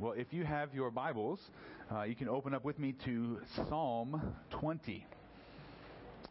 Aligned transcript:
Well, 0.00 0.12
if 0.12 0.32
you 0.32 0.44
have 0.44 0.72
your 0.72 0.92
Bibles, 0.92 1.40
uh, 1.92 2.02
you 2.02 2.14
can 2.14 2.28
open 2.28 2.54
up 2.54 2.64
with 2.64 2.78
me 2.78 2.94
to 3.04 3.40
Psalm 3.56 4.22
20. 4.50 5.04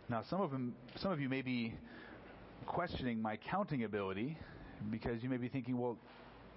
Now, 0.08 0.24
some 0.30 0.40
of 0.40 0.52
them, 0.52 0.74
some 0.96 1.12
of 1.12 1.20
you 1.20 1.28
may 1.28 1.42
be 1.42 1.74
questioning 2.66 3.22
my 3.22 3.36
counting 3.36 3.84
ability 3.84 4.38
because 4.90 5.22
you 5.22 5.28
may 5.28 5.36
be 5.36 5.50
thinking, 5.50 5.78
well, 5.78 5.98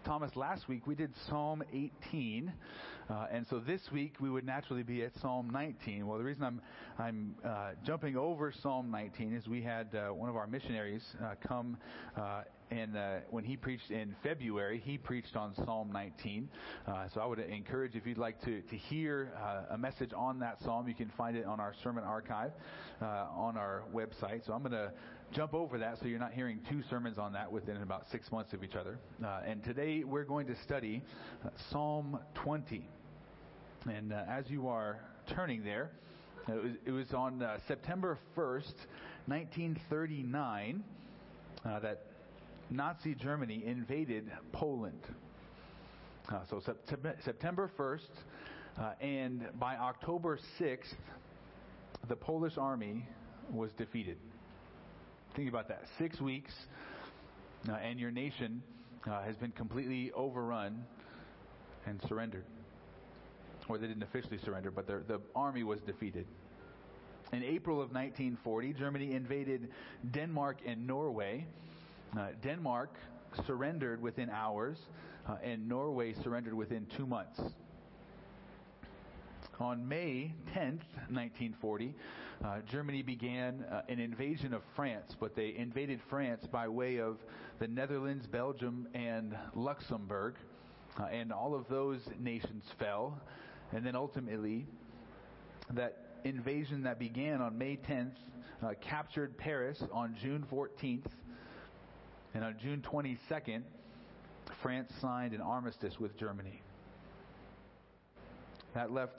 Thomas, 0.04 0.36
last 0.36 0.68
week 0.68 0.86
we 0.86 0.94
did 0.94 1.10
Psalm 1.28 1.64
18, 1.72 2.52
uh, 3.10 3.26
and 3.32 3.44
so 3.50 3.58
this 3.58 3.80
week 3.92 4.14
we 4.20 4.30
would 4.30 4.46
naturally 4.46 4.84
be 4.84 5.02
at 5.02 5.10
Psalm 5.20 5.50
19. 5.50 6.06
Well, 6.06 6.16
the 6.16 6.22
reason 6.22 6.44
I'm 6.44 6.60
I'm 6.96 7.34
uh, 7.44 7.70
jumping 7.84 8.16
over 8.16 8.52
Psalm 8.62 8.88
19 8.88 9.34
is 9.34 9.48
we 9.48 9.62
had 9.62 9.92
uh, 9.96 10.14
one 10.14 10.30
of 10.30 10.36
our 10.36 10.46
missionaries 10.46 11.02
uh, 11.20 11.34
come 11.44 11.76
and 12.70 12.96
uh, 12.96 13.16
when 13.30 13.44
he 13.44 13.56
preached 13.56 13.90
in 13.90 14.14
February, 14.22 14.80
he 14.84 14.96
preached 14.96 15.34
on 15.34 15.54
Psalm 15.54 15.90
19. 15.92 16.48
Uh, 16.86 17.08
so 17.12 17.20
I 17.20 17.26
would 17.26 17.40
encourage 17.40 17.96
if 17.96 18.06
you'd 18.06 18.18
like 18.18 18.40
to 18.44 18.60
to 18.62 18.76
hear 18.76 19.32
uh, 19.36 19.74
a 19.74 19.78
message 19.78 20.10
on 20.16 20.38
that 20.40 20.58
psalm, 20.62 20.86
you 20.86 20.94
can 20.94 21.10
find 21.16 21.36
it 21.36 21.44
on 21.44 21.58
our 21.58 21.74
sermon 21.82 22.04
archive 22.04 22.52
uh, 23.02 23.26
on 23.34 23.56
our 23.56 23.82
website. 23.92 24.46
So 24.46 24.52
I'm 24.52 24.60
going 24.60 24.72
to 24.72 24.92
jump 25.32 25.52
over 25.54 25.78
that, 25.78 25.98
so 25.98 26.06
you're 26.06 26.20
not 26.20 26.32
hearing 26.32 26.60
two 26.68 26.82
sermons 26.88 27.18
on 27.18 27.32
that 27.32 27.50
within 27.50 27.76
about 27.78 28.06
six 28.12 28.30
months 28.30 28.52
of 28.52 28.62
each 28.62 28.74
other. 28.74 28.98
Uh, 29.24 29.40
and 29.46 29.64
today 29.64 30.04
we're 30.04 30.24
going 30.24 30.46
to 30.46 30.54
study 30.62 31.02
uh, 31.44 31.48
Psalm 31.70 32.18
20. 32.34 32.88
And 33.86 34.12
as 34.12 34.44
you 34.48 34.68
are 34.68 35.00
turning 35.34 35.64
there. 35.64 35.90
It 36.48 36.62
was, 36.62 36.72
it 36.86 36.90
was 36.90 37.12
on 37.12 37.46
September 37.68 38.18
1st, 38.36 38.74
1939, 39.26 40.82
uh, 41.64 41.80
that 41.80 42.09
Nazi 42.70 43.14
Germany 43.14 43.62
invaded 43.66 44.30
Poland. 44.52 45.02
Uh, 46.28 46.38
so 46.48 46.60
September 47.24 47.70
1st, 47.76 48.10
uh, 48.78 48.92
and 49.00 49.48
by 49.58 49.76
October 49.76 50.38
6th, 50.60 50.94
the 52.08 52.14
Polish 52.14 52.56
army 52.56 53.04
was 53.52 53.72
defeated. 53.72 54.18
Think 55.34 55.48
about 55.48 55.66
that. 55.68 55.82
Six 55.98 56.20
weeks, 56.20 56.52
uh, 57.68 57.72
and 57.72 57.98
your 57.98 58.12
nation 58.12 58.62
uh, 59.06 59.22
has 59.22 59.36
been 59.36 59.50
completely 59.52 60.12
overrun 60.12 60.84
and 61.86 62.00
surrendered. 62.08 62.44
Or 63.68 63.78
they 63.78 63.88
didn't 63.88 64.04
officially 64.04 64.38
surrender, 64.38 64.70
but 64.70 64.86
the 64.86 65.20
army 65.34 65.64
was 65.64 65.80
defeated. 65.80 66.26
In 67.32 67.44
April 67.44 67.76
of 67.76 67.92
1940, 67.92 68.72
Germany 68.72 69.12
invaded 69.12 69.68
Denmark 70.12 70.58
and 70.66 70.86
Norway. 70.86 71.46
Uh, 72.18 72.28
Denmark 72.42 72.96
surrendered 73.46 74.02
within 74.02 74.30
hours, 74.30 74.78
uh, 75.28 75.36
and 75.44 75.68
Norway 75.68 76.12
surrendered 76.12 76.54
within 76.54 76.86
two 76.96 77.06
months. 77.06 77.40
On 79.60 79.86
May 79.86 80.32
10th, 80.54 80.82
1940, 81.10 81.94
uh, 82.42 82.60
Germany 82.66 83.02
began 83.02 83.64
uh, 83.70 83.82
an 83.88 84.00
invasion 84.00 84.54
of 84.54 84.62
France, 84.74 85.14
but 85.20 85.36
they 85.36 85.54
invaded 85.56 86.00
France 86.08 86.46
by 86.50 86.66
way 86.66 86.98
of 86.98 87.18
the 87.60 87.68
Netherlands, 87.68 88.26
Belgium, 88.26 88.88
and 88.94 89.36
Luxembourg. 89.54 90.34
Uh, 90.98 91.04
and 91.04 91.32
all 91.32 91.54
of 91.54 91.68
those 91.68 92.00
nations 92.18 92.64
fell. 92.78 93.20
And 93.72 93.86
then 93.86 93.94
ultimately, 93.94 94.66
that 95.74 96.22
invasion 96.24 96.82
that 96.82 96.98
began 96.98 97.40
on 97.40 97.56
May 97.56 97.76
10th 97.76 98.16
uh, 98.64 98.70
captured 98.80 99.36
Paris 99.38 99.84
on 99.92 100.16
June 100.20 100.44
14th 100.50 101.06
and 102.34 102.44
on 102.44 102.56
June 102.62 102.82
22nd, 102.82 103.62
France 104.62 104.92
signed 105.00 105.34
an 105.34 105.40
armistice 105.40 105.98
with 105.98 106.16
Germany. 106.18 106.62
That 108.74 108.92
left 108.92 109.14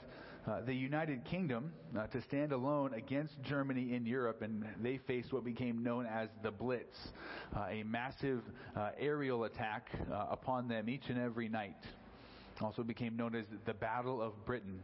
uh, 0.47 0.61
the 0.61 0.73
United 0.73 1.23
Kingdom 1.25 1.71
uh, 1.97 2.07
to 2.07 2.21
stand 2.21 2.51
alone 2.51 2.93
against 2.93 3.33
Germany 3.43 3.93
in 3.93 4.05
Europe, 4.05 4.41
and 4.41 4.65
they 4.81 4.97
faced 4.97 5.33
what 5.33 5.43
became 5.43 5.83
known 5.83 6.05
as 6.05 6.29
the 6.41 6.51
Blitz, 6.51 6.97
uh, 7.55 7.67
a 7.69 7.83
massive 7.83 8.41
uh, 8.75 8.89
aerial 8.97 9.43
attack 9.43 9.89
uh, 10.11 10.27
upon 10.31 10.67
them 10.67 10.89
each 10.89 11.09
and 11.09 11.19
every 11.19 11.47
night. 11.47 11.77
Also 12.59 12.83
became 12.83 13.15
known 13.17 13.35
as 13.35 13.45
the 13.65 13.73
Battle 13.73 14.21
of 14.21 14.33
Britain. 14.45 14.83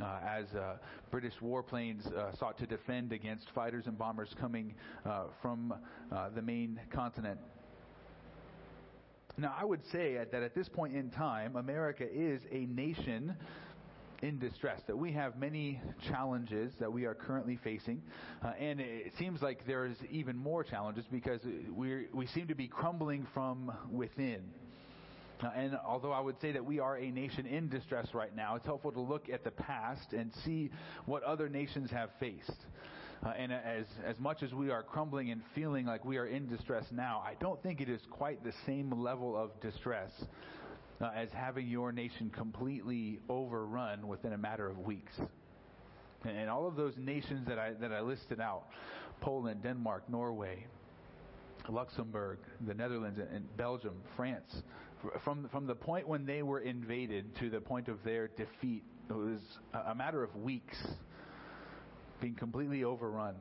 Uh, 0.00 0.18
as 0.26 0.46
British 1.10 1.34
warplanes 1.42 2.10
sought 2.38 2.56
to 2.56 2.66
defend 2.66 3.12
against 3.12 3.50
fighters 3.50 3.86
and 3.86 3.98
bombers 3.98 4.34
coming 4.40 4.74
from 5.42 5.74
the 6.34 6.40
main 6.40 6.80
continent. 6.90 7.38
Now, 9.38 9.54
I 9.58 9.64
would 9.64 9.80
say 9.90 10.18
that 10.30 10.42
at 10.42 10.54
this 10.54 10.68
point 10.68 10.94
in 10.94 11.10
time, 11.10 11.56
America 11.56 12.04
is 12.04 12.42
a 12.50 12.66
nation 12.66 13.34
in 14.20 14.38
distress, 14.38 14.80
that 14.86 14.96
we 14.96 15.10
have 15.12 15.36
many 15.36 15.80
challenges 16.08 16.72
that 16.78 16.92
we 16.92 17.06
are 17.06 17.14
currently 17.14 17.58
facing. 17.64 18.00
Uh, 18.44 18.52
and 18.58 18.80
it 18.80 19.12
seems 19.18 19.42
like 19.42 19.66
there's 19.66 19.96
even 20.10 20.36
more 20.36 20.62
challenges 20.62 21.04
because 21.10 21.40
we 21.74 22.06
we 22.14 22.26
seem 22.28 22.46
to 22.46 22.54
be 22.54 22.68
crumbling 22.68 23.26
from 23.34 23.72
within. 23.90 24.42
Uh, 25.42 25.50
and 25.56 25.76
although 25.84 26.12
I 26.12 26.20
would 26.20 26.40
say 26.40 26.52
that 26.52 26.64
we 26.64 26.78
are 26.78 26.96
a 26.98 27.10
nation 27.10 27.46
in 27.46 27.68
distress 27.68 28.14
right 28.14 28.34
now, 28.34 28.54
it's 28.54 28.66
helpful 28.66 28.92
to 28.92 29.00
look 29.00 29.28
at 29.28 29.42
the 29.42 29.50
past 29.50 30.12
and 30.12 30.32
see 30.44 30.70
what 31.04 31.24
other 31.24 31.48
nations 31.48 31.90
have 31.90 32.10
faced. 32.20 32.66
Uh, 33.24 33.32
and 33.38 33.52
as, 33.52 33.86
as 34.04 34.18
much 34.18 34.42
as 34.42 34.52
we 34.52 34.70
are 34.70 34.82
crumbling 34.82 35.30
and 35.30 35.42
feeling 35.54 35.86
like 35.86 36.04
we 36.04 36.16
are 36.16 36.26
in 36.26 36.48
distress 36.48 36.84
now, 36.90 37.22
I 37.24 37.34
don't 37.40 37.62
think 37.62 37.80
it 37.80 37.88
is 37.88 38.00
quite 38.10 38.42
the 38.42 38.52
same 38.66 38.90
level 38.90 39.36
of 39.36 39.50
distress 39.60 40.10
uh, 41.00 41.10
as 41.14 41.28
having 41.32 41.68
your 41.68 41.92
nation 41.92 42.30
completely 42.30 43.20
overrun 43.28 44.08
within 44.08 44.32
a 44.32 44.38
matter 44.38 44.68
of 44.68 44.78
weeks. 44.78 45.12
And 46.24 46.50
all 46.50 46.66
of 46.66 46.74
those 46.74 46.94
nations 46.96 47.46
that 47.46 47.58
I, 47.58 47.72
that 47.74 47.92
I 47.92 48.00
listed 48.00 48.40
out 48.40 48.64
Poland, 49.20 49.62
Denmark, 49.62 50.08
Norway, 50.08 50.66
Luxembourg, 51.68 52.38
the 52.66 52.74
Netherlands, 52.74 53.20
and 53.32 53.56
Belgium, 53.56 53.94
France. 54.16 54.62
From, 55.24 55.48
from 55.50 55.66
the 55.66 55.74
point 55.74 56.08
when 56.08 56.26
they 56.26 56.42
were 56.42 56.60
invaded 56.60 57.36
to 57.38 57.50
the 57.50 57.60
point 57.60 57.88
of 57.88 57.98
their 58.04 58.28
defeat, 58.28 58.82
it 59.08 59.12
was 59.12 59.40
a 59.86 59.94
matter 59.94 60.22
of 60.22 60.34
weeks 60.36 60.76
being 62.22 62.34
completely 62.34 62.84
overrun. 62.84 63.34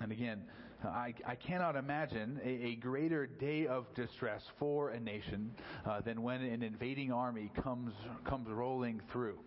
And 0.00 0.12
again, 0.12 0.42
I, 0.84 1.12
I 1.26 1.34
cannot 1.34 1.76
imagine 1.76 2.40
a, 2.42 2.48
a, 2.48 2.74
greater 2.76 3.26
day 3.26 3.66
of 3.66 3.92
distress 3.94 4.42
for 4.58 4.90
a 4.90 5.00
nation 5.00 5.52
uh, 5.84 6.00
than 6.00 6.22
when 6.22 6.42
an 6.42 6.62
invading 6.62 7.12
army 7.12 7.50
comes 7.62 7.92
comes 8.24 8.48
rolling 8.48 9.00
through. 9.12 9.38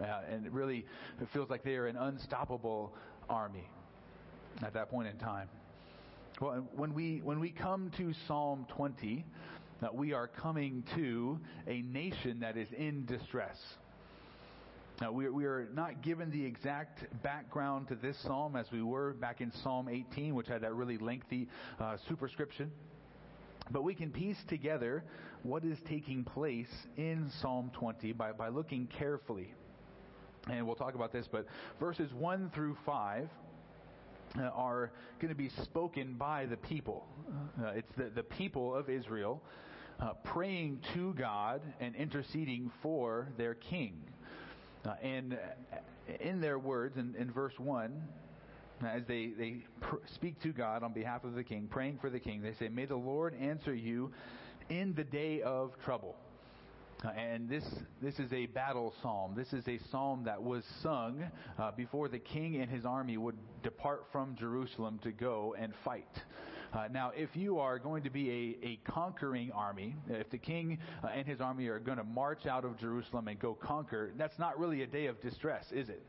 Uh, 0.00 0.06
and 0.30 0.44
it 0.44 0.52
really 0.52 0.84
it 1.20 1.28
feels 1.32 1.48
like 1.50 1.62
they 1.62 1.76
are 1.76 1.86
an 1.86 1.96
unstoppable 1.96 2.94
army 3.28 3.68
at 4.62 4.74
that 4.74 4.90
point 4.90 5.08
in 5.08 5.16
time. 5.18 5.48
Well, 6.40 6.66
when 6.74 6.94
we 6.94 7.20
when 7.22 7.40
we 7.40 7.50
come 7.50 7.90
to 7.98 8.12
Psalm 8.26 8.66
20, 8.76 9.24
that 9.80 9.90
uh, 9.90 9.92
we 9.92 10.12
are 10.12 10.28
coming 10.28 10.82
to 10.94 11.38
a 11.66 11.82
nation 11.82 12.40
that 12.40 12.56
is 12.56 12.68
in 12.76 13.04
distress. 13.06 13.58
Now, 15.00 15.10
we, 15.10 15.28
we 15.28 15.44
are 15.44 15.68
not 15.74 16.02
given 16.02 16.30
the 16.30 16.44
exact 16.44 17.04
background 17.22 17.88
to 17.88 17.96
this 17.96 18.16
psalm 18.22 18.54
as 18.54 18.66
we 18.70 18.80
were 18.80 19.14
back 19.14 19.40
in 19.40 19.50
Psalm 19.50 19.88
18, 19.88 20.36
which 20.36 20.46
had 20.46 20.60
that 20.62 20.74
really 20.74 20.98
lengthy 20.98 21.48
uh, 21.80 21.96
superscription. 22.08 22.70
But 23.72 23.82
we 23.82 23.94
can 23.94 24.12
piece 24.12 24.36
together 24.48 25.02
what 25.42 25.64
is 25.64 25.78
taking 25.88 26.22
place 26.22 26.70
in 26.96 27.28
Psalm 27.40 27.72
20 27.74 28.12
by, 28.12 28.32
by 28.32 28.48
looking 28.48 28.86
carefully. 28.86 29.52
And 30.48 30.64
we'll 30.64 30.76
talk 30.76 30.94
about 30.94 31.12
this, 31.12 31.26
but 31.30 31.46
verses 31.80 32.12
1 32.12 32.52
through 32.54 32.76
5 32.86 33.28
uh, 34.38 34.42
are 34.42 34.92
going 35.20 35.30
to 35.30 35.34
be 35.34 35.48
spoken 35.64 36.14
by 36.14 36.46
the 36.46 36.56
people. 36.56 37.04
Uh, 37.60 37.68
it's 37.68 37.90
the, 37.96 38.10
the 38.14 38.22
people 38.22 38.74
of 38.74 38.88
Israel 38.88 39.42
uh, 40.00 40.12
praying 40.22 40.80
to 40.94 41.14
God 41.14 41.62
and 41.80 41.96
interceding 41.96 42.70
for 42.82 43.28
their 43.36 43.54
king. 43.54 43.94
Uh, 44.86 44.94
and 45.02 45.34
uh, 45.34 46.12
in 46.20 46.40
their 46.40 46.58
words, 46.58 46.96
in, 46.96 47.14
in 47.18 47.30
verse 47.30 47.54
1, 47.58 48.02
as 48.86 49.02
they, 49.06 49.32
they 49.38 49.64
pr- 49.80 49.96
speak 50.14 50.40
to 50.42 50.48
God 50.48 50.82
on 50.82 50.92
behalf 50.92 51.24
of 51.24 51.34
the 51.34 51.44
king, 51.44 51.68
praying 51.70 51.98
for 52.00 52.10
the 52.10 52.20
king, 52.20 52.42
they 52.42 52.52
say, 52.54 52.68
May 52.68 52.84
the 52.84 52.96
Lord 52.96 53.34
answer 53.40 53.74
you 53.74 54.12
in 54.68 54.94
the 54.94 55.04
day 55.04 55.42
of 55.42 55.72
trouble. 55.84 56.16
Uh, 57.04 57.08
and 57.10 57.48
this 57.48 57.64
this 58.00 58.18
is 58.18 58.32
a 58.32 58.46
battle 58.46 58.94
psalm. 59.02 59.34
This 59.36 59.52
is 59.52 59.66
a 59.68 59.78
psalm 59.90 60.24
that 60.24 60.42
was 60.42 60.64
sung 60.82 61.22
uh, 61.58 61.70
before 61.72 62.08
the 62.08 62.18
king 62.18 62.56
and 62.56 62.70
his 62.70 62.86
army 62.86 63.18
would 63.18 63.36
depart 63.62 64.04
from 64.10 64.36
Jerusalem 64.36 64.98
to 65.02 65.10
go 65.10 65.54
and 65.58 65.74
fight. 65.84 66.08
Uh, 66.74 66.88
now, 66.90 67.12
if 67.14 67.36
you 67.36 67.60
are 67.60 67.78
going 67.78 68.02
to 68.02 68.10
be 68.10 68.56
a, 68.62 68.66
a 68.66 68.76
conquering 68.90 69.52
army, 69.52 69.94
if 70.08 70.28
the 70.30 70.38
king 70.38 70.78
uh, 71.04 71.06
and 71.06 71.26
his 71.26 71.40
army 71.40 71.68
are 71.68 71.78
going 71.78 71.98
to 71.98 72.04
march 72.04 72.46
out 72.46 72.64
of 72.64 72.76
Jerusalem 72.78 73.28
and 73.28 73.38
go 73.38 73.54
conquer, 73.54 74.10
that's 74.18 74.38
not 74.38 74.58
really 74.58 74.82
a 74.82 74.86
day 74.86 75.06
of 75.06 75.20
distress, 75.20 75.64
is 75.70 75.88
it? 75.88 76.02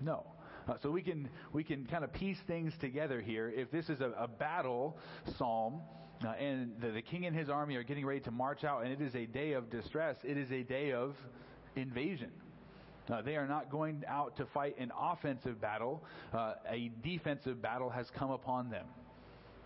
No. 0.00 0.24
Uh, 0.68 0.74
so 0.80 0.90
we 0.90 1.02
can 1.02 1.28
we 1.52 1.64
can 1.64 1.84
kind 1.86 2.04
of 2.04 2.12
piece 2.12 2.38
things 2.46 2.72
together 2.80 3.20
here. 3.20 3.52
If 3.54 3.70
this 3.70 3.88
is 3.90 4.00
a, 4.00 4.12
a 4.16 4.28
battle 4.28 4.96
psalm, 5.38 5.80
Uh, 6.24 6.28
and 6.38 6.80
the, 6.80 6.90
the 6.92 7.02
king 7.02 7.26
and 7.26 7.36
his 7.36 7.48
army 7.48 7.74
are 7.76 7.82
getting 7.82 8.06
ready 8.06 8.20
to 8.20 8.30
march 8.30 8.64
out, 8.64 8.84
and 8.84 8.92
it 8.92 9.00
is 9.00 9.14
a 9.14 9.26
day 9.26 9.56
of 9.56 9.68
distress. 9.68 10.16
It 10.22 10.36
is 10.38 10.50
a 10.52 10.62
day 10.62 10.92
of 10.92 11.16
invasion. 11.74 12.30
Uh, 13.10 13.20
they 13.20 13.36
are 13.36 13.48
not 13.48 13.68
going 13.68 14.04
out 14.06 14.36
to 14.36 14.46
fight 14.46 14.78
an 14.78 14.90
offensive 14.96 15.60
battle. 15.60 16.02
Uh, 16.32 16.54
a 16.70 16.90
defensive 17.02 17.60
battle 17.60 17.90
has 17.90 18.06
come 18.18 18.30
upon 18.30 18.70
them. 18.70 18.86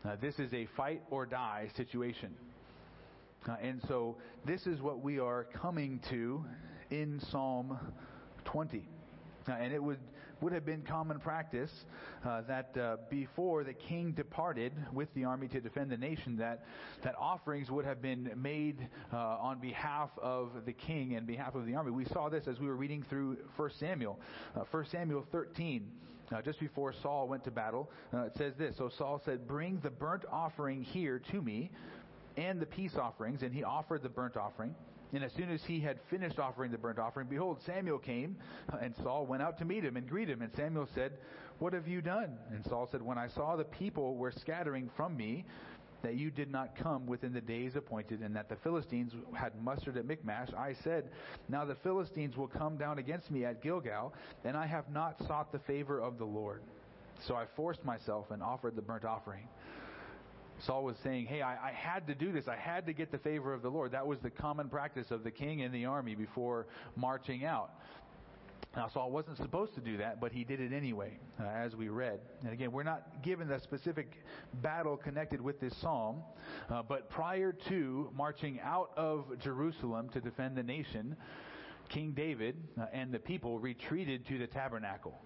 Uh, 0.05 0.15
this 0.21 0.39
is 0.39 0.53
a 0.55 0.67
fight 0.77 1.03
or 1.11 1.27
die 1.27 1.69
situation. 1.77 2.33
Uh, 3.49 3.57
and 3.61 3.83
so 3.89 4.17
this 4.47 4.67
is 4.67 4.81
what 4.81 5.03
we 5.03 5.19
are 5.19 5.45
coming 5.45 6.01
to 6.09 6.45
in 6.91 7.21
Psalm 7.31 7.77
20. 8.45 8.89
Uh, 9.49 9.53
and 9.53 9.73
it 9.73 9.83
would, 9.83 9.99
would 10.41 10.53
have 10.53 10.65
been 10.65 10.83
common 10.83 11.19
practice 11.19 11.71
uh, 12.25 12.43
that 12.43 12.77
uh, 12.77 12.97
before 13.11 13.65
the 13.65 13.73
king 13.73 14.13
departed 14.13 14.73
with 14.93 15.13
the 15.15 15.25
army 15.25 15.49
to 15.49 15.61
defend 15.61 15.91
the 15.91 15.97
nation, 15.97 16.37
that, 16.37 16.65
that 17.03 17.17
offerings 17.19 17.69
would 17.69 17.85
have 17.85 18.01
been 18.01 18.31
made 18.37 18.89
uh, 19.13 19.17
on 19.17 19.59
behalf 19.59 20.11
of 20.23 20.51
the 20.65 20.73
king 20.73 21.17
and 21.17 21.27
behalf 21.27 21.57
of 21.57 21.67
the 21.67 21.75
army. 21.75 21.91
We 21.91 22.05
saw 22.05 22.29
this 22.29 22.47
as 22.47 22.61
we 22.61 22.69
were 22.69 22.77
reading 22.77 23.05
through 23.09 23.39
1 23.57 23.71
Samuel. 23.81 24.21
1 24.55 24.67
uh, 24.85 24.89
Samuel 24.89 25.27
13. 25.33 25.91
Uh, 26.33 26.43
just 26.43 26.61
before 26.61 26.93
Saul 27.03 27.27
went 27.29 27.45
to 27.45 27.51
battle, 27.51 27.91
it 28.13 28.33
says 28.37 28.55
this. 28.59 28.77
So 28.77 28.91
Saul 28.99 29.21
said, 29.25 29.47
Bring 29.47 29.81
the 29.83 29.91
burnt 29.91 30.25
offering 30.31 30.83
here 30.83 31.21
to 31.31 31.41
me, 31.41 31.71
and 32.37 32.61
the 32.61 32.67
peace 32.67 32.97
offerings, 32.97 33.43
and 33.43 33.53
he 33.53 33.65
offered 33.65 34.03
the 34.03 34.09
burnt 34.09 34.37
offering. 34.37 34.75
And 35.13 35.25
as 35.25 35.33
soon 35.33 35.51
as 35.51 35.65
he 35.65 35.81
had 35.81 35.99
finished 36.11 36.39
offering 36.39 36.71
the 36.71 36.79
burnt 36.79 36.99
offering, 36.99 37.29
behold, 37.29 37.63
Samuel 37.65 37.99
came, 37.99 38.37
and 38.81 38.95
Saul 39.03 39.25
went 39.25 39.43
out 39.43 39.59
to 39.59 39.65
meet 39.65 39.85
him 39.85 39.97
and 39.97 40.07
greet 40.07 40.29
him. 40.29 40.43
And 40.43 40.53
Samuel 40.55 40.89
said, 40.95 41.13
What 41.59 41.73
have 41.73 41.89
you 41.89 42.03
done? 42.03 42.37
And 42.53 42.65
Saul 42.67 42.89
said, 42.91 43.01
When 43.01 43.17
I 43.17 43.29
saw 43.29 43.57
the 43.57 43.65
people 43.65 44.17
were 44.17 44.33
scattering 44.33 44.91
from 44.97 45.17
me, 45.17 45.47
that 46.03 46.17
you 46.17 46.31
did 46.31 46.51
not 46.51 46.77
come 46.77 47.07
within 47.07 47.33
the 47.33 47.41
days 47.41 47.77
appointed, 47.77 48.21
and 48.21 48.35
that 48.37 48.49
the 48.49 48.57
Philistines 48.57 49.13
had 49.35 49.53
mustered 49.63 49.97
at 49.97 50.07
Michmash, 50.07 50.49
I 50.57 50.75
said, 50.85 51.11
Now 51.49 51.65
the 51.65 51.75
Philistines 51.77 52.37
will 52.37 52.49
come 52.49 52.77
down 52.77 52.99
against 52.99 53.31
me 53.31 53.45
at 53.45 53.63
Gilgal, 53.63 54.15
and 54.45 54.57
I 54.57 54.67
have 54.67 54.91
not 54.91 55.19
sought 55.27 55.53
the 55.53 55.59
favor 55.61 56.01
of 56.01 56.19
the 56.19 56.25
Lord. 56.25 56.63
So 57.27 57.35
I 57.35 57.47
forced 57.57 57.85
myself 57.85 58.31
and 58.31 58.43
offered 58.43 58.77
the 58.77 58.83
burnt 58.83 59.05
offering. 59.05 59.49
Saul 60.67 60.85
was 60.85 60.97
saying, 61.03 61.27
Hey, 61.27 61.43
I, 61.43 61.69
I, 61.69 61.73
had 61.73 62.07
to 62.09 62.15
do 62.15 62.33
this. 62.33 62.49
I 62.49 62.57
had 62.57 62.87
to 62.87 62.93
get 62.93 63.13
the 63.13 63.19
favor 63.19 63.55
of 63.55 63.63
the 63.63 63.69
Lord. 63.69 63.93
That 63.93 64.07
was 64.07 64.19
the 64.21 64.31
common 64.31 64.69
practice 64.69 65.11
of 65.11 65.23
the 65.23 65.31
king 65.31 65.63
and 65.63 65.73
the 65.73 65.85
army 65.85 66.15
before 66.15 66.67
marching 66.97 67.45
out. 67.45 67.71
Now, 68.79 68.87
Saul 68.87 69.11
wasn't 69.11 69.39
supposed 69.39 69.75
to 69.75 69.81
do 69.81 69.97
that, 69.97 70.21
but 70.21 70.31
he 70.31 70.45
did 70.45 70.61
it 70.61 70.73
anyway, 70.73 71.19
uh, 71.41 71.49
as 71.49 71.75
we 71.75 71.89
read. 71.89 72.21
And 72.45 72.53
again, 72.53 72.71
we're 72.71 72.85
not 72.85 73.25
given 73.25 73.49
the 73.49 73.59
specific 73.59 74.23
battle 74.63 74.97
connected 74.97 75.41
with 75.41 75.59
this 75.59 75.77
psalm, 75.79 76.23
uh, 76.71 76.85
but 76.89 77.11
prior 77.11 77.51
to 77.71 78.09
marching 78.15 78.61
out 78.63 78.93
of 78.97 79.37
Jerusalem 79.41 80.09
to 80.11 80.21
defend 80.21 80.57
the 80.57 80.63
nation, 80.63 81.17
King 81.89 82.13
David 82.13 82.55
uh, 82.81 82.85
and 82.93 83.11
the 83.11 83.19
people 83.19 83.59
retreated 83.59 84.25
to 84.29 84.39
the 84.39 84.47
tabernacle. 84.47 85.19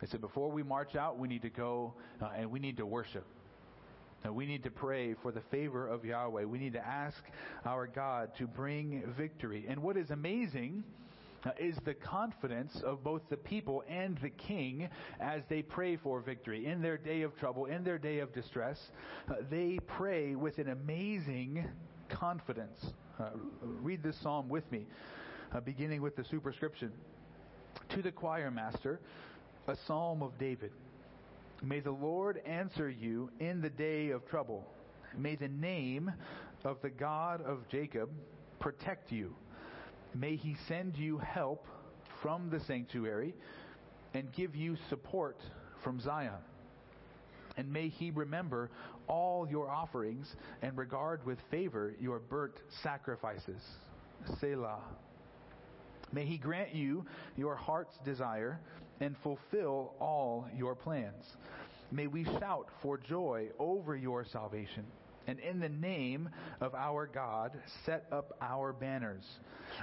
They 0.00 0.06
said, 0.06 0.22
Before 0.22 0.50
we 0.50 0.62
march 0.62 0.96
out, 0.96 1.18
we 1.18 1.28
need 1.28 1.42
to 1.42 1.50
go 1.50 1.92
uh, 2.22 2.30
and 2.38 2.50
we 2.50 2.58
need 2.58 2.78
to 2.78 2.86
worship. 2.86 3.26
Now 4.24 4.32
we 4.32 4.46
need 4.46 4.62
to 4.64 4.70
pray 4.70 5.14
for 5.22 5.30
the 5.30 5.42
favor 5.50 5.86
of 5.86 6.06
Yahweh. 6.06 6.44
We 6.44 6.58
need 6.58 6.72
to 6.72 6.86
ask 6.86 7.22
our 7.66 7.86
God 7.86 8.34
to 8.38 8.46
bring 8.46 9.04
victory. 9.14 9.66
And 9.68 9.82
what 9.82 9.98
is 9.98 10.10
amazing 10.10 10.84
is 11.58 11.76
the 11.84 11.94
confidence 11.94 12.80
of 12.84 13.02
both 13.02 13.22
the 13.30 13.36
people 13.36 13.84
and 13.88 14.18
the 14.18 14.30
king 14.30 14.88
as 15.20 15.42
they 15.48 15.62
pray 15.62 15.96
for 15.96 16.20
victory. 16.20 16.66
In 16.66 16.82
their 16.82 16.96
day 16.96 17.22
of 17.22 17.36
trouble, 17.36 17.66
in 17.66 17.84
their 17.84 17.98
day 17.98 18.18
of 18.18 18.32
distress, 18.32 18.78
uh, 19.30 19.34
they 19.50 19.78
pray 19.86 20.34
with 20.34 20.58
an 20.58 20.68
amazing 20.68 21.64
confidence. 22.08 22.92
Uh, 23.18 23.30
read 23.62 24.02
this 24.02 24.16
psalm 24.22 24.48
with 24.48 24.70
me, 24.70 24.86
uh, 25.52 25.60
beginning 25.60 26.02
with 26.02 26.16
the 26.16 26.24
superscription. 26.24 26.92
To 27.90 28.02
the 28.02 28.12
choir 28.12 28.50
master, 28.50 29.00
a 29.66 29.76
psalm 29.86 30.22
of 30.22 30.38
David. 30.38 30.72
May 31.62 31.80
the 31.80 31.90
Lord 31.90 32.40
answer 32.46 32.88
you 32.88 33.30
in 33.40 33.60
the 33.60 33.70
day 33.70 34.10
of 34.10 34.26
trouble. 34.26 34.64
May 35.16 35.36
the 35.36 35.48
name 35.48 36.12
of 36.64 36.80
the 36.82 36.90
God 36.90 37.40
of 37.42 37.68
Jacob 37.68 38.10
protect 38.60 39.10
you. 39.10 39.34
May 40.14 40.36
he 40.36 40.56
send 40.66 40.96
you 40.96 41.18
help 41.18 41.66
from 42.22 42.50
the 42.50 42.60
sanctuary 42.60 43.34
and 44.14 44.32
give 44.32 44.56
you 44.56 44.76
support 44.88 45.36
from 45.82 46.00
Zion. 46.00 46.32
And 47.56 47.72
may 47.72 47.88
he 47.88 48.10
remember 48.10 48.70
all 49.08 49.48
your 49.48 49.68
offerings 49.68 50.34
and 50.62 50.76
regard 50.76 51.24
with 51.26 51.38
favor 51.50 51.94
your 52.00 52.18
burnt 52.18 52.54
sacrifices. 52.82 53.62
Selah. 54.40 54.80
May 56.12 56.24
he 56.24 56.38
grant 56.38 56.74
you 56.74 57.04
your 57.36 57.54
heart's 57.54 57.98
desire 58.04 58.60
and 59.00 59.16
fulfill 59.22 59.94
all 60.00 60.46
your 60.56 60.74
plans. 60.74 61.36
May 61.90 62.06
we 62.06 62.24
shout 62.24 62.68
for 62.82 62.98
joy 62.98 63.48
over 63.58 63.96
your 63.96 64.24
salvation. 64.24 64.84
And 65.28 65.38
in 65.40 65.60
the 65.60 65.68
name 65.68 66.30
of 66.62 66.74
our 66.74 67.06
God, 67.06 67.52
set 67.84 68.06
up 68.10 68.34
our 68.40 68.72
banners. 68.72 69.24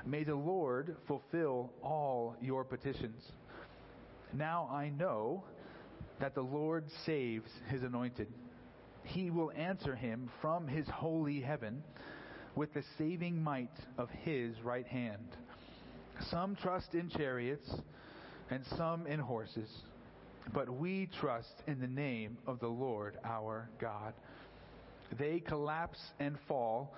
May 0.04 0.24
the 0.24 0.34
Lord 0.34 0.98
fulfill 1.08 1.72
all 1.84 2.36
your 2.42 2.64
petitions. 2.64 3.22
Now 4.34 4.68
I 4.72 4.90
know 4.90 5.44
that 6.20 6.34
the 6.34 6.42
Lord 6.42 6.86
saves 7.06 7.52
his 7.70 7.84
anointed. 7.84 8.28
He 9.04 9.30
will 9.30 9.52
answer 9.56 9.96
him 9.96 10.32
from 10.42 10.68
his 10.68 10.88
holy 10.88 11.42
heaven 11.42 11.84
with 12.56 12.74
the 12.74 12.84
saving 12.98 13.40
might 13.40 13.78
of 14.00 14.10
his 14.10 14.60
right 14.64 14.88
hand. 14.88 15.38
Some 16.32 16.56
trust 16.56 16.96
in 16.96 17.08
chariots 17.10 17.70
and 18.50 18.66
some 18.78 19.06
in 19.06 19.20
horses, 19.20 19.70
but 20.54 20.70
we 20.70 21.08
trust 21.20 21.62
in 21.68 21.80
the 21.80 21.88
name 21.88 22.40
of 22.48 22.60
the 22.60 22.68
Lord 22.68 23.18
our 23.24 23.70
God. 23.80 24.16
They 25.18 25.40
collapse 25.40 26.00
and 26.20 26.38
fall, 26.48 26.94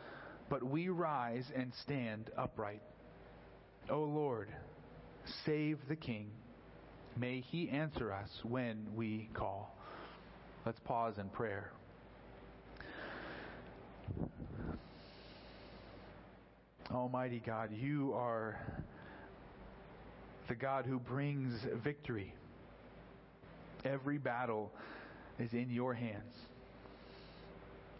but 0.50 0.64
we 0.64 0.90
rise 0.90 1.46
and 1.56 1.72
stand 1.84 2.30
upright. 2.38 2.82
O 3.90 4.00
Lord, 4.00 4.50
save 5.46 5.80
the 5.88 5.96
King. 5.96 6.30
May 7.18 7.42
he 7.42 7.70
answer 7.70 8.12
us 8.12 8.30
when 8.44 8.88
we 8.96 9.30
call. 9.34 9.76
Let's 10.66 10.80
pause 10.82 11.18
in 11.18 11.30
prayer. 11.30 11.72
Almighty 16.92 17.42
God, 17.46 17.70
you 17.74 18.14
are 18.14 18.58
the 20.48 20.56
God 20.56 20.86
who 20.86 21.00
brings 21.00 21.54
victory. 21.84 22.34
Every 23.84 24.18
battle 24.18 24.72
is 25.40 25.54
in 25.54 25.70
your 25.70 25.94
hands. 25.94 26.34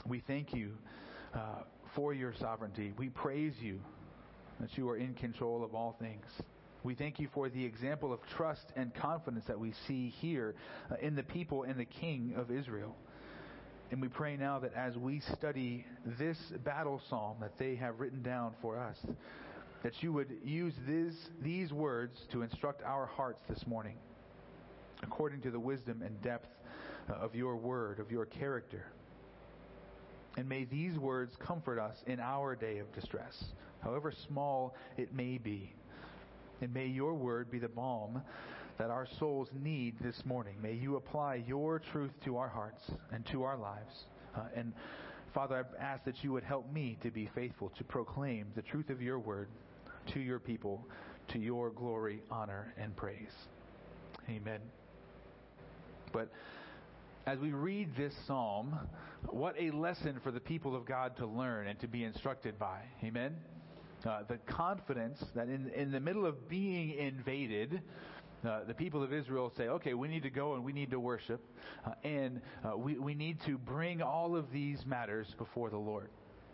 We 0.08 0.22
thank 0.26 0.54
you 0.54 0.72
uh, 1.34 1.64
for 1.94 2.14
your 2.14 2.34
sovereignty. 2.40 2.94
We 2.98 3.10
praise 3.10 3.56
you 3.60 3.80
that 4.62 4.78
you 4.78 4.88
are 4.90 4.96
in 4.96 5.14
control 5.16 5.66
of 5.66 5.76
all 5.76 5.98
things. 6.00 6.26
We 6.84 6.96
thank 6.96 7.20
you 7.20 7.28
for 7.34 7.50
the 7.50 7.66
example 7.66 8.14
of 8.14 8.20
trust 8.38 8.72
and 8.78 8.94
confidence 8.96 9.44
that 9.48 9.60
we 9.60 9.74
see 9.86 10.14
here 10.22 10.56
uh, 10.90 10.96
in 11.02 11.16
the 11.16 11.24
people 11.24 11.64
and 11.64 11.78
the 11.78 11.86
King 11.86 12.36
of 12.38 12.52
Israel. 12.52 12.96
And 13.92 14.02
we 14.02 14.08
pray 14.08 14.38
now 14.38 14.60
that 14.60 14.74
as 14.76 14.96
we 14.96 15.22
study 15.38 15.86
this 16.18 16.38
battle 16.64 17.02
psalm 17.10 17.38
that 17.42 17.58
they 17.58 17.76
have 17.76 18.00
written 18.00 18.22
down 18.22 18.54
for 18.62 18.80
us, 18.80 18.98
that 19.84 20.02
you 20.02 20.14
would 20.14 20.32
use 20.44 20.74
these, 20.88 21.18
these 21.42 21.74
words 21.74 22.18
to 22.32 22.44
instruct 22.44 22.82
our 22.84 23.06
hearts 23.06 23.42
this 23.50 23.66
morning 23.68 23.98
according 25.04 25.42
to 25.42 25.52
the 25.52 25.60
wisdom 25.60 26.02
and 26.02 26.22
depth 26.22 26.48
uh, 27.10 27.14
of 27.14 27.36
your 27.36 27.56
word, 27.58 28.00
of 28.00 28.10
your 28.10 28.26
character. 28.26 28.86
And 30.38 30.48
may 30.48 30.66
these 30.66 30.98
words 30.98 31.36
comfort 31.40 31.80
us 31.80 31.98
in 32.06 32.20
our 32.20 32.56
day 32.56 32.78
of 32.78 32.94
distress, 32.94 33.44
however 33.82 34.12
small 34.12 34.76
it 34.96 35.14
may 35.14 35.40
be. 35.40 35.74
And 36.62 36.74
may 36.74 36.86
your 36.86 37.16
word 37.16 37.52
be 37.52 37.60
the 37.60 37.68
balm 37.68 38.22
that 38.78 38.92
our 38.92 39.08
souls 39.20 39.50
need 39.64 39.96
this 40.00 40.24
morning. 40.26 40.56
May 40.62 40.74
you 40.74 40.96
apply 40.96 41.44
your 41.48 41.80
truth 41.80 42.12
to 42.26 42.38
our 42.38 42.48
hearts 42.48 42.84
and 43.12 43.26
to 43.28 43.44
our 43.44 43.58
lives. 43.58 44.06
Uh, 44.36 44.42
and 44.56 44.74
Father, 45.34 45.66
I 45.80 45.84
ask 45.84 46.04
that 46.06 46.24
you 46.24 46.32
would 46.32 46.44
help 46.44 46.72
me 46.72 46.98
to 47.02 47.10
be 47.10 47.30
faithful 47.34 47.72
to 47.78 47.84
proclaim 47.84 48.48
the 48.56 48.62
truth 48.62 48.90
of 48.90 49.02
your 49.02 49.20
word 49.20 49.48
to 50.14 50.20
your 50.20 50.40
people, 50.40 50.86
to 51.30 51.40
your 51.40 51.72
glory, 51.72 52.22
honor, 52.32 52.74
and 52.78 52.96
praise. 52.96 53.34
Amen. 54.30 54.60
But 56.12 56.30
as 57.28 57.40
we 57.40 57.52
read 57.52 57.94
this 57.98 58.14
psalm, 58.26 58.80
what 59.30 59.54
a 59.60 59.70
lesson 59.72 60.18
for 60.24 60.32
the 60.32 60.40
people 60.40 60.78
of 60.78 60.86
God 60.86 61.18
to 61.18 61.28
learn 61.28 61.68
and 61.68 61.78
to 61.82 61.88
be 61.88 62.06
instructed 62.06 62.58
by. 62.58 62.80
Amen. 63.04 63.36
Uh, 64.06 64.20
the 64.30 64.38
confidence 64.50 65.22
that 65.36 65.50
in, 65.50 65.70
in 65.76 65.92
the 65.92 66.00
middle 66.00 66.26
of 66.26 66.50
being 66.50 66.92
invaded, 66.92 67.82
Uh, 68.46 68.64
the 68.68 68.74
people 68.74 69.02
of 69.02 69.12
Israel 69.12 69.52
say, 69.58 69.68
okay, 69.68 69.96
we 69.96 70.08
need 70.08 70.22
to 70.22 70.30
go 70.30 70.54
and 70.54 70.64
we 70.64 70.72
need 70.72 70.92
to 70.92 71.00
worship, 71.00 71.42
uh, 71.88 71.94
and 72.04 72.40
uh, 72.64 72.78
we, 72.78 72.96
we 73.00 73.16
need 73.16 73.38
to 73.42 73.58
bring 73.58 74.04
all 74.04 74.36
of 74.36 74.46
these 74.52 74.86
matters 74.86 75.28
before 75.40 75.72
the 75.72 75.78
Lord. 75.78 76.10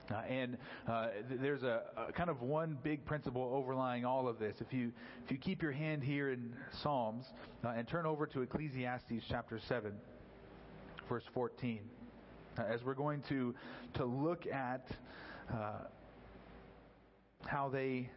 Uh, 0.09 0.15
and 0.41 0.57
uh, 0.87 1.09
th- 1.27 1.41
there's 1.41 1.63
a, 1.63 1.81
a, 1.97 2.13
kind 2.13 2.29
of 2.29 2.41
one 2.41 2.77
big 2.83 3.03
principle 3.03 3.51
overlying 3.53 4.05
all 4.05 4.29
of 4.29 4.39
this. 4.39 4.55
If 4.61 4.71
you 4.71 4.93
if 5.25 5.31
you 5.31 5.37
keep 5.37 5.61
your 5.61 5.73
hand 5.73 6.03
here 6.03 6.31
in 6.31 6.53
Psalms 6.81 7.25
uh, 7.65 7.77
and 7.77 7.85
turn 7.85 8.05
over 8.05 8.25
to 8.27 8.41
Ecclesiastes 8.41 9.25
chapter 9.27 9.59
seven, 9.67 9.93
verse 11.07 11.23
14, 11.33 11.79
as 12.57 12.83
we're 12.83 12.93
going 12.93 13.21
to 13.29 13.53
to 13.95 14.05
look 14.05 14.47
at 14.47 14.87
uh, 15.51 15.79
how 17.45 17.69
they 17.69 18.09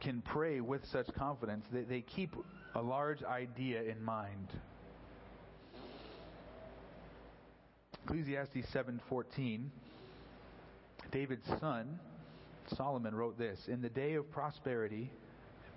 can 0.00 0.22
pray 0.22 0.60
with 0.60 0.84
such 0.86 1.06
confidence, 1.14 1.64
they, 1.72 1.82
they 1.82 2.00
keep 2.00 2.34
a 2.74 2.80
large 2.82 3.22
idea 3.22 3.82
in 3.82 4.02
mind. 4.02 4.48
Ecclesiastes 8.04 8.66
7:14 8.72 9.68
David's 11.12 11.46
son 11.60 11.98
Solomon 12.76 13.14
wrote 13.14 13.36
this, 13.38 13.68
"In 13.68 13.82
the 13.82 13.88
day 13.88 14.14
of 14.14 14.30
prosperity 14.30 15.10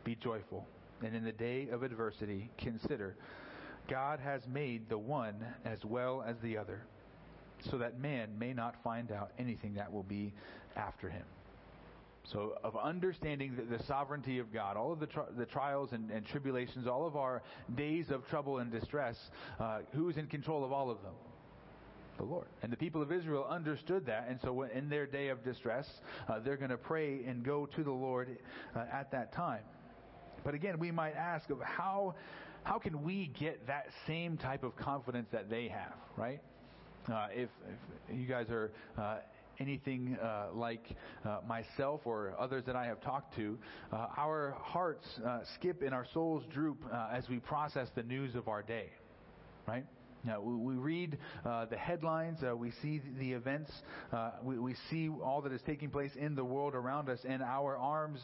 be 0.03 0.15
joyful, 0.15 0.67
and 1.01 1.15
in 1.15 1.23
the 1.23 1.31
day 1.31 1.69
of 1.69 1.83
adversity 1.83 2.49
consider 2.57 3.15
God 3.87 4.19
has 4.19 4.41
made 4.47 4.89
the 4.89 4.97
one 4.97 5.35
as 5.65 5.83
well 5.85 6.23
as 6.25 6.35
the 6.41 6.57
other, 6.57 6.81
so 7.69 7.77
that 7.77 7.99
man 7.99 8.37
may 8.37 8.53
not 8.53 8.81
find 8.83 9.11
out 9.11 9.31
anything 9.37 9.75
that 9.75 9.91
will 9.91 10.03
be 10.03 10.33
after 10.75 11.09
him." 11.09 11.25
So, 12.25 12.57
of 12.63 12.77
understanding 12.77 13.55
the, 13.57 13.77
the, 13.77 13.83
sovereignty 13.83 14.39
of 14.39 14.53
God, 14.53 14.77
all 14.77 14.93
of 14.93 15.01
the, 15.01 15.07
tri- 15.07 15.25
the 15.37 15.45
trials 15.45 15.91
and, 15.91 16.09
and, 16.09 16.25
tribulations, 16.25 16.87
all 16.87 17.05
of 17.05 17.17
our 17.17 17.43
days 17.75 18.11
of 18.11 18.25
trouble 18.29 18.59
and 18.59 18.71
distress, 18.71 19.17
uh, 19.59 19.79
who's 19.93 20.15
in 20.15 20.27
control 20.27 20.63
of 20.63 20.71
all 20.71 20.89
of 20.89 21.01
them? 21.03 21.11
The 22.17 22.23
Lord. 22.23 22.45
And 22.61 22.71
the 22.71 22.77
people 22.77 23.01
of 23.01 23.11
Israel 23.11 23.45
understood 23.49 24.05
that, 24.05 24.27
and 24.29 24.39
so 24.41 24.63
in 24.63 24.87
their 24.87 25.05
day 25.05 25.29
of 25.29 25.43
distress, 25.43 25.85
uh, 26.29 26.39
they're 26.39 26.55
going 26.55 26.69
to 26.69 26.77
pray 26.77 27.25
and 27.25 27.43
go 27.43 27.65
to 27.65 27.83
the 27.83 27.91
Lord 27.91 28.37
uh, 28.73 28.85
at 28.91 29.11
that 29.11 29.33
time. 29.33 29.63
But 30.45 30.53
again, 30.53 30.79
we 30.79 30.91
might 30.91 31.15
ask 31.15 31.49
of 31.49 31.59
how 31.61 32.15
how 32.63 32.79
can 32.79 33.03
we 33.03 33.31
get 33.39 33.67
that 33.67 33.87
same 34.07 34.37
type 34.37 34.63
of 34.63 34.75
confidence 34.75 35.27
that 35.31 35.49
they 35.49 35.67
have, 35.67 35.93
right? 36.17 36.41
Uh, 37.11 37.27
if, 37.31 37.49
if, 38.09 38.17
you 38.17 38.25
guys 38.25 38.49
are 38.49 38.71
uh, 38.97 39.17
anything 39.59 40.17
uh, 40.21 40.47
like 40.53 40.85
uh, 41.25 41.39
myself 41.47 42.01
or 42.05 42.33
others 42.39 42.63
that 42.65 42.75
I 42.75 42.85
have 42.85 43.01
talked 43.01 43.35
to, 43.35 43.57
uh, 43.91 44.07
our 44.17 44.55
hearts 44.59 45.05
uh, 45.25 45.39
skip 45.55 45.81
and 45.81 45.93
our 45.93 46.05
souls 46.13 46.43
droop 46.51 46.77
uh, 46.91 47.09
as 47.11 47.27
we 47.29 47.39
process 47.39 47.89
the 47.95 48.03
news 48.03 48.35
of 48.35 48.47
our 48.47 48.61
day, 48.61 48.89
right? 49.67 49.85
Now, 50.25 50.39
we 50.39 50.75
read 50.75 51.17
uh, 51.45 51.65
the 51.65 51.75
headlines, 51.75 52.39
we 52.55 52.71
see 52.81 53.01
the 53.19 53.33
events, 53.33 53.69
we, 54.41 54.57
we, 54.57 54.73
see 54.89 55.09
all 55.09 55.41
that 55.41 55.51
is 55.51 55.59
taking 55.65 55.89
place 55.89 56.11
in 56.15 56.33
the 56.33 56.45
world 56.45 56.75
around 56.75 57.09
us, 57.09 57.19
and 57.27 57.43
our 57.43 57.75
arms 57.75 58.21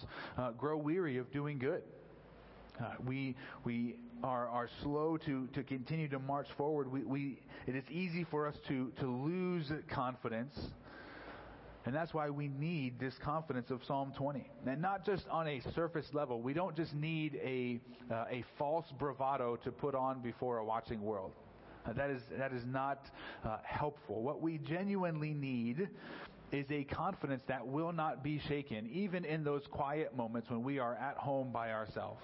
grow 0.57 0.77
weary 0.77 1.17
of 1.17 1.29
doing 1.33 1.59
good. 1.59 1.83
we 3.05 3.35
we 3.65 3.97
are, 4.23 4.47
are 4.49 4.69
slow 4.83 5.17
to, 5.25 5.47
to 5.53 5.63
continue 5.63 6.07
to 6.09 6.19
march 6.19 6.47
forward. 6.57 6.91
We, 6.91 7.03
we, 7.03 7.39
it 7.67 7.75
is 7.75 7.83
easy 7.89 8.25
for 8.29 8.47
us 8.47 8.55
to, 8.67 8.91
to 8.99 9.07
lose 9.07 9.71
confidence 9.89 10.57
and 11.85 11.95
that's 11.95 12.13
why 12.13 12.29
we 12.29 12.49
need 12.49 12.99
this 12.99 13.15
confidence 13.23 13.71
of 13.71 13.81
Psalm 13.87 14.13
20. 14.15 14.47
And 14.67 14.81
not 14.81 15.05
just 15.05 15.27
on 15.29 15.47
a 15.47 15.61
surface 15.73 16.05
level. 16.13 16.41
We 16.41 16.53
don't 16.53 16.75
just 16.75 16.93
need 16.93 17.39
a, 17.43 17.79
uh, 18.13 18.25
a 18.29 18.43
false 18.57 18.85
bravado 18.99 19.55
to 19.63 19.71
put 19.71 19.95
on 19.95 20.21
before 20.21 20.57
a 20.57 20.65
watching 20.65 21.01
world. 21.01 21.31
Uh, 21.85 21.93
that, 21.93 22.09
is, 22.09 22.21
that 22.37 22.53
is 22.53 22.63
not 22.65 23.05
uh, 23.43 23.57
helpful. 23.63 24.21
What 24.21 24.41
we 24.41 24.57
genuinely 24.57 25.33
need 25.33 25.89
is 26.51 26.65
a 26.69 26.83
confidence 26.83 27.41
that 27.47 27.65
will 27.65 27.93
not 27.93 28.23
be 28.23 28.41
shaken, 28.47 28.89
even 28.91 29.23
in 29.23 29.43
those 29.43 29.63
quiet 29.71 30.15
moments 30.15 30.49
when 30.49 30.63
we 30.63 30.79
are 30.79 30.95
at 30.95 31.15
home 31.15 31.51
by 31.51 31.71
ourselves 31.71 32.23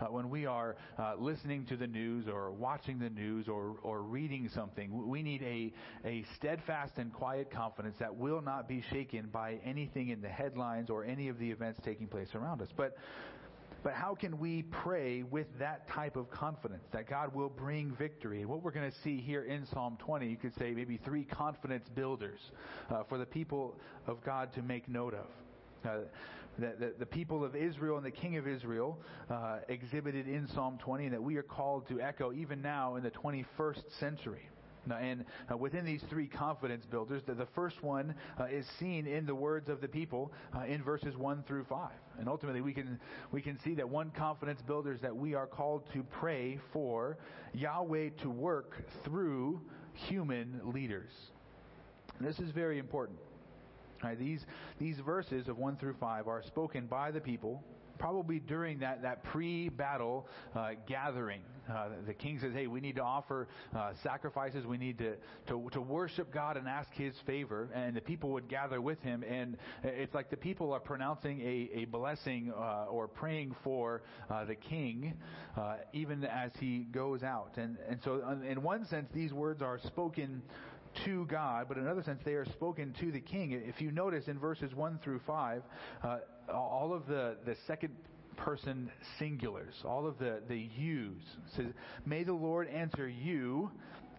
uh, 0.00 0.06
when 0.06 0.30
we 0.30 0.46
are 0.46 0.76
uh, 0.98 1.14
listening 1.18 1.66
to 1.66 1.76
the 1.76 1.86
news 1.86 2.26
or 2.28 2.50
watching 2.50 2.98
the 2.98 3.10
news 3.10 3.48
or, 3.48 3.76
or 3.82 4.02
reading 4.02 4.48
something, 4.54 5.08
we 5.08 5.22
need 5.22 5.42
a, 5.42 5.72
a 6.06 6.24
steadfast 6.36 6.92
and 6.96 7.12
quiet 7.12 7.50
confidence 7.50 7.96
that 7.98 8.14
will 8.14 8.40
not 8.40 8.68
be 8.68 8.82
shaken 8.90 9.28
by 9.32 9.58
anything 9.64 10.08
in 10.08 10.20
the 10.20 10.28
headlines 10.28 10.90
or 10.90 11.04
any 11.04 11.28
of 11.28 11.38
the 11.38 11.50
events 11.50 11.80
taking 11.84 12.06
place 12.06 12.28
around 12.34 12.62
us. 12.62 12.68
But 12.76 12.96
but 13.82 13.94
how 13.94 14.14
can 14.14 14.38
we 14.38 14.62
pray 14.64 15.22
with 15.22 15.46
that 15.58 15.88
type 15.88 16.16
of 16.16 16.30
confidence 16.30 16.84
that 16.92 17.08
God 17.08 17.34
will 17.34 17.48
bring 17.48 17.92
victory? 17.92 18.42
And 18.42 18.50
What 18.50 18.62
we're 18.62 18.72
going 18.72 18.90
to 18.90 18.96
see 18.98 19.18
here 19.18 19.44
in 19.44 19.64
Psalm 19.64 19.96
20, 20.00 20.28
you 20.28 20.36
could 20.36 20.54
say 20.58 20.72
maybe 20.72 20.98
three 20.98 21.24
confidence 21.24 21.88
builders 21.94 22.40
uh, 22.90 23.04
for 23.08 23.16
the 23.16 23.24
people 23.24 23.76
of 24.06 24.22
God 24.22 24.52
to 24.54 24.62
make 24.62 24.86
note 24.86 25.14
of. 25.14 25.26
Uh, 25.82 26.04
that 26.58 26.80
the, 26.80 26.92
the, 26.98 27.06
people 27.06 27.44
of 27.44 27.56
Israel 27.56 27.96
and 27.96 28.04
the 28.04 28.10
king 28.10 28.36
of 28.36 28.46
Israel 28.46 28.98
uh, 29.30 29.58
exhibited 29.68 30.28
in 30.28 30.48
Psalm 30.48 30.78
20 30.82 31.04
and 31.04 31.14
that 31.14 31.22
we 31.22 31.36
are 31.36 31.42
called 31.42 31.88
to 31.88 32.00
echo 32.00 32.32
even 32.32 32.60
now 32.60 32.96
in 32.96 33.02
the 33.02 33.10
21st 33.10 33.82
century. 33.98 34.48
Now, 34.86 34.96
and 34.96 35.24
uh, 35.50 35.56
within 35.56 35.84
these 35.84 36.02
three 36.08 36.26
confidence 36.26 36.84
builders, 36.86 37.22
the, 37.26 37.34
the 37.34 37.46
first 37.54 37.82
one 37.82 38.14
uh, 38.38 38.44
is 38.44 38.66
seen 38.78 39.06
in 39.06 39.26
the 39.26 39.34
words 39.34 39.68
of 39.68 39.80
the 39.80 39.88
people 39.88 40.32
uh, 40.56 40.64
in 40.64 40.82
verses 40.82 41.16
1 41.16 41.44
through 41.46 41.64
5. 41.64 41.90
And 42.18 42.28
ultimately, 42.28 42.60
we 42.60 42.72
can, 42.72 42.98
we 43.30 43.42
can 43.42 43.58
see 43.60 43.74
that 43.74 43.88
one 43.88 44.10
confidence 44.10 44.60
builder 44.66 44.92
is 44.92 45.00
that 45.00 45.14
we 45.14 45.34
are 45.34 45.46
called 45.46 45.82
to 45.92 46.02
pray 46.02 46.58
for 46.72 47.18
Yahweh 47.52 48.10
to 48.22 48.30
work 48.30 48.82
through 49.04 49.60
human 49.94 50.60
leaders. 50.64 51.10
And 52.18 52.26
this 52.26 52.38
is 52.38 52.50
very 52.50 52.78
important. 52.78 53.18
Right, 54.02 54.18
these, 54.18 54.44
these 54.78 54.96
verses 55.00 55.48
of 55.48 55.58
1 55.58 55.76
through 55.76 55.96
5 56.00 56.26
are 56.26 56.42
spoken 56.46 56.86
by 56.86 57.10
the 57.10 57.20
people, 57.20 57.62
probably 57.98 58.38
during 58.38 58.78
that, 58.78 59.02
that 59.02 59.22
pre 59.24 59.68
battle 59.68 60.26
uh, 60.56 60.70
gathering. 60.88 61.42
Uh, 61.70 61.90
the 62.06 62.14
king 62.14 62.38
says, 62.40 62.52
Hey, 62.54 62.66
we 62.66 62.80
need 62.80 62.96
to 62.96 63.02
offer 63.02 63.46
uh, 63.76 63.92
sacrifices. 64.02 64.64
We 64.66 64.78
need 64.78 64.98
to, 64.98 65.14
to, 65.48 65.68
to 65.72 65.80
worship 65.80 66.32
God 66.32 66.56
and 66.56 66.66
ask 66.66 66.90
his 66.94 67.14
favor. 67.26 67.68
And 67.74 67.94
the 67.94 68.00
people 68.00 68.30
would 68.30 68.48
gather 68.48 68.80
with 68.80 69.00
him. 69.02 69.22
And 69.22 69.56
it's 69.84 70.14
like 70.14 70.30
the 70.30 70.36
people 70.36 70.72
are 70.72 70.80
pronouncing 70.80 71.40
a, 71.42 71.80
a 71.80 71.84
blessing 71.84 72.52
uh, 72.56 72.86
or 72.86 73.06
praying 73.06 73.54
for 73.62 74.02
uh, 74.30 74.46
the 74.46 74.56
king 74.56 75.14
uh, 75.56 75.76
even 75.92 76.24
as 76.24 76.50
he 76.58 76.86
goes 76.90 77.22
out. 77.22 77.52
And, 77.56 77.76
and 77.88 78.00
so, 78.04 78.22
in 78.48 78.62
one 78.62 78.86
sense, 78.86 79.08
these 79.14 79.32
words 79.32 79.62
are 79.62 79.78
spoken 79.78 80.42
to 81.04 81.26
God, 81.26 81.66
but 81.68 81.76
in 81.76 81.84
another 81.84 82.02
sense, 82.02 82.20
they 82.24 82.34
are 82.34 82.44
spoken 82.46 82.94
to 83.00 83.10
the 83.10 83.20
king. 83.20 83.52
If 83.52 83.80
you 83.80 83.90
notice 83.90 84.28
in 84.28 84.38
verses 84.38 84.74
1 84.74 85.00
through 85.02 85.20
5, 85.26 85.62
uh, 86.02 86.18
all 86.52 86.92
of 86.92 87.06
the, 87.06 87.36
the 87.44 87.56
second 87.66 87.94
person 88.36 88.90
singulars, 89.18 89.84
all 89.84 90.06
of 90.06 90.18
the, 90.18 90.40
the 90.48 90.68
yous, 90.76 91.22
says, 91.56 91.66
May 92.06 92.24
the 92.24 92.32
Lord 92.32 92.68
answer 92.68 93.08
you 93.08 93.70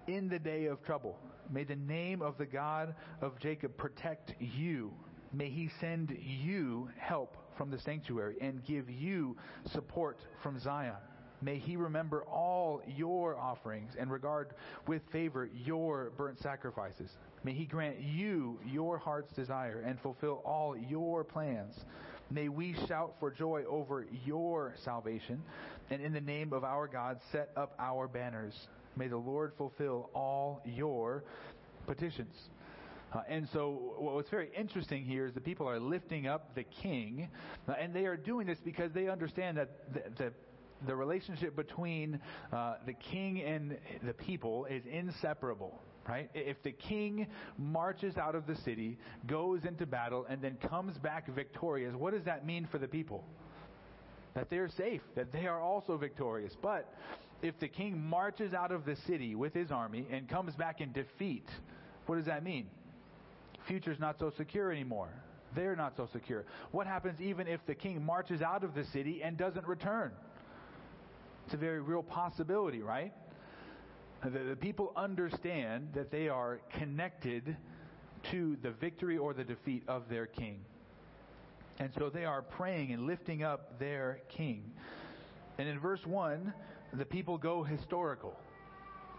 in 0.08 0.30
the 0.30 0.40
day 0.40 0.66
of 0.66 0.84
trouble. 0.84 1.18
May 1.50 1.64
the 1.64 1.76
name 1.76 2.22
of 2.22 2.38
the 2.38 2.46
God 2.46 2.96
of 3.22 3.38
Jacob 3.40 3.76
protect 3.78 4.34
you. 4.40 4.92
May 5.34 5.50
he 5.50 5.70
send 5.80 6.18
you 6.20 6.90
help 6.98 7.38
from 7.58 7.72
the 7.72 7.80
sanctuary 7.80 8.36
and 8.42 8.64
give 8.66 8.90
you 8.90 9.38
support 9.72 10.20
from 10.42 10.60
Zion. 10.60 10.96
May 11.42 11.58
he 11.58 11.76
remember 11.76 12.24
all 12.24 12.82
your 12.88 13.36
offerings 13.38 13.94
and 14.00 14.12
regard 14.12 14.50
with 14.88 15.02
favor 15.12 15.50
your 15.66 16.12
burnt 16.18 16.40
sacrifices. 16.40 17.10
May 17.44 17.54
he 17.54 17.66
grant 17.66 18.00
you 18.00 18.60
your 18.66 18.98
heart's 18.98 19.34
desire 19.34 19.84
and 19.86 20.00
fulfill 20.02 20.42
all 20.46 20.78
your 20.78 21.24
plans. 21.24 21.74
May 22.30 22.48
we 22.48 22.76
shout 22.88 23.16
for 23.20 23.32
joy 23.32 23.64
over 23.68 24.06
your 24.26 24.76
salvation 24.84 25.42
and 25.90 26.02
in 26.02 26.14
the 26.14 26.22
name 26.22 26.54
of 26.54 26.64
our 26.64 26.88
God 26.88 27.20
set 27.32 27.50
up 27.58 27.76
our 27.80 28.08
banners. 28.08 28.54
May 28.96 29.08
the 29.08 29.18
Lord 29.18 29.54
fulfill 29.58 30.10
all 30.14 30.62
your 30.64 31.24
petitions. 31.88 32.36
Uh, 33.14 33.24
and 33.28 33.50
so, 33.52 33.96
what's 33.98 34.30
very 34.30 34.50
interesting 34.58 35.04
here 35.04 35.26
is 35.26 35.34
the 35.34 35.42
people 35.42 35.68
are 35.68 35.82
lifting 35.82 36.28
up 36.28 36.56
the 36.56 36.64
king, 36.64 37.28
uh, 37.68 37.74
and 37.74 37.94
they 37.94 38.06
are 38.06 38.16
doing 38.16 38.48
this 38.48 38.58
because 38.64 38.94
they 38.94 39.10
understand 39.10 39.58
that 39.58 39.94
the, 39.94 40.04
the 40.18 40.34
the 40.88 40.96
relationship 40.96 41.56
between 41.56 42.20
uh, 42.52 42.76
the 42.86 42.94
king 42.94 43.42
and 43.42 43.78
the 44.04 44.14
people 44.14 44.66
is 44.66 44.84
inseparable. 44.92 45.82
Right? 46.08 46.32
If 46.34 46.62
the 46.64 46.72
king 46.72 47.28
marches 47.60 48.18
out 48.18 48.34
of 48.34 48.48
the 48.48 48.56
city, 48.56 48.98
goes 49.28 49.66
into 49.66 49.86
battle, 49.86 50.26
and 50.28 50.42
then 50.42 50.58
comes 50.68 50.98
back 50.98 51.28
victorious, 51.34 51.94
what 51.96 52.14
does 52.14 52.24
that 52.26 52.46
mean 52.46 52.68
for 52.72 52.80
the 52.80 52.88
people? 52.88 53.24
That 54.34 54.50
they're 54.50 54.70
safe, 54.70 55.02
that 55.16 55.32
they 55.32 55.46
are 55.46 55.62
also 55.62 55.98
victorious. 55.98 56.54
But 56.60 56.92
if 57.44 57.60
the 57.60 57.68
king 57.68 58.02
marches 58.02 58.54
out 58.54 58.72
of 58.72 58.84
the 58.84 58.96
city 59.08 59.36
with 59.36 59.54
his 59.54 59.72
army 59.72 60.08
and 60.12 60.28
comes 60.28 60.56
back 60.56 60.82
in 60.82 60.92
defeat, 60.92 61.46
what 62.08 62.16
does 62.16 62.26
that 62.26 62.44
mean? 62.44 62.68
Future's 63.68 64.00
not 64.00 64.18
so 64.18 64.32
secure 64.38 64.72
anymore. 64.72 65.10
They're 65.56 65.76
not 65.76 65.94
so 65.98 66.08
secure. 66.12 66.46
What 66.72 66.88
happens 66.88 67.20
even 67.22 67.48
if 67.48 67.60
the 67.68 67.76
king 67.76 68.04
marches 68.04 68.42
out 68.42 68.64
of 68.64 68.74
the 68.74 68.86
city 68.86 69.22
and 69.24 69.38
doesn't 69.38 69.68
return? 69.68 70.12
It's 71.46 71.54
a 71.54 71.58
very 71.58 71.82
real 71.82 72.04
possibility, 72.04 72.82
right? 72.82 73.14
The, 74.24 74.40
the 74.40 74.56
people 74.56 74.94
understand 74.96 75.90
that 75.94 76.12
they 76.12 76.30
are 76.30 76.60
connected 76.72 77.56
to 78.32 78.58
the 78.62 78.72
victory 78.72 79.18
or 79.18 79.34
the 79.34 79.44
defeat 79.44 79.84
of 79.88 80.08
their 80.10 80.28
king. 80.28 80.60
And 81.80 81.92
so 81.98 82.10
they 82.10 82.26
are 82.26 82.42
praying 82.42 82.94
and 82.94 83.08
lifting 83.08 83.44
up 83.44 83.80
their 83.80 84.20
king. 84.30 84.72
And 85.58 85.68
in 85.68 85.80
verse 85.80 86.06
1, 86.06 86.54
the 86.94 87.06
people 87.06 87.38
go 87.38 87.64
historical. 87.64 88.38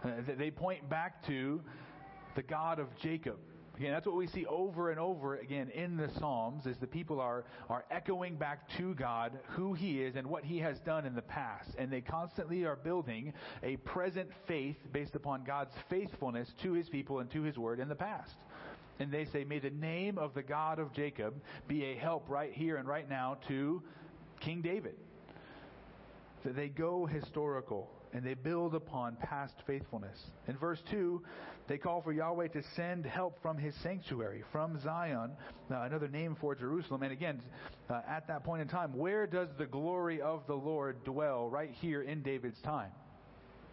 Uh, 0.04 0.10
they 0.38 0.50
point 0.50 0.88
back 0.88 1.26
to 1.26 1.60
the 2.34 2.42
God 2.42 2.78
of 2.78 2.86
Jacob. 2.98 3.38
Again, 3.76 3.92
that's 3.92 4.06
what 4.06 4.16
we 4.16 4.26
see 4.26 4.44
over 4.46 4.90
and 4.90 5.00
over 5.00 5.36
again 5.36 5.70
in 5.70 5.96
the 5.96 6.10
Psalms 6.18 6.66
is 6.66 6.76
the 6.76 6.86
people 6.86 7.20
are, 7.20 7.44
are 7.70 7.84
echoing 7.90 8.36
back 8.36 8.68
to 8.76 8.94
God 8.94 9.38
who 9.48 9.72
He 9.72 10.02
is 10.02 10.14
and 10.14 10.26
what 10.26 10.44
He 10.44 10.58
has 10.58 10.78
done 10.80 11.06
in 11.06 11.14
the 11.14 11.22
past. 11.22 11.70
And 11.78 11.90
they 11.90 12.02
constantly 12.02 12.64
are 12.64 12.76
building 12.76 13.32
a 13.62 13.76
present 13.78 14.28
faith 14.46 14.76
based 14.92 15.14
upon 15.14 15.44
God's 15.44 15.72
faithfulness 15.88 16.52
to 16.62 16.74
His 16.74 16.90
people 16.90 17.20
and 17.20 17.30
to 17.30 17.42
His 17.42 17.56
word 17.56 17.80
in 17.80 17.88
the 17.88 17.94
past. 17.94 18.34
And 19.00 19.10
they 19.10 19.24
say, 19.24 19.42
May 19.42 19.58
the 19.58 19.70
name 19.70 20.18
of 20.18 20.34
the 20.34 20.42
God 20.42 20.78
of 20.78 20.92
Jacob 20.92 21.34
be 21.66 21.84
a 21.86 21.96
help 21.96 22.28
right 22.28 22.52
here 22.52 22.76
and 22.76 22.86
right 22.86 23.08
now 23.08 23.38
to 23.48 23.82
King 24.40 24.60
David. 24.60 24.96
So 26.44 26.50
they 26.50 26.68
go 26.68 27.06
historical 27.06 27.88
and 28.12 28.24
they 28.24 28.34
build 28.34 28.74
upon 28.74 29.16
past 29.16 29.54
faithfulness. 29.66 30.18
In 30.46 30.56
verse 30.56 30.80
2, 30.90 31.22
they 31.68 31.78
call 31.78 32.02
for 32.02 32.12
Yahweh 32.12 32.48
to 32.48 32.62
send 32.76 33.06
help 33.06 33.40
from 33.40 33.56
his 33.56 33.74
sanctuary, 33.82 34.42
from 34.52 34.80
Zion, 34.82 35.32
uh, 35.70 35.82
another 35.82 36.08
name 36.08 36.36
for 36.40 36.54
Jerusalem. 36.54 37.02
And 37.02 37.12
again, 37.12 37.40
uh, 37.88 38.00
at 38.08 38.26
that 38.28 38.44
point 38.44 38.62
in 38.62 38.68
time, 38.68 38.96
where 38.96 39.26
does 39.26 39.48
the 39.58 39.66
glory 39.66 40.20
of 40.20 40.46
the 40.46 40.54
Lord 40.54 41.04
dwell? 41.04 41.48
Right 41.48 41.70
here 41.80 42.02
in 42.02 42.22
David's 42.22 42.60
time. 42.60 42.90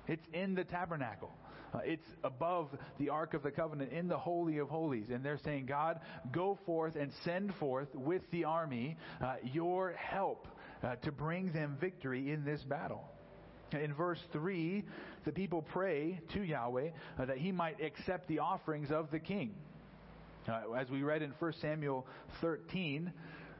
It's 0.07 0.25
in 0.33 0.55
the 0.55 0.63
tabernacle. 0.63 1.31
Uh, 1.73 1.79
it's 1.83 2.05
above 2.23 2.69
the 2.97 3.09
Ark 3.09 3.33
of 3.33 3.43
the 3.43 3.51
Covenant 3.51 3.91
in 3.91 4.07
the 4.07 4.17
Holy 4.17 4.57
of 4.57 4.69
Holies. 4.69 5.09
And 5.11 5.23
they're 5.23 5.39
saying, 5.43 5.67
God, 5.67 5.99
go 6.31 6.57
forth 6.65 6.95
and 6.95 7.11
send 7.23 7.53
forth 7.55 7.93
with 7.93 8.23
the 8.31 8.45
army 8.45 8.97
uh, 9.21 9.35
your 9.43 9.93
help 9.93 10.47
uh, 10.83 10.95
to 10.97 11.11
bring 11.11 11.51
them 11.51 11.77
victory 11.79 12.31
in 12.31 12.43
this 12.43 12.63
battle. 12.63 13.03
In 13.73 13.93
verse 13.93 14.19
3, 14.31 14.83
the 15.25 15.31
people 15.31 15.61
pray 15.61 16.19
to 16.33 16.41
Yahweh 16.41 16.89
uh, 17.19 17.25
that 17.25 17.37
he 17.37 17.51
might 17.51 17.81
accept 17.81 18.27
the 18.27 18.39
offerings 18.39 18.89
of 18.91 19.11
the 19.11 19.19
king. 19.19 19.53
Uh, 20.47 20.73
as 20.73 20.89
we 20.89 21.03
read 21.03 21.21
in 21.21 21.31
1 21.37 21.53
Samuel 21.61 22.07
13, 22.41 23.11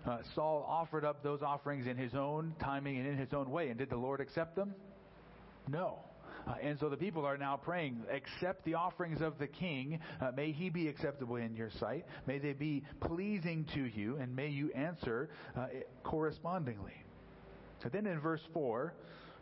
uh, 0.08 0.18
Saul 0.34 0.66
offered 0.68 1.06
up 1.06 1.22
those 1.22 1.42
offerings 1.44 1.86
in 1.86 1.98
his 1.98 2.16
own 2.16 2.56
timing 2.60 2.98
and 2.98 3.08
in 3.08 3.18
his 3.18 3.34
own 3.34 3.52
way. 3.52 3.70
And 3.70 3.78
did 3.78 3.90
the 3.90 3.98
Lord 3.98 4.22
accept 4.22 4.56
them? 4.56 4.74
No. 5.68 6.00
Uh, 6.48 6.56
and 6.64 6.80
so 6.80 6.90
the 6.90 6.98
people 6.98 7.26
are 7.26 7.38
now 7.38 7.58
praying, 7.58 8.02
accept 8.12 8.66
the 8.66 8.74
offerings 8.74 9.22
of 9.22 9.38
the 9.38 9.46
king. 9.46 10.00
Uh, 10.20 10.32
may 10.36 10.52
he 10.52 10.70
be 10.70 10.88
acceptable 10.88 11.36
in 11.36 11.56
your 11.56 11.70
sight. 11.80 12.06
May 12.26 12.40
they 12.40 12.54
be 12.54 12.84
pleasing 13.02 13.66
to 13.76 13.86
you, 13.86 14.18
and 14.18 14.36
may 14.36 14.48
you 14.48 14.72
answer 14.72 15.30
uh, 15.56 15.68
correspondingly. 16.04 16.96
So 17.84 17.90
then 17.90 18.08
in 18.08 18.20
verse 18.20 18.42
4, 18.54 18.94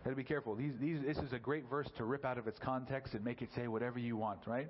got 0.07 0.11
to 0.11 0.15
be 0.15 0.23
careful. 0.23 0.55
These, 0.55 0.71
these, 0.79 0.99
this 1.05 1.17
is 1.17 1.33
a 1.33 1.39
great 1.39 1.69
verse 1.69 1.89
to 1.97 2.05
rip 2.05 2.23
out 2.23 2.37
of 2.37 2.47
its 2.47 2.57
context 2.59 3.13
and 3.13 3.25
make 3.25 3.41
it 3.41 3.49
say 3.53 3.67
whatever 3.67 3.99
you 3.99 4.15
want, 4.15 4.39
right? 4.47 4.69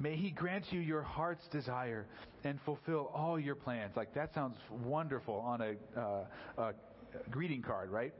May 0.00 0.16
He 0.16 0.30
grant 0.30 0.72
you 0.72 0.80
your 0.80 1.02
heart's 1.02 1.46
desire 1.48 2.06
and 2.42 2.58
fulfill 2.64 3.10
all 3.14 3.38
your 3.38 3.54
plans. 3.54 3.96
Like 3.96 4.14
that 4.14 4.32
sounds 4.32 4.56
wonderful 4.70 5.34
on 5.40 5.60
a, 5.60 6.00
uh, 6.00 6.24
a 6.56 6.72
greeting 7.30 7.60
card, 7.60 7.90
right? 7.90 8.14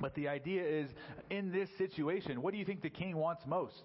But 0.00 0.14
the 0.14 0.26
idea 0.26 0.64
is, 0.64 0.88
in 1.28 1.52
this 1.52 1.68
situation, 1.76 2.40
what 2.40 2.54
do 2.54 2.58
you 2.58 2.64
think 2.64 2.80
the 2.80 2.88
king 2.88 3.14
wants 3.18 3.42
most? 3.46 3.82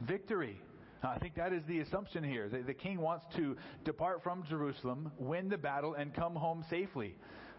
Victory. 0.00 0.60
I 1.04 1.18
think 1.18 1.36
that 1.36 1.52
is 1.52 1.62
the 1.68 1.78
assumption 1.80 2.24
here. 2.24 2.48
The, 2.48 2.62
the, 2.62 2.74
king 2.74 3.00
wants 3.00 3.26
to 3.36 3.56
depart 3.84 4.24
from 4.24 4.42
Jerusalem, 4.48 5.12
win 5.18 5.48
the 5.48 5.56
battle, 5.56 5.94
and 5.94 6.12
come 6.12 6.34
home 6.34 6.64
safely. 6.68 7.14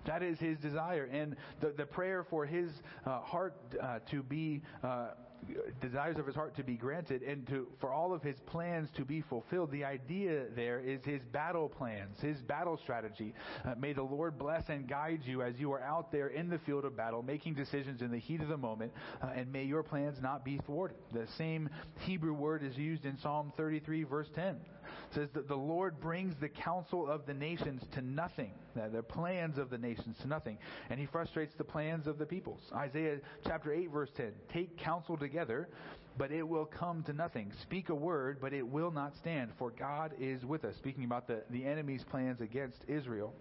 That 0.06 0.24
is 0.24 0.40
his 0.40 0.58
desire. 0.60 1.06
And 1.12 1.36
the, 1.60 1.74
the 1.76 1.86
prayer 1.86 2.26
for 2.30 2.46
his 2.46 2.72
uh, 3.06 3.22
heart 3.22 3.56
uh, 3.82 4.00
to 4.12 4.24
be 4.24 4.62
uh, 4.84 5.10
desires 5.82 6.18
of 6.18 6.26
his 6.26 6.36
heart 6.36 6.56
to 6.56 6.64
be 6.64 6.76
granted 6.76 7.22
and 7.22 7.48
to, 7.48 7.68
for 7.80 7.92
all 7.92 8.14
of 8.14 8.22
his 8.22 8.36
plans 8.48 8.90
to 8.96 9.06
be 9.06 9.22
fulfilled. 9.22 9.72
The 9.72 9.86
idea 9.86 10.46
there 10.56 10.80
is 10.80 11.04
his 11.04 11.22
battle 11.32 11.70
plans, 11.70 12.20
his 12.20 12.38
battle 12.42 12.78
strategy. 12.78 13.34
Uh, 13.66 13.76
may 13.78 13.94
the 13.94 14.04
Lord 14.04 14.38
bless 14.38 14.64
and 14.70 14.88
guide 14.88 15.22
you 15.24 15.42
as 15.42 15.58
you 15.58 15.72
are 15.72 15.82
out 15.82 16.12
there 16.12 16.28
in 16.28 16.50
the 16.50 16.60
field 16.60 16.86
of 16.86 16.98
battle, 16.98 17.24
making 17.24 17.54
decisions 17.54 18.02
in 18.02 18.12
the 18.12 18.20
heat 18.20 18.42
of 18.42 18.50
the 18.50 18.58
moment, 18.58 18.92
uh, 19.22 19.28
and 19.36 19.52
may 19.52 19.64
your 19.64 19.84
plans 19.84 20.18
not 20.22 20.44
be 20.44 20.60
thwarted. 20.66 20.98
The 21.14 21.28
same 21.38 21.70
Hebrew 22.00 22.34
word 22.34 22.64
is 22.64 22.76
used 22.78 23.06
in 23.06 23.18
Psalm 23.18 23.54
33, 23.58 24.04
verse 24.04 24.28
10. 24.36 24.58
It 25.10 25.16
says 25.16 25.30
that 25.34 25.48
the 25.48 25.56
Lord 25.56 26.00
brings 26.02 26.36
the 26.40 26.50
counsel 26.50 27.10
of 27.10 27.26
the 27.26 27.34
nations 27.34 27.82
to 27.94 28.02
nothing, 28.02 28.52
the 28.76 29.02
plans 29.02 29.58
of 29.58 29.70
the 29.70 29.78
nations 29.78 30.18
to 30.22 30.28
nothing, 30.28 30.58
and 30.90 31.00
he 31.00 31.06
frustrates 31.06 31.54
the 31.56 31.64
plans 31.64 32.08
of 32.08 32.18
the 32.18 32.26
peoples. 32.26 32.60
Isaiah 32.76 33.20
chapter 33.46 33.72
8, 33.72 33.90
verse 33.90 34.10
10. 34.18 34.34
Take 34.52 34.78
counsel 34.78 35.18
together, 35.18 35.70
but 36.18 36.32
it 36.32 36.44
will 36.44 36.66
come 36.66 37.04
to 37.04 37.14
nothing. 37.14 37.54
Speak 37.62 37.90
a 37.90 37.96
word, 37.96 38.40
but 38.42 38.52
it 38.52 38.68
will 38.68 38.92
not 38.92 39.16
stand, 39.16 39.52
for 39.58 39.72
God 39.72 40.12
is 40.20 40.44
with 40.44 40.66
us. 40.66 40.76
Speaking 40.76 41.06
about 41.06 41.28
the, 41.28 41.42
the 41.52 41.64
enemy's 41.66 42.04
plans 42.04 42.42
against 42.42 42.80
Israel. 42.88 43.34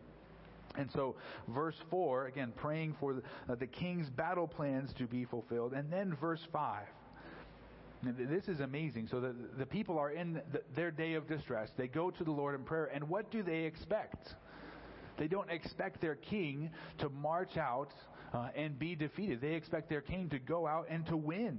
And 0.78 0.90
so, 0.92 1.16
verse 1.48 1.76
4, 1.90 2.26
again, 2.26 2.52
praying 2.54 2.96
for 3.00 3.14
the, 3.14 3.22
uh, 3.48 3.54
the 3.56 3.66
king's 3.66 4.10
battle 4.10 4.46
plans 4.46 4.92
to 4.98 5.06
be 5.06 5.24
fulfilled. 5.24 5.72
And 5.72 5.90
then 5.90 6.14
verse 6.20 6.46
5. 6.52 6.82
This 8.02 8.48
is 8.48 8.60
amazing. 8.60 9.08
So 9.08 9.20
the, 9.20 9.34
the 9.58 9.66
people 9.66 9.98
are 9.98 10.10
in 10.10 10.34
the, 10.52 10.62
their 10.74 10.90
day 10.90 11.14
of 11.14 11.26
distress. 11.26 11.70
They 11.76 11.88
go 11.88 12.10
to 12.10 12.24
the 12.24 12.30
Lord 12.30 12.54
in 12.54 12.64
prayer, 12.64 12.90
and 12.92 13.08
what 13.08 13.30
do 13.30 13.42
they 13.42 13.64
expect? 13.64 14.34
They 15.18 15.28
don't 15.28 15.50
expect 15.50 16.00
their 16.00 16.14
king 16.14 16.70
to 16.98 17.08
march 17.08 17.56
out 17.56 17.92
uh, 18.32 18.48
and 18.54 18.78
be 18.78 18.94
defeated. 18.94 19.40
They 19.40 19.54
expect 19.54 19.88
their 19.88 20.02
king 20.02 20.28
to 20.30 20.38
go 20.38 20.66
out 20.66 20.86
and 20.90 21.06
to 21.06 21.16
win. 21.16 21.58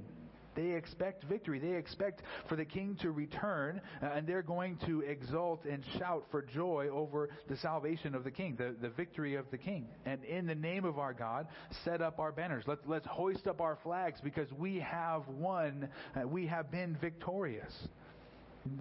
They 0.57 0.71
expect 0.71 1.23
victory. 1.25 1.59
They 1.59 1.75
expect 1.75 2.23
for 2.49 2.55
the 2.55 2.65
king 2.65 2.97
to 3.01 3.11
return, 3.11 3.79
uh, 4.01 4.07
and 4.07 4.25
they're 4.25 4.41
going 4.41 4.77
to 4.87 5.01
exult 5.01 5.65
and 5.65 5.83
shout 5.99 6.25
for 6.31 6.41
joy 6.41 6.89
over 6.91 7.29
the 7.47 7.55
salvation 7.55 8.15
of 8.15 8.23
the 8.23 8.31
king, 8.31 8.55
the, 8.57 8.75
the 8.81 8.89
victory 8.89 9.35
of 9.35 9.45
the 9.51 9.57
king. 9.59 9.85
And 10.07 10.23
in 10.23 10.47
the 10.47 10.55
name 10.55 10.83
of 10.83 10.97
our 10.97 11.13
God, 11.13 11.47
set 11.85 12.01
up 12.01 12.17
our 12.17 12.31
banners. 12.31 12.63
Let's, 12.65 12.81
let's 12.87 13.05
hoist 13.05 13.45
up 13.45 13.61
our 13.61 13.77
flags 13.83 14.19
because 14.19 14.51
we 14.51 14.79
have 14.79 15.27
won, 15.27 15.89
uh, 16.15 16.27
we 16.27 16.47
have 16.47 16.71
been 16.71 16.97
victorious. 16.99 17.87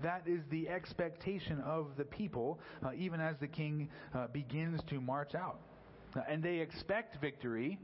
That 0.03 0.23
is 0.27 0.41
the 0.51 0.71
expectation 0.71 1.61
of 1.61 1.89
the 1.99 2.05
people, 2.05 2.59
uh, 2.83 2.93
even 2.97 3.21
as 3.21 3.37
the 3.39 3.49
king 3.49 3.91
uh, 4.15 4.29
begins 4.29 4.81
to 4.89 4.99
march 4.99 5.35
out. 5.35 5.61
Uh, 6.17 6.21
and 6.27 6.43
they 6.43 6.57
expect 6.57 7.21
victory, 7.21 7.79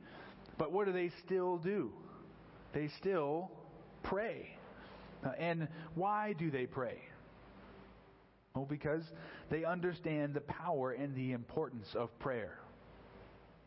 but 0.56 0.72
what 0.72 0.86
do 0.86 0.92
they 0.94 1.10
still 1.26 1.58
do? 1.58 1.92
They 2.72 2.88
still 2.98 3.50
pray. 4.02 4.56
Uh, 5.24 5.30
and 5.38 5.68
why 5.94 6.32
do 6.32 6.50
they 6.50 6.66
pray? 6.66 6.98
Well, 8.54 8.66
because 8.66 9.12
they 9.50 9.64
understand 9.64 10.34
the 10.34 10.40
power 10.42 10.92
and 10.92 11.14
the 11.14 11.32
importance 11.32 11.94
of 11.94 12.16
prayer. 12.18 12.58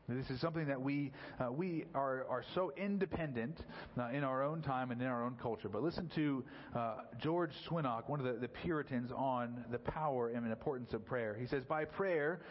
This 0.08 0.30
is 0.30 0.40
something 0.40 0.68
that 0.68 0.80
we 0.80 1.12
uh, 1.40 1.52
we 1.52 1.86
are 1.96 2.28
are 2.30 2.44
so 2.54 2.72
independent 2.78 3.60
uh, 4.00 4.10
in 4.10 4.24
our 4.24 4.44
own 4.44 4.62
time 4.62 4.92
and 4.92 5.02
in 5.02 5.08
our 5.08 5.24
own 5.24 5.36
culture. 5.42 5.68
But 5.68 5.82
listen 5.82 6.12
to 6.14 6.44
uh, 6.76 6.98
George 7.20 7.50
Swinnock, 7.68 8.08
one 8.08 8.20
of 8.20 8.26
the, 8.28 8.34
the 8.40 8.48
Puritans, 8.48 9.12
on 9.12 9.66
the 9.72 9.80
power 9.80 10.30
and 10.30 10.46
importance 10.46 10.94
of 10.94 11.04
prayer. 11.06 11.36
He 11.40 11.48
says, 11.48 11.64
"By 11.64 11.86
prayer, 11.86 12.42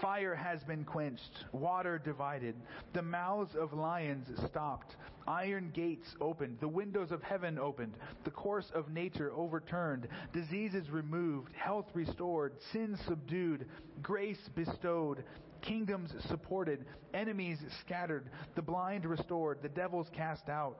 fire 0.00 0.34
has 0.34 0.64
been 0.64 0.84
quenched, 0.84 1.44
water 1.52 2.00
divided, 2.04 2.56
the 2.94 3.02
mouths 3.02 3.54
of 3.54 3.72
lions 3.72 4.26
stopped, 4.48 4.96
iron 5.28 5.70
gates 5.72 6.16
opened, 6.20 6.58
the 6.60 6.66
windows 6.68 7.12
of 7.12 7.22
heaven 7.22 7.60
opened, 7.60 7.94
the 8.24 8.30
course 8.32 8.72
of 8.74 8.90
nature 8.90 9.32
overturned, 9.36 10.08
diseases 10.32 10.90
removed, 10.90 11.52
health 11.54 11.86
restored, 11.94 12.54
sin 12.72 12.98
subdued, 13.06 13.66
grace 14.02 14.50
bestowed." 14.56 15.22
Kingdoms 15.64 16.12
supported, 16.28 16.84
enemies 17.14 17.58
scattered, 17.80 18.28
the 18.54 18.62
blind 18.62 19.06
restored, 19.06 19.58
the 19.62 19.68
devils 19.68 20.08
cast 20.12 20.48
out. 20.48 20.78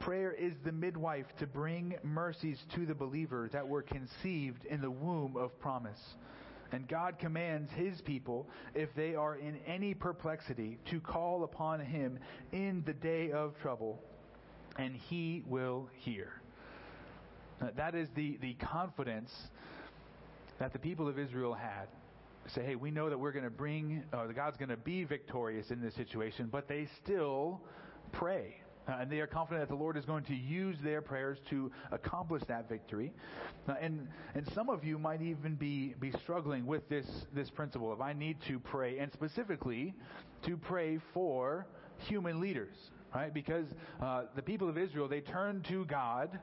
Prayer 0.00 0.32
is 0.32 0.52
the 0.64 0.72
midwife 0.72 1.26
to 1.38 1.46
bring 1.46 1.94
mercies 2.02 2.58
to 2.74 2.84
the 2.84 2.94
believer 2.94 3.48
that 3.52 3.66
were 3.66 3.82
conceived 3.82 4.64
in 4.66 4.80
the 4.80 4.90
womb 4.90 5.36
of 5.36 5.58
promise. 5.58 6.00
And 6.72 6.86
God 6.88 7.18
commands 7.18 7.70
His 7.72 8.00
people, 8.00 8.48
if 8.74 8.92
they 8.94 9.14
are 9.14 9.36
in 9.36 9.56
any 9.66 9.94
perplexity, 9.94 10.78
to 10.90 11.00
call 11.00 11.44
upon 11.44 11.80
Him 11.80 12.18
in 12.52 12.82
the 12.84 12.92
day 12.92 13.30
of 13.30 13.54
trouble, 13.62 14.02
and 14.76 14.94
He 14.94 15.44
will 15.46 15.88
hear. 15.94 16.32
That 17.76 17.94
is 17.94 18.08
the, 18.14 18.36
the 18.42 18.54
confidence 18.54 19.32
that 20.58 20.72
the 20.72 20.78
people 20.78 21.08
of 21.08 21.18
Israel 21.18 21.54
had 21.54 21.86
say, 22.54 22.64
hey, 22.64 22.76
we 22.76 22.90
know 22.90 23.08
that 23.10 23.18
we're 23.18 23.32
going 23.32 23.44
to 23.44 23.50
bring, 23.50 24.04
uh, 24.12 24.26
God's 24.26 24.56
going 24.56 24.68
to 24.68 24.76
be 24.76 25.04
victorious 25.04 25.70
in 25.70 25.80
this 25.80 25.94
situation, 25.94 26.48
but 26.50 26.68
they 26.68 26.88
still 27.02 27.60
pray. 28.12 28.56
Uh, 28.88 28.98
and 29.00 29.10
they 29.10 29.18
are 29.18 29.26
confident 29.26 29.68
that 29.68 29.74
the 29.74 29.80
Lord 29.80 29.96
is 29.96 30.04
going 30.04 30.22
to 30.24 30.34
use 30.34 30.76
their 30.82 31.02
prayers 31.02 31.38
to 31.50 31.72
accomplish 31.90 32.42
that 32.46 32.68
victory. 32.68 33.12
Uh, 33.68 33.74
and, 33.80 34.06
and 34.34 34.48
some 34.54 34.68
of 34.68 34.84
you 34.84 34.96
might 34.96 35.20
even 35.20 35.56
be, 35.56 35.94
be 36.00 36.12
struggling 36.22 36.66
with 36.66 36.88
this, 36.88 37.06
this 37.34 37.50
principle 37.50 37.92
of 37.92 38.00
I 38.00 38.12
need 38.12 38.36
to 38.46 38.60
pray, 38.60 38.98
and 38.98 39.12
specifically 39.12 39.94
to 40.44 40.56
pray 40.56 41.00
for 41.12 41.66
human 41.98 42.40
leaders, 42.40 42.76
right? 43.12 43.34
Because 43.34 43.66
uh, 44.00 44.24
the 44.36 44.42
people 44.42 44.68
of 44.68 44.78
Israel, 44.78 45.08
they 45.08 45.20
turn 45.20 45.64
to 45.68 45.84
God 45.86 46.38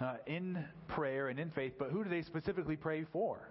uh, 0.00 0.16
in 0.26 0.62
prayer 0.88 1.28
and 1.28 1.40
in 1.40 1.50
faith, 1.50 1.72
but 1.78 1.90
who 1.90 2.04
do 2.04 2.10
they 2.10 2.22
specifically 2.22 2.76
pray 2.76 3.06
for? 3.12 3.48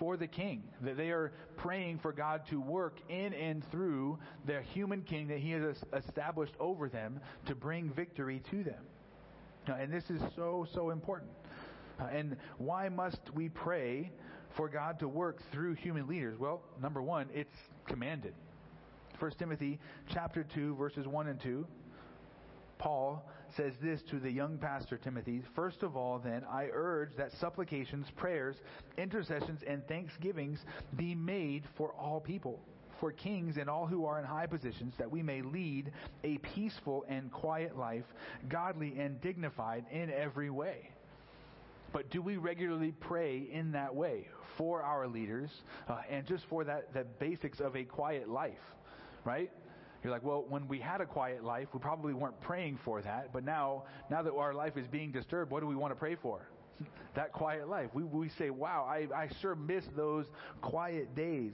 For 0.00 0.16
the 0.16 0.26
king. 0.26 0.64
That 0.80 0.96
they 0.96 1.10
are 1.10 1.30
praying 1.58 1.98
for 1.98 2.10
God 2.10 2.46
to 2.48 2.58
work 2.60 2.96
in 3.08 3.34
and 3.34 3.62
through 3.70 4.18
their 4.46 4.62
human 4.62 5.02
king 5.02 5.28
that 5.28 5.38
he 5.38 5.50
has 5.52 5.76
established 5.92 6.54
over 6.58 6.88
them 6.88 7.20
to 7.46 7.54
bring 7.54 7.90
victory 7.90 8.42
to 8.50 8.64
them. 8.64 8.82
And 9.68 9.92
this 9.92 10.10
is 10.10 10.20
so, 10.34 10.66
so 10.74 10.90
important. 10.90 11.30
Uh, 12.00 12.06
and 12.12 12.36
why 12.56 12.88
must 12.88 13.20
we 13.34 13.50
pray 13.50 14.10
for 14.56 14.68
God 14.68 14.98
to 15.00 15.06
work 15.06 15.42
through 15.52 15.74
human 15.74 16.08
leaders? 16.08 16.38
Well, 16.38 16.62
number 16.80 17.02
one, 17.02 17.28
it's 17.34 17.54
commanded. 17.86 18.32
1 19.18 19.30
Timothy 19.38 19.78
chapter 20.08 20.42
2 20.42 20.76
verses 20.76 21.06
1 21.06 21.26
and 21.28 21.38
2 21.38 21.66
Paul 22.78 23.22
says 23.56 23.72
this 23.82 24.02
to 24.10 24.18
the 24.18 24.30
young 24.30 24.58
pastor 24.58 24.96
Timothy 24.96 25.42
First 25.54 25.82
of 25.82 25.96
all, 25.96 26.18
then, 26.18 26.44
I 26.50 26.68
urge 26.72 27.16
that 27.16 27.32
supplications, 27.32 28.06
prayers, 28.16 28.56
intercessions, 28.98 29.60
and 29.66 29.86
thanksgivings 29.86 30.58
be 30.96 31.14
made 31.14 31.64
for 31.76 31.92
all 31.92 32.20
people, 32.20 32.60
for 32.98 33.12
kings 33.12 33.56
and 33.56 33.68
all 33.68 33.86
who 33.86 34.04
are 34.04 34.18
in 34.18 34.24
high 34.24 34.46
positions, 34.46 34.94
that 34.98 35.10
we 35.10 35.22
may 35.22 35.42
lead 35.42 35.92
a 36.24 36.38
peaceful 36.38 37.04
and 37.08 37.30
quiet 37.32 37.78
life, 37.78 38.04
godly 38.48 38.98
and 38.98 39.20
dignified 39.20 39.84
in 39.90 40.10
every 40.10 40.50
way. 40.50 40.90
But 41.92 42.10
do 42.10 42.22
we 42.22 42.36
regularly 42.36 42.92
pray 43.00 43.48
in 43.50 43.72
that 43.72 43.94
way 43.94 44.28
for 44.56 44.82
our 44.82 45.08
leaders 45.08 45.50
uh, 45.88 45.98
and 46.08 46.26
just 46.26 46.44
for 46.46 46.64
that, 46.64 46.92
the 46.94 47.04
basics 47.18 47.60
of 47.60 47.76
a 47.76 47.84
quiet 47.84 48.28
life, 48.28 48.60
right? 49.24 49.50
You're 50.02 50.12
like, 50.12 50.24
well, 50.24 50.44
when 50.48 50.66
we 50.66 50.78
had 50.78 51.00
a 51.00 51.06
quiet 51.06 51.44
life, 51.44 51.68
we 51.72 51.80
probably 51.80 52.14
weren't 52.14 52.40
praying 52.40 52.78
for 52.84 53.02
that. 53.02 53.32
But 53.32 53.44
now, 53.44 53.84
now 54.10 54.22
that 54.22 54.32
our 54.32 54.54
life 54.54 54.76
is 54.76 54.86
being 54.86 55.12
disturbed, 55.12 55.50
what 55.50 55.60
do 55.60 55.66
we 55.66 55.76
want 55.76 55.92
to 55.92 55.98
pray 55.98 56.16
for? 56.16 56.48
that 57.14 57.32
quiet 57.32 57.68
life. 57.68 57.90
We, 57.92 58.04
we 58.04 58.30
say, 58.30 58.50
wow, 58.50 58.86
I, 58.88 59.08
I 59.14 59.28
sure 59.40 59.54
miss 59.54 59.84
those 59.96 60.26
quiet 60.62 61.14
days. 61.14 61.52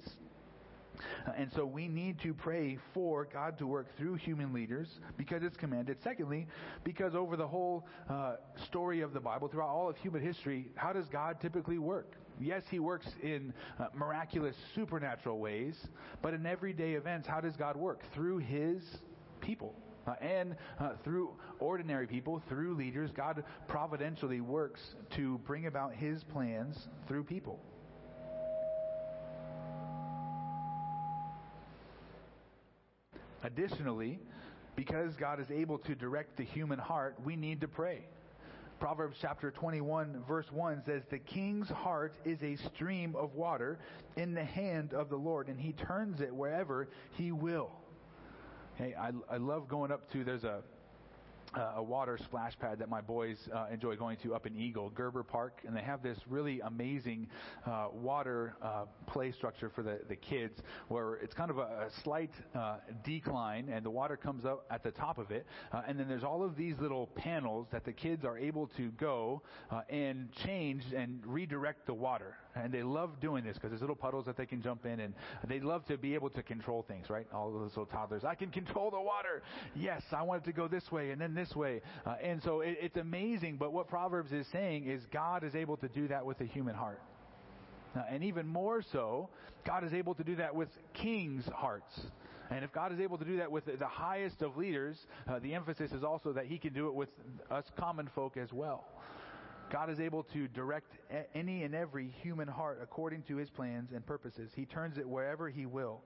And 1.37 1.51
so 1.55 1.67
we 1.67 1.89
need 1.89 2.21
to 2.21 2.33
pray 2.33 2.79
for 2.95 3.27
God 3.31 3.59
to 3.59 3.67
work 3.67 3.87
through 3.99 4.15
human 4.15 4.53
leaders 4.53 4.89
because 5.17 5.43
it's 5.43 5.57
commanded. 5.57 5.99
Secondly, 6.03 6.47
because 6.85 7.15
over 7.15 7.37
the 7.37 7.47
whole 7.47 7.87
uh, 8.09 8.37
story 8.67 9.01
of 9.01 9.13
the 9.13 9.21
Bible, 9.21 9.49
throughout 9.49 9.69
all 9.69 9.91
of 9.91 9.97
human 9.99 10.23
history, 10.23 10.69
how 10.75 10.93
does 10.93 11.07
God 11.09 11.39
typically 11.41 11.79
work? 11.79 12.15
Yes, 12.41 12.63
He 12.71 12.79
works 12.79 13.07
in 13.23 13.53
uh, 13.79 13.87
miraculous, 13.95 14.57
supernatural 14.75 15.39
ways, 15.39 15.75
but 16.23 16.35
in 16.35 16.45
everyday 16.47 16.95
events, 16.95 17.27
how 17.27 17.41
does 17.41 17.57
God 17.57 17.77
work? 17.77 18.03
Through 18.15 18.39
His 18.39 18.83
people. 19.41 19.75
Uh, 20.07 20.15
and 20.21 20.55
uh, 20.79 20.91
through 21.03 21.31
ordinary 21.59 22.07
people, 22.07 22.41
through 22.49 22.75
leaders, 22.75 23.11
God 23.11 23.43
providentially 23.67 24.41
works 24.41 24.81
to 25.17 25.39
bring 25.39 25.67
about 25.67 25.95
His 25.95 26.23
plans 26.25 26.89
through 27.09 27.25
people. 27.25 27.59
Additionally, 33.43 34.19
because 34.77 35.15
God 35.17 35.41
is 35.41 35.51
able 35.51 35.79
to 35.79 35.95
direct 35.95 36.37
the 36.37 36.45
human 36.45 36.79
heart, 36.79 37.17
we 37.25 37.37
need 37.37 37.61
to 37.63 37.69
pray. 37.69 38.07
Proverbs 38.79 39.17
chapter 39.21 39.51
21 39.51 40.23
verse 40.29 40.53
1 40.53 40.83
says, 40.85 41.03
The 41.11 41.19
king's 41.19 41.69
heart 41.69 42.15
is 42.25 42.43
a 42.43 42.57
stream 42.57 43.17
of 43.17 43.35
water 43.35 43.79
in 44.17 44.35
the 44.35 44.45
hand 44.45 44.93
of 44.93 45.09
the 45.09 45.17
Lord, 45.17 45.49
and 45.49 45.59
he 45.59 45.73
turns 45.73 46.21
it 46.21 46.35
wherever 46.35 46.89
he 47.13 47.33
will. 47.33 47.71
Hey, 48.75 48.95
I, 48.99 49.13
I 49.31 49.39
love 49.39 49.69
going 49.69 49.91
up 49.91 50.11
to, 50.13 50.25
there's 50.25 50.45
a, 50.45 50.63
uh, 51.57 51.73
a 51.77 51.83
water 51.83 52.19
splash 52.23 52.59
pad 52.59 52.79
that 52.79 52.89
my 52.89 53.01
boys 53.01 53.37
uh, 53.55 53.67
enjoy 53.73 53.97
going 53.97 54.17
to 54.19 54.35
up 54.35 54.47
in 54.47 54.57
Eagle, 54.57 54.91
Gerber 54.91 55.23
Park, 55.23 55.63
and 55.67 55.75
they 55.75 55.81
have 55.81 56.03
this 56.03 56.19
really 56.29 56.61
amazing 56.61 57.29
uh, 57.67 57.89
water 57.93 58.57
uh, 58.63 58.85
play 59.07 59.33
structure 59.33 59.71
for 59.75 59.83
the, 59.83 60.01
the 60.09 60.17
kids 60.17 60.61
where 60.89 61.15
it's 61.15 61.35
kind 61.35 61.51
of 61.51 61.59
a, 61.59 61.63
a 61.63 61.89
slight 62.03 62.31
uh, 62.55 62.77
decline 63.05 63.69
and 63.69 63.85
the 63.85 63.91
water 63.91 64.17
comes 64.17 64.45
up 64.45 64.67
at 64.71 64.83
the 64.83 64.91
top 64.91 65.19
of 65.19 65.31
it. 65.31 65.47
Uh, 65.73 65.83
and 65.87 65.99
then 65.99 66.09
there's 66.09 66.25
all 66.25 66.43
of 66.43 66.57
these 66.57 66.75
little 66.81 67.07
panels 67.09 67.67
that 67.73 67.85
the 67.85 67.93
kids 67.93 68.25
are 68.25 68.39
able 68.39 68.67
to 68.77 68.91
go 68.93 69.43
and 69.89 70.31
change 70.45 70.83
and 70.95 71.21
redirect 71.25 71.87
the 71.87 71.95
water. 71.95 72.37
And 72.57 72.73
they 72.73 72.83
love 72.83 73.21
doing 73.21 73.45
this 73.45 73.55
because 73.55 73.71
there's 73.71 73.83
little 73.83 73.97
puddles 73.97 74.25
that 74.25 74.37
they 74.37 74.47
can 74.47 74.63
jump 74.63 74.87
in 74.87 75.01
and 75.01 75.15
they 75.47 75.61
love 75.61 75.85
to 75.87 75.99
be 75.99 76.15
able 76.15 76.31
to 76.31 76.43
control 76.43 76.85
things, 76.89 77.11
right? 77.11 77.27
All 77.33 77.53
those 77.53 77.71
little 77.71 77.87
toddlers. 77.87 78.25
I 78.25 78.35
can 78.35 78.51
control 78.51 78.91
the 78.91 79.01
water. 79.01 79.43
Yes, 79.75 80.03
I 80.11 80.23
want 80.23 80.43
it 80.43 80.47
to 80.47 80.53
go 80.53 80.67
this 80.67 80.91
way 80.91 81.11
and 81.11 81.21
then 81.21 81.35
this 81.35 81.55
way. 81.55 81.83
Uh, 82.07 82.15
and 82.23 82.43
so 82.43 82.63
it, 82.63 82.79
it's 82.81 82.97
amazing, 82.97 83.59
but 83.59 83.73
what 83.73 83.89
Proverbs 83.89 84.33
is 84.33 84.47
saying 84.53 84.87
is 84.87 85.03
God 85.13 85.45
is 85.45 85.55
able 85.55 85.77
to 85.79 85.89
do 85.89 86.09
that 86.09 86.25
with 86.25 86.41
a 86.41 86.47
human 86.47 86.75
heart. 86.75 87.01
Uh, 87.95 88.03
and 88.11 88.25
even 88.25 88.47
more 88.47 88.83
so, 88.93 89.29
God 89.67 89.85
is 89.85 89.93
able 89.93 90.15
to 90.15 90.25
do 90.25 90.37
that 90.37 90.55
with 90.55 90.69
kings' 90.95 91.45
hearts. 91.55 92.01
And 92.51 92.65
if 92.65 92.73
God 92.73 92.93
is 92.93 93.01
able 93.01 93.19
to 93.19 93.25
do 93.25 93.39
that 93.39 93.51
with 93.51 93.65
the 93.67 93.87
highest 93.87 94.41
of 94.43 94.57
leaders, 94.57 94.97
uh, 95.29 95.41
the 95.41 95.55
emphasis 95.55 95.93
is 95.93 96.05
also 96.05 96.33
that 96.33 96.47
He 96.47 96.59
can 96.59 96.73
do 96.73 96.89
it 96.89 96.95
with 96.95 97.09
us 97.51 97.65
common 97.77 98.09
folk 98.15 98.37
as 98.37 98.53
well. 98.53 98.85
God 99.71 99.91
is 99.91 99.99
able 100.01 100.23
to 100.25 100.49
direct 100.49 100.93
any 101.35 101.65
and 101.65 101.75
every 101.75 102.09
human 102.23 102.49
heart 102.49 102.79
according 102.83 103.23
to 103.25 103.37
His 103.37 103.51
plans 103.51 103.91
and 103.93 104.07
purposes. 104.07 104.51
He 104.55 104.65
turns 104.65 104.99
it 104.99 105.09
wherever 105.09 105.49
He 105.49 105.67
will. 105.67 106.03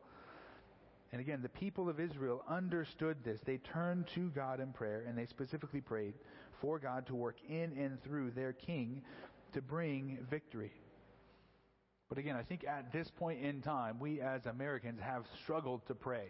And 1.13 1.21
again, 1.21 1.43
the 1.43 1.49
people 1.49 1.89
of 1.89 1.99
Israel 1.99 2.45
understood 2.49 3.19
this. 3.25 3.41
They 3.45 3.59
turned 3.59 4.07
to 4.15 4.31
God 4.31 4.61
in 4.61 4.73
prayer, 4.73 5.05
and 5.07 5.19
they 5.19 5.27
specifically 5.27 5.81
prayed 5.81 6.15
for 6.61 6.79
God 6.79 7.07
to 7.09 7.15
work 7.15 7.37
in 7.49 7.73
and 7.77 8.03
through 8.05 8.31
their 8.31 8.53
king 8.53 9.03
to 9.53 9.61
bring 9.61 10.19
victory. 10.31 10.73
But 12.09 12.19
again, 12.19 12.37
I 12.37 12.43
think 12.43 12.65
at 12.65 12.93
this 12.93 13.11
point 13.11 13.45
in 13.45 13.61
time, 13.61 13.99
we 13.99 14.21
as 14.21 14.47
Americans 14.47 15.01
have 15.01 15.25
struggled 15.43 15.87
to 15.87 15.95
pray. 15.95 16.27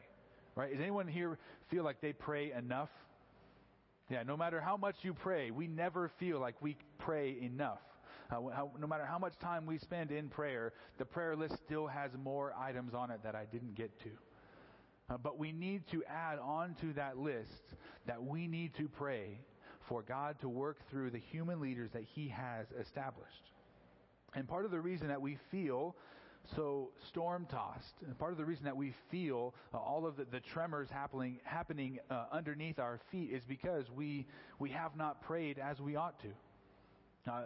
Right? 0.54 0.72
Does 0.72 0.80
anyone 0.80 1.06
here 1.06 1.38
feel 1.68 1.84
like 1.84 2.00
they 2.00 2.12
pray 2.12 2.52
enough? 2.52 2.90
Yeah, 4.10 4.24
no 4.24 4.36
matter 4.36 4.60
how 4.60 4.76
much 4.76 4.96
you 5.02 5.14
pray, 5.14 5.52
we 5.52 5.68
never 5.68 6.10
feel 6.18 6.40
like 6.40 6.56
we 6.60 6.76
pray 6.98 7.36
enough. 7.40 7.78
Uh, 8.28 8.48
how, 8.52 8.72
no 8.78 8.88
matter 8.88 9.04
how 9.04 9.18
much 9.20 9.38
time 9.38 9.66
we 9.66 9.78
spend 9.78 10.10
in 10.10 10.28
prayer, 10.28 10.72
the 10.98 11.04
prayer 11.04 11.36
list 11.36 11.54
still 11.64 11.86
has 11.86 12.10
more 12.20 12.52
items 12.58 12.92
on 12.92 13.12
it 13.12 13.20
that 13.22 13.36
I 13.36 13.44
didn't 13.44 13.76
get 13.76 13.96
to. 14.00 14.10
Uh, 15.08 15.16
but 15.16 15.38
we 15.38 15.52
need 15.52 15.86
to 15.92 16.02
add 16.04 16.40
on 16.40 16.74
to 16.80 16.92
that 16.94 17.18
list 17.18 17.62
that 18.06 18.20
we 18.22 18.48
need 18.48 18.74
to 18.74 18.88
pray 18.88 19.38
for 19.88 20.02
God 20.02 20.40
to 20.40 20.48
work 20.48 20.78
through 20.90 21.10
the 21.10 21.18
human 21.18 21.60
leaders 21.60 21.90
that 21.92 22.04
He 22.14 22.28
has 22.28 22.66
established. 22.80 23.52
And 24.34 24.48
part 24.48 24.64
of 24.64 24.72
the 24.72 24.80
reason 24.80 25.08
that 25.08 25.22
we 25.22 25.38
feel 25.52 25.94
so 26.56 26.90
storm 27.08 27.46
tossed, 27.50 27.94
and 28.04 28.18
part 28.18 28.32
of 28.32 28.38
the 28.38 28.44
reason 28.44 28.64
that 28.64 28.76
we 28.76 28.92
feel 29.10 29.54
uh, 29.72 29.78
all 29.78 30.06
of 30.06 30.16
the, 30.16 30.24
the, 30.24 30.40
tremors 30.40 30.88
happening, 30.90 31.38
happening 31.44 31.98
uh, 32.10 32.24
underneath 32.32 32.78
our 32.78 32.98
feet 33.10 33.30
is 33.32 33.44
because 33.44 33.84
we, 33.90 34.26
we 34.58 34.70
have 34.70 34.96
not 34.96 35.22
prayed 35.22 35.58
as 35.58 35.80
we 35.80 35.96
ought 35.96 36.18
to. 36.20 36.28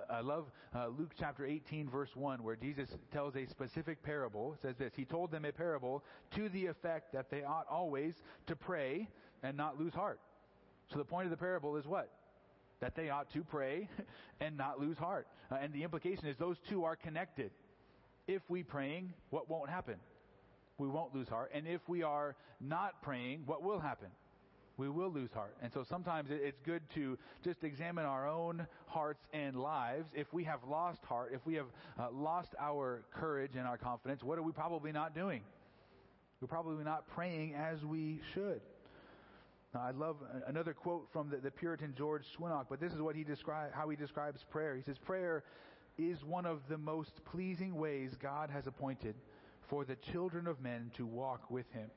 I 0.09 0.21
love 0.21 0.47
uh, 0.75 0.87
Luke 0.97 1.13
chapter 1.19 1.45
18, 1.45 1.91
verse 1.91 2.11
1, 2.15 2.43
where 2.43 2.57
Jesus 2.57 2.89
tells 3.13 3.35
a 3.37 3.45
specific 3.47 4.03
parable. 4.03 4.55
It 4.55 4.63
says 4.63 4.77
this 4.79 4.93
He 4.97 5.05
told 5.05 5.31
them 5.31 5.45
a 5.45 5.53
parable 5.53 6.05
to 6.37 6.49
the 6.49 6.67
effect 6.67 7.13
that 7.13 7.31
they 7.31 7.43
ought 7.43 7.67
always 7.69 8.15
to 8.47 8.57
pray 8.57 9.09
and 9.43 9.57
not 9.57 9.79
lose 9.79 9.93
heart. 9.93 10.21
So 10.93 10.99
the 10.99 11.05
point 11.05 11.27
of 11.27 11.31
the 11.31 11.37
parable 11.37 11.77
is 11.77 11.87
what? 11.87 12.11
That 12.81 12.95
they 12.95 13.11
ought 13.11 13.33
to 13.33 13.43
pray 13.43 13.89
and 14.41 14.57
not 14.57 14.81
lose 14.81 14.97
heart. 14.97 15.27
Uh, 15.51 15.57
and 15.61 15.73
the 15.73 15.83
implication 15.83 16.27
is 16.27 16.37
those 16.37 16.57
two 16.69 16.85
are 16.85 16.97
connected. 16.97 17.51
If 18.27 18.43
we 18.49 18.63
praying, 18.63 19.13
what 19.31 19.51
won't 19.51 19.71
happen? 19.71 19.97
We 20.79 20.89
won't 20.89 21.15
lose 21.15 21.29
heart. 21.29 21.51
And 21.55 21.67
if 21.67 21.81
we 21.89 22.03
are 22.03 22.37
not 22.61 23.03
praying, 23.03 23.43
what 23.47 23.63
will 23.63 23.79
happen? 23.79 24.09
we 24.77 24.89
will 24.89 25.11
lose 25.11 25.31
heart. 25.33 25.57
And 25.63 25.73
so 25.73 25.85
sometimes 25.89 26.31
it's 26.31 26.61
good 26.65 26.83
to 26.95 27.17
just 27.45 27.63
examine 27.63 28.05
our 28.05 28.29
own 28.29 28.67
hearts 28.87 29.25
and 29.33 29.57
lives. 29.57 30.07
If 30.15 30.33
we 30.33 30.45
have 30.45 30.61
lost 30.69 31.05
heart, 31.05 31.31
if 31.33 31.47
we 31.47 31.55
have 31.55 31.67
uh, 31.99 32.09
lost 32.13 32.55
our 32.61 33.05
courage 33.13 33.53
and 33.57 33.67
our 33.67 33.79
confidence, 33.79 34.23
what 34.23 34.39
are 34.39 34.43
we 34.43 34.53
probably 34.53 34.93
not 34.93 35.15
doing? 35.15 35.43
We're 36.41 36.49
probably 36.49 36.85
not 36.85 37.07
praying 37.09 37.55
as 37.55 37.85
we 37.85 38.21
should. 38.35 38.61
Now, 39.75 39.83
I 39.83 39.93
love 39.93 40.17
another 40.47 40.73
quote 40.73 41.09
from 41.13 41.31
the, 41.31 41.37
the 41.37 41.51
Puritan 41.51 41.95
George 41.97 42.25
Swinnock, 42.39 42.67
but 42.69 42.81
this 42.81 42.93
is 42.93 43.01
what 43.01 43.17
he 43.17 43.25
describe, 43.25 43.73
how 43.73 43.89
he 43.89 43.97
describes 43.97 44.45
prayer. 44.51 44.77
He 44.77 44.83
says, 44.83 44.99
Prayer 44.99 45.45
is 45.99 46.25
one 46.25 46.47
of 46.47 46.61
the 46.69 46.79
most 46.79 47.13
pleasing 47.25 47.77
ways 47.77 48.11
God 48.21 48.51
has 48.51 48.67
appointed 48.67 49.15
for 49.69 49.85
the 49.85 49.97
children 50.13 50.47
of 50.47 50.61
men 50.61 50.91
to 50.97 51.07
walk 51.07 51.51
with 51.51 51.71
him. 51.73 51.91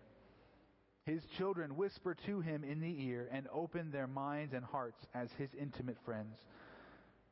His 1.05 1.23
children 1.37 1.77
whisper 1.77 2.15
to 2.25 2.41
him 2.41 2.63
in 2.63 2.81
the 2.81 3.05
ear 3.05 3.29
and 3.31 3.47
open 3.53 3.91
their 3.91 4.07
minds 4.07 4.53
and 4.53 4.63
hearts 4.63 5.05
as 5.15 5.29
his 5.37 5.49
intimate 5.59 5.97
friends. 6.05 6.37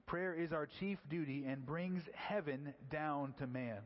Prayer 0.06 0.34
is 0.34 0.54
our 0.54 0.67
chief 0.80 0.97
duty 1.10 1.45
and 1.47 1.65
brings 1.65 2.04
heaven 2.13 2.73
down 2.91 3.34
to 3.39 3.47
man. 3.47 3.80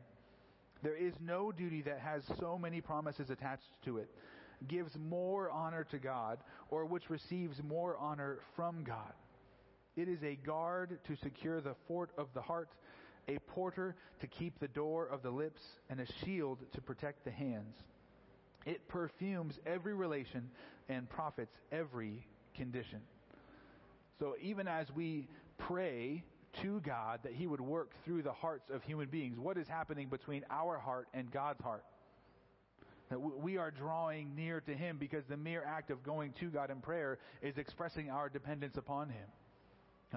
There 0.82 0.96
is 0.96 1.14
no 1.20 1.50
duty 1.50 1.82
that 1.82 1.98
has 1.98 2.22
so 2.38 2.58
many 2.58 2.80
promises 2.80 3.30
attached 3.30 3.82
to 3.84 3.98
it, 3.98 4.08
gives 4.68 4.96
more 4.96 5.50
honor 5.50 5.84
to 5.90 5.98
God, 5.98 6.38
or 6.70 6.84
which 6.84 7.10
receives 7.10 7.62
more 7.62 7.96
honor 7.98 8.38
from 8.54 8.84
God. 8.84 9.12
It 9.96 10.08
is 10.08 10.22
a 10.22 10.36
guard 10.36 10.98
to 11.06 11.16
secure 11.16 11.60
the 11.60 11.74
fort 11.88 12.10
of 12.16 12.28
the 12.34 12.40
heart, 12.40 12.70
a 13.28 13.38
porter 13.38 13.96
to 14.20 14.26
keep 14.26 14.58
the 14.58 14.68
door 14.68 15.06
of 15.06 15.22
the 15.22 15.30
lips, 15.30 15.60
and 15.88 16.00
a 16.00 16.06
shield 16.24 16.58
to 16.72 16.80
protect 16.80 17.24
the 17.24 17.30
hands. 17.30 17.76
It 18.66 18.88
perfumes 18.88 19.58
every 19.66 19.94
relation 19.94 20.50
and 20.88 21.08
profits 21.08 21.56
every 21.72 22.26
condition. 22.54 23.00
So 24.18 24.34
even 24.40 24.68
as 24.68 24.86
we 24.94 25.28
pray 25.58 26.22
to 26.62 26.80
God 26.80 27.20
that 27.22 27.32
He 27.32 27.46
would 27.46 27.60
work 27.60 27.92
through 28.04 28.22
the 28.22 28.32
hearts 28.32 28.70
of 28.70 28.82
human 28.82 29.08
beings, 29.08 29.38
what 29.38 29.56
is 29.56 29.66
happening 29.66 30.08
between 30.08 30.44
our 30.50 30.78
heart 30.78 31.08
and 31.14 31.30
God's 31.30 31.60
heart? 31.62 31.84
That 33.08 33.18
we 33.18 33.56
are 33.56 33.70
drawing 33.70 34.36
near 34.36 34.60
to 34.60 34.74
Him 34.74 34.98
because 34.98 35.24
the 35.28 35.36
mere 35.36 35.64
act 35.66 35.90
of 35.90 36.02
going 36.04 36.32
to 36.40 36.46
God 36.46 36.70
in 36.70 36.80
prayer 36.80 37.18
is 37.42 37.56
expressing 37.56 38.10
our 38.10 38.28
dependence 38.28 38.76
upon 38.76 39.08
Him 39.08 39.26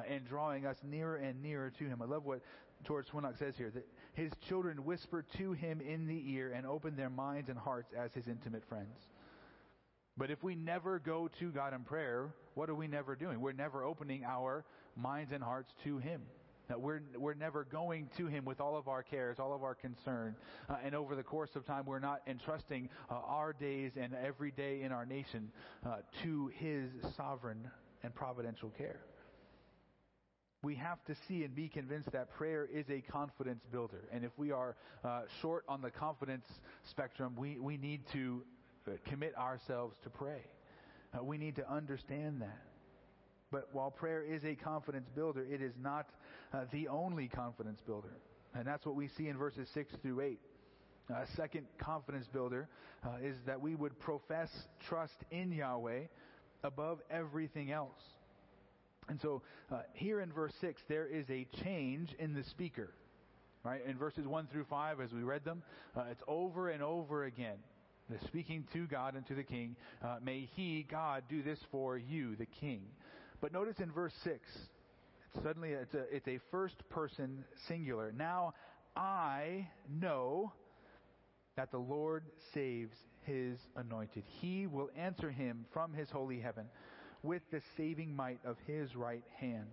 and 0.09 0.25
drawing 0.27 0.65
us 0.65 0.77
nearer 0.83 1.17
and 1.17 1.41
nearer 1.41 1.71
to 1.77 1.85
Him. 1.85 2.01
I 2.01 2.05
love 2.05 2.25
what 2.25 2.41
George 2.85 3.07
Swinnock 3.07 3.37
says 3.37 3.55
here 3.57 3.71
that 3.71 3.87
His 4.13 4.31
children 4.47 4.85
whisper 4.85 5.23
to 5.37 5.53
Him 5.53 5.81
in 5.81 6.07
the 6.07 6.23
ear 6.31 6.53
and 6.55 6.65
open 6.65 6.95
their 6.95 7.09
minds 7.09 7.49
and 7.49 7.57
hearts 7.57 7.93
as 7.97 8.13
His 8.13 8.27
intimate 8.27 8.63
friends. 8.67 9.07
But 10.15 10.29
if 10.29 10.43
we 10.43 10.55
never 10.55 10.99
go 10.99 11.29
to 11.39 11.51
God 11.51 11.73
in 11.73 11.81
prayer, 11.81 12.33
what 12.53 12.69
are 12.69 12.75
we 12.75 12.87
never 12.87 13.15
doing? 13.15 13.41
We're 13.41 13.53
never 13.53 13.83
opening 13.83 14.23
our 14.23 14.63
minds 14.95 15.31
and 15.31 15.43
hearts 15.43 15.73
to 15.83 15.97
Him. 15.97 16.21
We're, 16.75 17.01
we're 17.17 17.33
never 17.33 17.65
going 17.65 18.09
to 18.17 18.27
Him 18.27 18.45
with 18.45 18.59
all 18.59 18.77
of 18.77 18.87
our 18.87 19.03
cares, 19.03 19.37
all 19.39 19.53
of 19.53 19.63
our 19.63 19.75
concern. 19.75 20.35
Uh, 20.69 20.77
and 20.83 20.95
over 20.95 21.15
the 21.15 21.23
course 21.23 21.51
of 21.55 21.65
time, 21.65 21.85
we're 21.85 21.99
not 21.99 22.21
entrusting 22.25 22.89
uh, 23.09 23.15
our 23.25 23.53
days 23.53 23.91
and 23.99 24.13
every 24.15 24.51
day 24.51 24.81
in 24.81 24.91
our 24.91 25.05
nation 25.05 25.51
uh, 25.85 25.97
to 26.23 26.51
His 26.55 26.89
sovereign 27.15 27.69
and 28.03 28.13
providential 28.15 28.69
care. 28.69 29.01
We 30.63 30.75
have 30.75 31.03
to 31.05 31.15
see 31.27 31.43
and 31.43 31.53
be 31.53 31.67
convinced 31.67 32.13
that 32.13 32.31
prayer 32.31 32.67
is 32.73 32.85
a 32.89 33.01
confidence 33.01 33.61
builder. 33.69 34.05
And 34.13 34.23
if 34.23 34.31
we 34.37 34.51
are 34.51 34.77
uh, 35.03 35.23
short 35.41 35.65
on 35.67 35.81
the 35.81 35.91
confidence 35.91 36.45
spectrum, 36.89 37.35
we, 37.37 37.59
we 37.59 37.75
need 37.75 38.01
to 38.13 38.41
uh, 38.87 38.91
commit 39.09 39.37
ourselves 39.37 39.97
to 40.05 40.09
pray. 40.09 40.41
Uh, 41.13 41.21
we 41.21 41.37
need 41.37 41.57
to 41.57 41.69
understand 41.69 42.41
that. 42.41 42.61
But 43.51 43.67
while 43.73 43.91
prayer 43.91 44.23
is 44.23 44.45
a 44.45 44.55
confidence 44.55 45.09
builder, 45.13 45.45
it 45.45 45.61
is 45.61 45.73
not 45.79 46.07
uh, 46.53 46.61
the 46.71 46.87
only 46.87 47.27
confidence 47.27 47.81
builder. 47.85 48.15
And 48.55 48.65
that's 48.65 48.85
what 48.85 48.95
we 48.95 49.09
see 49.09 49.27
in 49.27 49.37
verses 49.37 49.67
6 49.73 49.93
through 50.01 50.21
8. 50.21 50.39
A 51.09 51.13
uh, 51.13 51.25
second 51.35 51.67
confidence 51.77 52.27
builder 52.31 52.69
uh, 53.05 53.17
is 53.21 53.35
that 53.45 53.59
we 53.59 53.75
would 53.75 53.99
profess 53.99 54.49
trust 54.87 55.17
in 55.29 55.51
Yahweh 55.51 56.03
above 56.63 56.99
everything 57.11 57.71
else. 57.71 57.99
And 59.09 59.19
so 59.21 59.41
uh, 59.71 59.81
here 59.93 60.21
in 60.21 60.31
verse 60.31 60.53
6, 60.61 60.81
there 60.87 61.07
is 61.07 61.29
a 61.29 61.47
change 61.63 62.15
in 62.19 62.33
the 62.33 62.43
speaker. 62.43 62.91
Right? 63.63 63.81
In 63.85 63.97
verses 63.97 64.27
1 64.27 64.47
through 64.51 64.65
5, 64.69 64.99
as 64.99 65.13
we 65.13 65.23
read 65.23 65.45
them, 65.45 65.63
uh, 65.95 66.03
it's 66.11 66.23
over 66.27 66.69
and 66.69 66.83
over 66.83 67.25
again. 67.25 67.57
Speaking 68.27 68.65
to 68.73 68.85
God 68.85 69.15
and 69.15 69.25
to 69.27 69.33
the 69.33 69.43
king, 69.43 69.75
uh, 70.03 70.17
may 70.21 70.49
he, 70.55 70.85
God, 70.89 71.23
do 71.29 71.41
this 71.41 71.59
for 71.71 71.97
you, 71.97 72.35
the 72.35 72.45
king. 72.45 72.81
But 73.41 73.53
notice 73.53 73.79
in 73.79 73.91
verse 73.91 74.13
6, 74.23 74.39
it's 75.33 75.43
suddenly 75.43 75.71
it's 75.71 75.93
a, 75.93 76.03
it's 76.13 76.27
a 76.27 76.39
first 76.51 76.75
person 76.89 77.43
singular. 77.67 78.11
Now 78.15 78.53
I 78.95 79.69
know 79.89 80.51
that 81.55 81.71
the 81.71 81.77
Lord 81.77 82.23
saves 82.53 82.95
his 83.21 83.57
anointed. 83.75 84.23
He 84.41 84.67
will 84.67 84.89
answer 84.97 85.31
him 85.31 85.65
from 85.71 85.93
his 85.93 86.09
holy 86.09 86.39
heaven 86.39 86.65
with 87.23 87.41
the 87.51 87.61
saving 87.77 88.15
might 88.15 88.39
of 88.45 88.57
his 88.67 88.95
right 88.95 89.23
hand. 89.39 89.67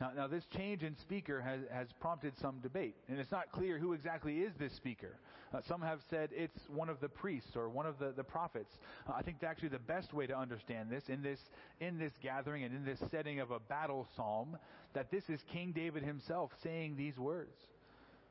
Now, 0.00 0.12
now 0.16 0.26
this 0.26 0.44
change 0.56 0.82
in 0.82 0.96
speaker 0.96 1.40
has, 1.40 1.60
has 1.70 1.88
prompted 2.00 2.32
some 2.38 2.60
debate, 2.60 2.94
and 3.08 3.18
it's 3.18 3.30
not 3.30 3.52
clear 3.52 3.78
who 3.78 3.92
exactly 3.92 4.38
is 4.38 4.52
this 4.58 4.72
speaker. 4.72 5.16
Uh, 5.52 5.60
some 5.66 5.82
have 5.82 6.00
said 6.08 6.30
it's 6.32 6.58
one 6.68 6.88
of 6.88 7.00
the 7.00 7.08
priests 7.08 7.56
or 7.56 7.68
one 7.68 7.84
of 7.84 7.98
the, 7.98 8.12
the 8.16 8.22
prophets. 8.22 8.78
Uh, 9.08 9.12
I 9.16 9.22
think 9.22 9.42
actually 9.42 9.68
the 9.68 9.78
best 9.78 10.14
way 10.14 10.26
to 10.26 10.36
understand 10.36 10.90
this 10.90 11.08
in 11.08 11.22
this 11.22 11.40
in 11.80 11.98
this 11.98 12.12
gathering 12.22 12.62
and 12.62 12.74
in 12.74 12.84
this 12.84 13.00
setting 13.10 13.40
of 13.40 13.50
a 13.50 13.58
battle 13.58 14.06
psalm, 14.16 14.56
that 14.94 15.10
this 15.10 15.24
is 15.28 15.40
King 15.52 15.72
David 15.72 16.04
himself 16.04 16.52
saying 16.62 16.96
these 16.96 17.18
words. 17.18 17.56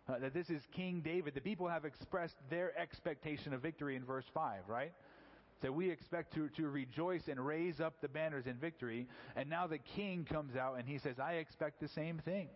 Uh, 0.07 0.17
that 0.17 0.33
this 0.33 0.49
is 0.49 0.61
King 0.75 1.01
David. 1.01 1.35
The 1.35 1.41
people 1.41 1.67
have 1.67 1.85
expressed 1.85 2.35
their 2.49 2.75
expectation 2.79 3.53
of 3.53 3.61
victory 3.61 3.95
in 3.95 4.03
verse 4.03 4.25
5, 4.33 4.61
right? 4.67 4.91
So 5.61 5.71
we 5.71 5.89
expect 5.89 6.33
to, 6.35 6.47
to 6.49 6.69
rejoice 6.69 7.27
and 7.27 7.39
raise 7.39 7.81
up 7.81 8.01
the 8.01 8.07
banners 8.07 8.45
in 8.47 8.55
victory. 8.55 9.07
And 9.35 9.49
now 9.49 9.67
the 9.67 9.77
king 9.77 10.25
comes 10.25 10.55
out 10.55 10.75
and 10.79 10.87
he 10.87 10.97
says, 10.99 11.19
I 11.19 11.33
expect 11.33 11.81
the 11.81 11.89
same 11.89 12.19
thing. 12.19 12.47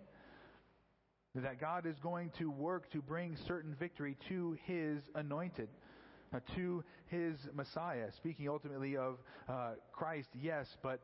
That 1.35 1.59
God 1.59 1.85
is 1.85 1.97
going 1.99 2.31
to 2.37 2.49
work 2.49 2.91
to 2.91 3.01
bring 3.01 3.35
certain 3.47 3.75
victory 3.77 4.15
to 4.29 4.55
his 4.65 5.01
anointed, 5.15 5.67
uh, 6.33 6.39
to 6.55 6.83
his 7.07 7.35
Messiah. 7.53 8.11
Speaking 8.15 8.47
ultimately 8.47 8.95
of 8.95 9.17
uh, 9.49 9.71
Christ, 9.91 10.29
yes, 10.39 10.67
but 10.83 10.99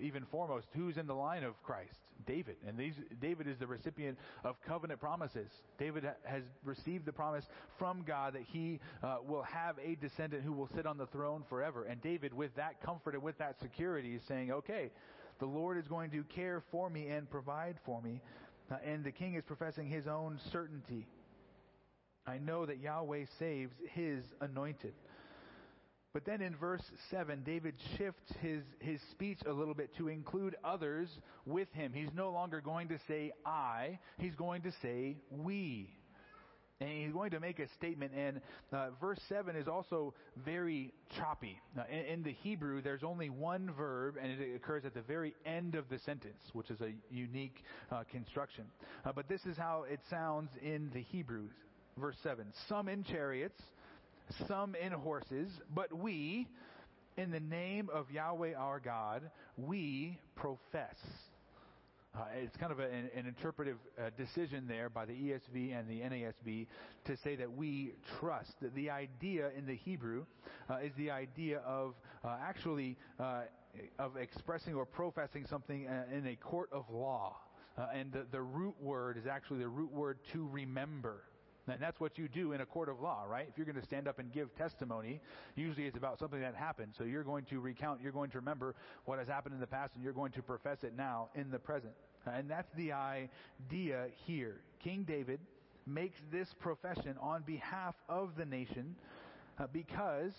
even 0.00 0.24
foremost, 0.30 0.66
who's 0.74 0.96
in 0.96 1.06
the 1.06 1.14
line 1.14 1.44
of 1.44 1.60
Christ? 1.62 1.98
David. 2.26 2.56
And 2.66 2.78
these, 2.78 2.94
David 3.20 3.46
is 3.46 3.58
the 3.58 3.66
recipient 3.66 4.18
of 4.44 4.56
covenant 4.66 5.00
promises. 5.00 5.48
David 5.78 6.04
has 6.24 6.42
received 6.64 7.04
the 7.04 7.12
promise 7.12 7.44
from 7.78 8.02
God 8.06 8.34
that 8.34 8.42
he 8.42 8.80
uh, 9.02 9.16
will 9.26 9.42
have 9.42 9.76
a 9.84 9.96
descendant 9.96 10.42
who 10.42 10.52
will 10.52 10.68
sit 10.74 10.86
on 10.86 10.96
the 10.96 11.06
throne 11.06 11.42
forever. 11.48 11.84
And 11.84 12.00
David, 12.02 12.32
with 12.32 12.54
that 12.56 12.82
comfort 12.82 13.14
and 13.14 13.22
with 13.22 13.38
that 13.38 13.60
security, 13.60 14.14
is 14.14 14.22
saying, 14.26 14.52
okay, 14.52 14.90
the 15.38 15.46
Lord 15.46 15.78
is 15.78 15.86
going 15.86 16.10
to 16.10 16.22
care 16.24 16.62
for 16.70 16.88
me 16.88 17.08
and 17.08 17.28
provide 17.30 17.76
for 17.84 18.00
me. 18.00 18.20
Uh, 18.70 18.76
and 18.84 19.04
the 19.04 19.12
king 19.12 19.34
is 19.34 19.42
professing 19.44 19.88
his 19.88 20.06
own 20.06 20.38
certainty. 20.50 21.06
I 22.26 22.38
know 22.38 22.64
that 22.64 22.80
Yahweh 22.80 23.26
saves 23.38 23.74
his 23.92 24.24
anointed. 24.40 24.94
But 26.14 26.24
then 26.24 26.40
in 26.40 26.54
verse 26.54 26.84
7, 27.10 27.42
David 27.44 27.74
shifts 27.98 28.32
his, 28.40 28.62
his 28.78 29.00
speech 29.10 29.40
a 29.46 29.52
little 29.52 29.74
bit 29.74 29.90
to 29.98 30.06
include 30.06 30.54
others 30.64 31.08
with 31.44 31.66
him. 31.72 31.92
He's 31.92 32.08
no 32.14 32.30
longer 32.30 32.60
going 32.60 32.86
to 32.88 32.98
say 33.08 33.32
I, 33.44 33.98
he's 34.18 34.36
going 34.36 34.62
to 34.62 34.70
say 34.80 35.16
we. 35.28 35.90
And 36.80 36.88
he's 36.88 37.12
going 37.12 37.32
to 37.32 37.40
make 37.40 37.58
a 37.58 37.66
statement, 37.78 38.12
and 38.16 38.40
uh, 38.72 38.90
verse 39.00 39.18
7 39.28 39.56
is 39.56 39.66
also 39.66 40.14
very 40.44 40.92
choppy. 41.16 41.60
in, 41.90 41.98
in, 41.98 42.22
the 42.22 42.32
Hebrew, 42.32 42.80
there's 42.82 43.04
only 43.04 43.28
one 43.30 43.72
verb, 43.76 44.14
and 44.20 44.30
it 44.30 44.54
occurs 44.54 44.84
at 44.84 44.94
the 44.94 45.02
very 45.02 45.34
end 45.46 45.74
of 45.74 45.88
the 45.88 45.98
sentence, 46.00 46.42
which 46.52 46.70
is 46.70 46.80
a 46.80 46.92
unique 47.10 47.62
uh, 47.90 48.02
construction. 48.10 48.64
Uh, 49.04 49.12
but 49.14 49.28
this 49.28 49.40
is 49.46 49.56
how 49.56 49.84
it 49.90 50.00
sounds 50.10 50.50
in 50.62 50.90
the 50.92 51.02
Hebrew. 51.02 51.48
Verse 51.96 52.16
7 52.22 52.46
Some 52.68 52.88
in 52.88 53.04
chariots, 53.04 53.60
some 54.48 54.74
in 54.74 54.92
horses, 54.92 55.50
but 55.74 55.92
we, 55.92 56.48
in 57.16 57.30
the 57.30 57.40
name 57.40 57.88
of 57.92 58.10
Yahweh 58.10 58.54
our 58.54 58.80
God, 58.80 59.30
we 59.56 60.18
profess. 60.36 60.96
Uh, 62.16 62.26
it's 62.36 62.56
kind 62.56 62.70
of 62.70 62.78
a, 62.78 62.84
an, 62.84 63.10
an, 63.16 63.26
interpretive 63.26 63.76
uh, 63.98 64.10
decision 64.16 64.66
there 64.68 64.88
by 64.88 65.04
the 65.04 65.12
ESV 65.12 65.76
and 65.76 65.88
the 65.88 66.00
NASB 66.00 66.68
to 67.06 67.16
say 67.24 67.34
that 67.34 67.50
we 67.50 67.94
trust. 68.20 68.52
The 68.76 68.88
idea 68.88 69.50
in 69.58 69.66
the 69.66 69.74
Hebrew 69.74 70.24
uh, 70.70 70.76
is 70.76 70.92
the 70.96 71.10
idea 71.10 71.58
of 71.66 71.94
uh, 72.24 72.36
actually 72.40 72.96
uh, 73.18 73.42
of 73.98 74.16
expressing 74.16 74.74
or 74.74 74.86
professing 74.86 75.44
something 75.50 75.88
uh, 75.88 76.04
in 76.16 76.28
a 76.28 76.36
court 76.36 76.68
of 76.70 76.84
law. 76.88 77.36
and 77.92 78.12
the, 78.12 78.24
the 78.30 78.40
root 78.40 78.76
word 78.80 79.16
is 79.16 79.26
actually 79.26 79.58
the 79.58 79.68
root 79.68 79.90
word 79.90 80.18
to 80.32 80.46
remember. 80.52 81.22
And 81.66 81.80
that's 81.80 81.98
what 81.98 82.18
you 82.18 82.28
do 82.28 82.52
in 82.52 82.60
a 82.60 82.66
court 82.66 82.88
of 82.88 83.00
law, 83.00 83.24
right? 83.28 83.46
If 83.48 83.56
you're 83.56 83.64
going 83.64 83.80
to 83.80 83.84
stand 83.84 84.06
up 84.06 84.18
and 84.18 84.30
give 84.32 84.54
testimony, 84.54 85.20
usually 85.56 85.86
it's 85.86 85.96
about 85.96 86.18
something 86.18 86.40
that 86.40 86.54
happened. 86.54 86.92
So 86.96 87.04
you're 87.04 87.24
going 87.24 87.44
to 87.46 87.60
recount, 87.60 88.02
you're 88.02 88.12
going 88.12 88.30
to 88.30 88.38
remember 88.38 88.74
what 89.06 89.18
has 89.18 89.28
happened 89.28 89.54
in 89.54 89.60
the 89.60 89.66
past, 89.66 89.94
and 89.94 90.04
you're 90.04 90.12
going 90.12 90.32
to 90.32 90.42
profess 90.42 90.84
it 90.84 90.94
now 90.96 91.28
in 91.34 91.50
the 91.50 91.58
present. 91.58 91.94
And 92.26 92.50
that's 92.50 92.70
the 92.76 92.92
idea 92.92 94.06
here. 94.26 94.60
King 94.82 95.04
David 95.04 95.40
makes 95.86 96.18
this 96.30 96.54
profession 96.58 97.16
on 97.20 97.42
behalf 97.42 97.94
of 98.08 98.36
the 98.36 98.44
nation 98.44 98.94
uh, 99.58 99.66
because 99.72 100.32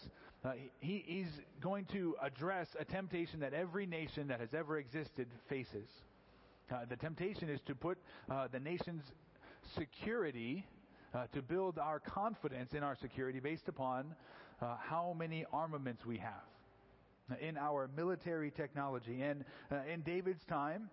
uh, 0.43 0.51
he, 0.79 1.03
he's 1.05 1.41
going 1.61 1.85
to 1.85 2.15
address 2.21 2.67
a 2.79 2.85
temptation 2.85 3.39
that 3.39 3.53
every 3.53 3.85
nation 3.85 4.27
that 4.27 4.39
has 4.39 4.53
ever 4.53 4.77
existed 4.77 5.27
faces. 5.47 5.87
Uh, 6.71 6.79
the 6.89 6.95
temptation 6.95 7.49
is 7.49 7.59
to 7.65 7.75
put 7.75 7.97
uh, 8.29 8.47
the 8.51 8.59
nation's 8.59 9.03
security 9.75 10.65
uh, 11.15 11.27
to 11.33 11.41
build 11.41 11.79
our 11.79 11.99
confidence 11.99 12.73
in 12.73 12.83
our 12.83 12.95
security 12.95 13.39
based 13.39 13.67
upon 13.67 14.13
uh, 14.61 14.75
how 14.77 15.15
many 15.17 15.45
armaments 15.53 16.05
we 16.05 16.17
have 16.17 17.39
in 17.41 17.57
our 17.57 17.89
military 17.95 18.51
technology. 18.51 19.21
And 19.21 19.45
uh, 19.71 19.77
in 19.91 20.01
David's 20.01 20.43
time, 20.45 20.89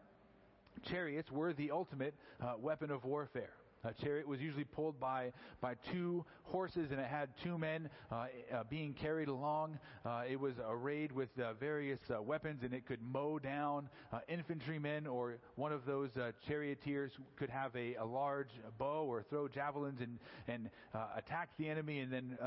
chariots 0.82 1.30
were 1.30 1.52
the 1.52 1.70
ultimate 1.70 2.14
uh, 2.40 2.54
weapon 2.58 2.90
of 2.90 3.04
warfare. 3.04 3.52
A 3.84 3.92
chariot 3.92 4.28
was 4.28 4.40
usually 4.40 4.64
pulled 4.64 5.00
by, 5.00 5.32
by 5.60 5.74
two 5.90 6.24
horses 6.44 6.92
and 6.92 7.00
it 7.00 7.08
had 7.08 7.30
two 7.42 7.58
men 7.58 7.90
uh, 8.12 8.26
uh, 8.54 8.62
being 8.70 8.94
carried 8.94 9.26
along. 9.26 9.76
Uh, 10.06 10.22
it 10.30 10.38
was 10.38 10.54
arrayed 10.64 11.10
with 11.10 11.30
various 11.58 11.98
weapons 12.24 12.62
and 12.62 12.72
it 12.72 12.86
could 12.86 13.00
mow 13.02 13.40
down 13.40 13.88
infantrymen 14.28 15.08
or 15.08 15.38
one 15.56 15.72
of 15.72 15.84
those 15.84 16.10
charioteers 16.46 17.10
could 17.36 17.50
have 17.50 17.74
a, 17.74 17.96
a, 17.96 18.04
large 18.04 18.50
bow 18.78 19.04
or 19.04 19.24
throw 19.28 19.48
javelins 19.48 20.00
and, 20.00 20.18
and 20.46 20.70
attack 21.16 21.48
the 21.58 21.68
enemy 21.68 22.00
and 22.00 22.12
then 22.12 22.38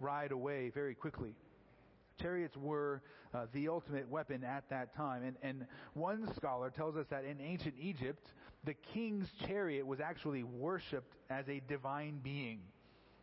ride 0.00 0.32
away 0.32 0.70
very 0.74 0.94
quickly. 0.94 1.34
Chariots 2.20 2.56
were 2.56 3.02
uh, 3.34 3.46
the 3.52 3.68
ultimate 3.68 4.08
weapon 4.08 4.44
at 4.44 4.68
that 4.70 4.94
time. 4.94 5.22
And, 5.24 5.36
and 5.42 5.66
one 5.94 6.32
scholar 6.36 6.70
tells 6.70 6.96
us 6.96 7.06
that 7.10 7.24
in 7.24 7.40
ancient 7.40 7.74
Egypt, 7.80 8.32
the 8.64 8.74
king's 8.92 9.28
chariot 9.46 9.86
was 9.86 10.00
actually 10.00 10.42
worshipped 10.42 11.14
as 11.30 11.48
a 11.48 11.60
divine 11.68 12.20
being. 12.22 12.60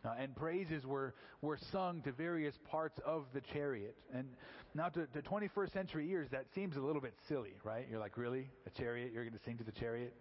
Uh, 0.04 0.14
and 0.18 0.34
praises 0.34 0.84
were, 0.84 1.14
were 1.42 1.58
sung 1.70 2.02
to 2.02 2.10
various 2.12 2.54
parts 2.68 2.98
of 3.04 3.24
the 3.32 3.40
chariot. 3.40 3.94
And 4.12 4.26
now, 4.74 4.88
to, 4.88 5.06
to 5.06 5.22
21st 5.22 5.72
century 5.72 6.10
ears, 6.10 6.28
that 6.32 6.46
seems 6.54 6.76
a 6.76 6.80
little 6.80 7.00
bit 7.00 7.14
silly, 7.28 7.52
right? 7.62 7.86
You're 7.88 8.00
like, 8.00 8.16
really? 8.16 8.48
A 8.66 8.70
chariot? 8.70 9.12
You're 9.14 9.24
going 9.24 9.38
to 9.38 9.44
sing 9.44 9.58
to 9.58 9.64
the 9.64 9.72
chariot? 9.72 10.12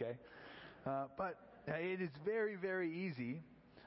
Okay. 0.00 0.16
Uh, 0.86 1.04
but 1.16 1.36
it 1.68 2.00
is 2.00 2.10
very, 2.24 2.56
very 2.56 2.92
easy 2.92 3.42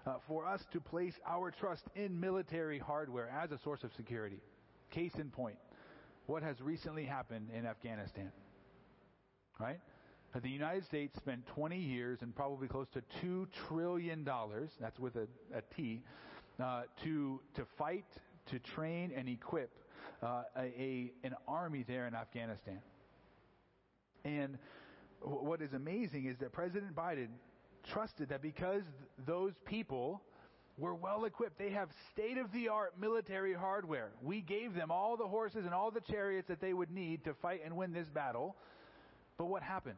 uh, 0.05 0.15
for 0.27 0.45
us 0.45 0.61
to 0.71 0.79
place 0.79 1.15
our 1.27 1.51
trust 1.51 1.83
in 1.95 2.19
military 2.19 2.79
hardware 2.79 3.29
as 3.29 3.51
a 3.51 3.57
source 3.57 3.83
of 3.83 3.91
security. 3.97 4.39
Case 4.91 5.13
in 5.15 5.29
point, 5.29 5.57
what 6.27 6.43
has 6.43 6.61
recently 6.61 7.03
happened 7.03 7.49
in 7.53 7.65
Afghanistan? 7.65 8.31
Right? 9.59 9.79
The 10.41 10.49
United 10.49 10.83
States 10.85 11.15
spent 11.15 11.45
20 11.45 11.77
years 11.77 12.23
and 12.23 12.35
probably 12.35 12.67
close 12.67 12.87
to 12.93 13.01
$2 13.23 13.47
trillion, 13.67 14.27
that's 14.81 14.99
with 14.99 15.15
a, 15.15 15.27
a 15.55 15.61
T, 15.75 16.01
uh, 16.59 16.83
to, 17.03 17.39
to 17.53 17.65
fight, 17.77 18.05
to 18.47 18.57
train, 18.57 19.11
and 19.15 19.29
equip 19.29 19.69
uh, 20.23 20.43
a, 20.57 21.11
an 21.23 21.35
army 21.47 21.85
there 21.87 22.07
in 22.07 22.15
Afghanistan. 22.15 22.79
And 24.25 24.57
what 25.21 25.61
is 25.61 25.73
amazing 25.73 26.25
is 26.25 26.37
that 26.39 26.51
President 26.51 26.95
Biden 26.95 27.27
trusted 27.83 28.29
that 28.29 28.41
because 28.41 28.83
those 29.27 29.53
people 29.65 30.23
were 30.79 30.95
well 30.95 31.25
equipped, 31.25 31.59
they 31.59 31.69
have 31.69 31.89
state 32.11 32.39
of 32.39 32.51
the 32.51 32.69
art 32.69 32.93
military 32.99 33.53
hardware. 33.53 34.09
We 34.23 34.41
gave 34.41 34.73
them 34.73 34.89
all 34.89 35.15
the 35.15 35.27
horses 35.27 35.65
and 35.65 35.75
all 35.75 35.91
the 35.91 36.01
chariots 36.01 36.47
that 36.47 36.59
they 36.59 36.73
would 36.73 36.89
need 36.89 37.23
to 37.25 37.35
fight 37.35 37.61
and 37.63 37.75
win 37.75 37.93
this 37.93 38.09
battle. 38.09 38.55
But 39.37 39.45
what 39.45 39.61
happened? 39.61 39.97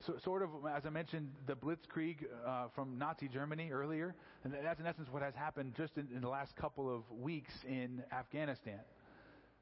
So, 0.00 0.14
sort 0.22 0.42
of, 0.42 0.50
as 0.74 0.84
I 0.84 0.90
mentioned, 0.90 1.30
the 1.46 1.54
Blitzkrieg 1.54 2.26
uh, 2.46 2.66
from 2.74 2.98
Nazi 2.98 3.28
Germany 3.28 3.70
earlier, 3.72 4.14
and 4.44 4.52
that's 4.52 4.80
in 4.80 4.86
essence 4.86 5.08
what 5.10 5.22
has 5.22 5.34
happened 5.34 5.74
just 5.76 5.96
in, 5.96 6.08
in 6.14 6.20
the 6.20 6.28
last 6.28 6.54
couple 6.56 6.94
of 6.94 7.02
weeks 7.10 7.52
in 7.66 8.02
Afghanistan. 8.12 8.80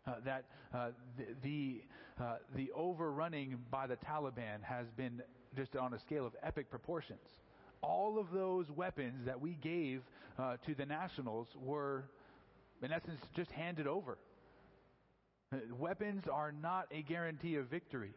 Uh, 0.04 0.14
that 0.24 0.44
uh, 0.74 0.88
the 1.16 1.26
the, 1.44 1.82
uh, 2.20 2.36
the 2.56 2.72
overrunning 2.74 3.56
by 3.70 3.86
the 3.86 3.96
Taliban 3.96 4.60
has 4.62 4.86
been 4.96 5.22
just 5.56 5.76
on 5.76 5.94
a 5.94 5.98
scale 6.00 6.26
of 6.26 6.32
epic 6.42 6.70
proportions. 6.70 7.20
All 7.82 8.18
of 8.18 8.26
those 8.32 8.68
weapons 8.70 9.24
that 9.26 9.40
we 9.40 9.52
gave 9.62 10.02
uh, 10.38 10.56
to 10.66 10.74
the 10.74 10.86
nationals 10.86 11.48
were, 11.60 12.04
in 12.82 12.90
essence, 12.90 13.20
just 13.36 13.52
handed 13.52 13.86
over. 13.86 14.18
Uh, 15.52 15.58
weapons 15.78 16.24
are 16.32 16.50
not 16.50 16.86
a 16.90 17.02
guarantee 17.02 17.56
of 17.56 17.66
victory. 17.66 18.12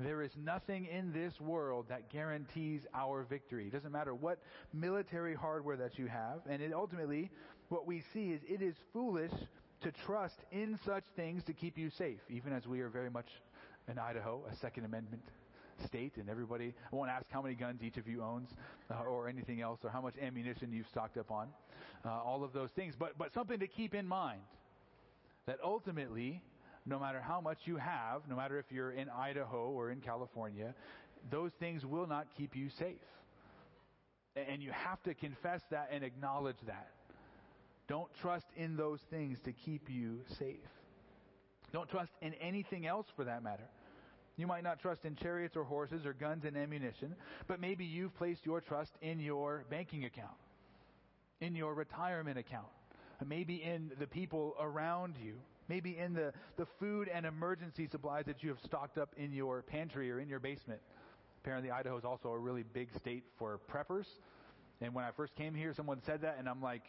There 0.00 0.22
is 0.22 0.30
nothing 0.42 0.86
in 0.86 1.12
this 1.12 1.38
world 1.40 1.86
that 1.90 2.10
guarantees 2.10 2.80
our 2.94 3.24
victory. 3.24 3.66
It 3.66 3.72
doesn't 3.72 3.92
matter 3.92 4.14
what 4.14 4.38
military 4.72 5.34
hardware 5.34 5.76
that 5.76 5.98
you 5.98 6.06
have. 6.06 6.40
And 6.48 6.62
it 6.62 6.72
ultimately, 6.72 7.30
what 7.68 7.86
we 7.86 8.02
see 8.14 8.30
is 8.30 8.40
it 8.48 8.62
is 8.62 8.74
foolish 8.94 9.32
to 9.82 9.92
trust 10.06 10.38
in 10.52 10.78
such 10.86 11.04
things 11.16 11.44
to 11.44 11.52
keep 11.52 11.76
you 11.76 11.90
safe, 11.90 12.20
even 12.30 12.52
as 12.52 12.66
we 12.66 12.80
are 12.80 12.88
very 12.88 13.10
much 13.10 13.28
in 13.88 13.98
Idaho, 13.98 14.42
a 14.50 14.56
Second 14.56 14.86
Amendment 14.86 15.22
state, 15.84 16.16
and 16.16 16.28
everybody, 16.28 16.74
I 16.92 16.96
won't 16.96 17.10
ask 17.10 17.26
how 17.30 17.42
many 17.42 17.54
guns 17.54 17.82
each 17.82 17.96
of 17.96 18.06
you 18.06 18.22
owns 18.22 18.48
uh, 18.90 19.02
or 19.02 19.28
anything 19.28 19.60
else, 19.60 19.80
or 19.82 19.90
how 19.90 20.00
much 20.00 20.14
ammunition 20.20 20.72
you've 20.72 20.88
stocked 20.88 21.16
up 21.16 21.30
on, 21.30 21.48
uh, 22.04 22.08
all 22.10 22.44
of 22.44 22.52
those 22.52 22.70
things. 22.70 22.94
But, 22.98 23.16
but 23.18 23.32
something 23.32 23.58
to 23.58 23.66
keep 23.66 23.94
in 23.94 24.06
mind 24.06 24.42
that 25.46 25.58
ultimately, 25.64 26.42
no 26.86 26.98
matter 26.98 27.20
how 27.20 27.40
much 27.40 27.58
you 27.64 27.76
have, 27.76 28.22
no 28.28 28.36
matter 28.36 28.58
if 28.58 28.66
you're 28.70 28.92
in 28.92 29.08
Idaho 29.08 29.70
or 29.70 29.90
in 29.90 30.00
California, 30.00 30.74
those 31.30 31.52
things 31.60 31.84
will 31.84 32.06
not 32.06 32.26
keep 32.36 32.56
you 32.56 32.68
safe. 32.78 32.96
And 34.36 34.62
you 34.62 34.70
have 34.72 35.02
to 35.02 35.14
confess 35.14 35.60
that 35.70 35.88
and 35.92 36.04
acknowledge 36.04 36.56
that. 36.66 36.90
Don't 37.88 38.08
trust 38.22 38.46
in 38.56 38.76
those 38.76 39.00
things 39.10 39.38
to 39.44 39.52
keep 39.52 39.90
you 39.90 40.20
safe. 40.38 40.56
Don't 41.72 41.88
trust 41.88 42.12
in 42.22 42.34
anything 42.34 42.86
else 42.86 43.06
for 43.16 43.24
that 43.24 43.42
matter. 43.42 43.68
You 44.36 44.46
might 44.46 44.62
not 44.62 44.80
trust 44.80 45.04
in 45.04 45.16
chariots 45.16 45.56
or 45.56 45.64
horses 45.64 46.06
or 46.06 46.12
guns 46.12 46.44
and 46.44 46.56
ammunition, 46.56 47.14
but 47.46 47.60
maybe 47.60 47.84
you've 47.84 48.16
placed 48.16 48.46
your 48.46 48.60
trust 48.60 48.92
in 49.02 49.20
your 49.20 49.64
banking 49.68 50.04
account, 50.04 50.38
in 51.40 51.54
your 51.54 51.74
retirement 51.74 52.38
account, 52.38 52.68
maybe 53.26 53.56
in 53.56 53.90
the 53.98 54.06
people 54.06 54.54
around 54.58 55.16
you, 55.22 55.34
maybe 55.70 55.96
in 55.96 56.12
the, 56.12 56.32
the 56.56 56.66
food 56.80 57.08
and 57.08 57.24
emergency 57.24 57.86
supplies 57.90 58.24
that 58.26 58.42
you 58.42 58.48
have 58.48 58.58
stocked 58.64 58.98
up 58.98 59.14
in 59.16 59.32
your 59.32 59.62
pantry 59.62 60.10
or 60.10 60.18
in 60.18 60.28
your 60.28 60.40
basement. 60.40 60.80
Apparently, 61.42 61.70
Idaho 61.70 61.96
is 61.96 62.04
also 62.04 62.30
a 62.30 62.38
really 62.38 62.64
big 62.64 62.88
state 62.96 63.22
for 63.38 63.60
preppers. 63.72 64.06
And 64.80 64.92
when 64.92 65.04
I 65.04 65.12
first 65.12 65.36
came 65.36 65.54
here, 65.54 65.72
someone 65.72 66.00
said 66.04 66.22
that, 66.22 66.36
and 66.40 66.48
I'm 66.48 66.60
like, 66.60 66.82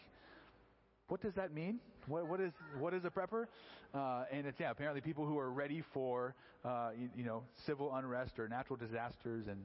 what 1.07 1.21
does 1.21 1.35
that 1.35 1.53
mean? 1.53 1.79
What, 2.07 2.27
what 2.27 2.39
is 2.39 2.53
what 2.79 2.93
is 2.93 3.03
a 3.05 3.09
prepper? 3.09 3.45
Uh, 3.93 4.23
and 4.31 4.47
it's 4.47 4.59
yeah, 4.59 4.71
apparently 4.71 5.01
people 5.01 5.25
who 5.25 5.37
are 5.37 5.51
ready 5.51 5.83
for 5.93 6.33
uh, 6.65 6.91
you, 6.97 7.09
you, 7.17 7.23
know 7.25 7.43
civil 7.65 7.93
unrest 7.93 8.39
or 8.39 8.47
natural 8.47 8.77
disasters, 8.77 9.47
and 9.47 9.59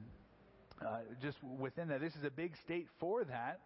uh, 0.85 0.99
just 1.23 1.39
within 1.43 1.89
that, 1.89 2.01
this 2.01 2.17
is 2.17 2.25
a 2.25 2.31
big 2.31 2.57
state 2.57 2.89
for 2.99 3.25
that. 3.25 3.61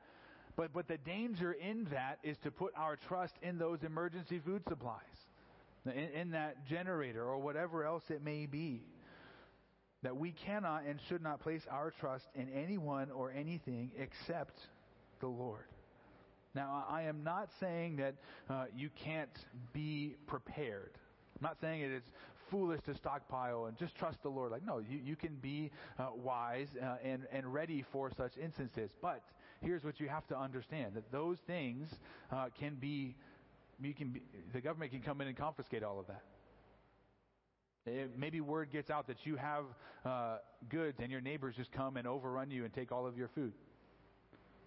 But 0.57 0.75
but 0.75 0.89
the 0.89 0.99
danger 0.99 1.53
in 1.53 1.89
that 1.91 2.19
is 2.23 2.37
to 2.45 2.51
put 2.51 2.73
our 2.77 2.97
trust 2.97 3.35
in 3.43 3.59
those 3.59 3.83
emergency 3.83 4.41
food 4.45 4.63
supplies, 4.69 5.30
in, 5.87 5.93
in 5.93 6.31
that 6.31 6.67
generator 6.67 7.25
or 7.25 7.39
whatever 7.39 7.85
else 7.85 8.05
it 8.09 8.23
may 8.23 8.47
be. 8.47 8.83
That 10.03 10.17
we 10.17 10.33
cannot 10.33 10.85
and 10.87 10.99
should 11.09 11.23
not 11.23 11.41
place 11.41 11.63
our 11.71 11.91
trust 11.91 12.25
in 12.35 12.49
anyone 12.49 13.11
or 13.11 13.33
anything 13.33 13.91
except 13.99 14.59
the 15.21 15.27
Lord. 15.27 15.65
Now, 16.55 16.85
I 16.89 17.03
am 17.03 17.23
not 17.23 17.51
saying 17.61 17.97
that 17.97 18.15
uh, 18.49 18.65
you 18.75 18.91
can't 19.05 19.31
be 19.73 20.17
prepared. 20.27 20.93
I'm 21.39 21.43
not 21.43 21.59
saying 21.61 21.83
it 21.83 21.93
is 21.93 22.03
foolish 22.51 22.81
to 22.87 22.95
stockpile 22.95 23.67
and 23.67 23.79
just 23.79 23.95
trust 23.97 24.23
the 24.23 24.29
Lord. 24.29 24.51
Like, 24.51 24.67
no, 24.67 24.79
you, 24.79 24.99
you 25.05 25.17
can 25.17 25.37
be 25.37 25.71
uh, 25.99 26.09
wise 26.17 26.67
uh, 26.83 26.97
and, 27.05 27.23
and 27.33 27.53
ready 27.53 27.85
for 27.93 28.11
such 28.17 28.33
instances. 28.43 28.91
But 29.01 29.23
here's 29.61 29.85
what 29.85 30.01
you 30.01 30.09
have 30.09 30.27
to 30.29 30.37
understand 30.37 30.95
that 30.95 31.13
those 31.13 31.39
things 31.47 31.89
uh, 32.33 32.47
can 32.59 32.75
be, 32.75 33.15
you 33.83 33.95
can 33.95 34.11
be, 34.11 34.23
the 34.53 34.61
government 34.61 34.91
can 34.93 35.01
come 35.01 35.21
in 35.21 35.29
and 35.29 35.37
confiscate 35.37 35.83
all 35.83 35.99
of 35.99 36.07
that. 36.07 36.23
It, 37.87 38.19
maybe 38.19 38.41
word 38.41 38.71
gets 38.71 38.91
out 38.91 39.07
that 39.07 39.25
you 39.25 39.37
have 39.37 39.65
uh, 40.05 40.39
goods 40.69 40.99
and 41.01 41.11
your 41.11 41.21
neighbors 41.21 41.57
just 41.57 41.73
come 41.73 41.97
and 41.97 42.07
overrun 42.07 42.51
you 42.51 42.65
and 42.65 42.73
take 42.73 42.93
all 42.93 43.07
of 43.07 43.17
your 43.17 43.29
food. 43.29 43.53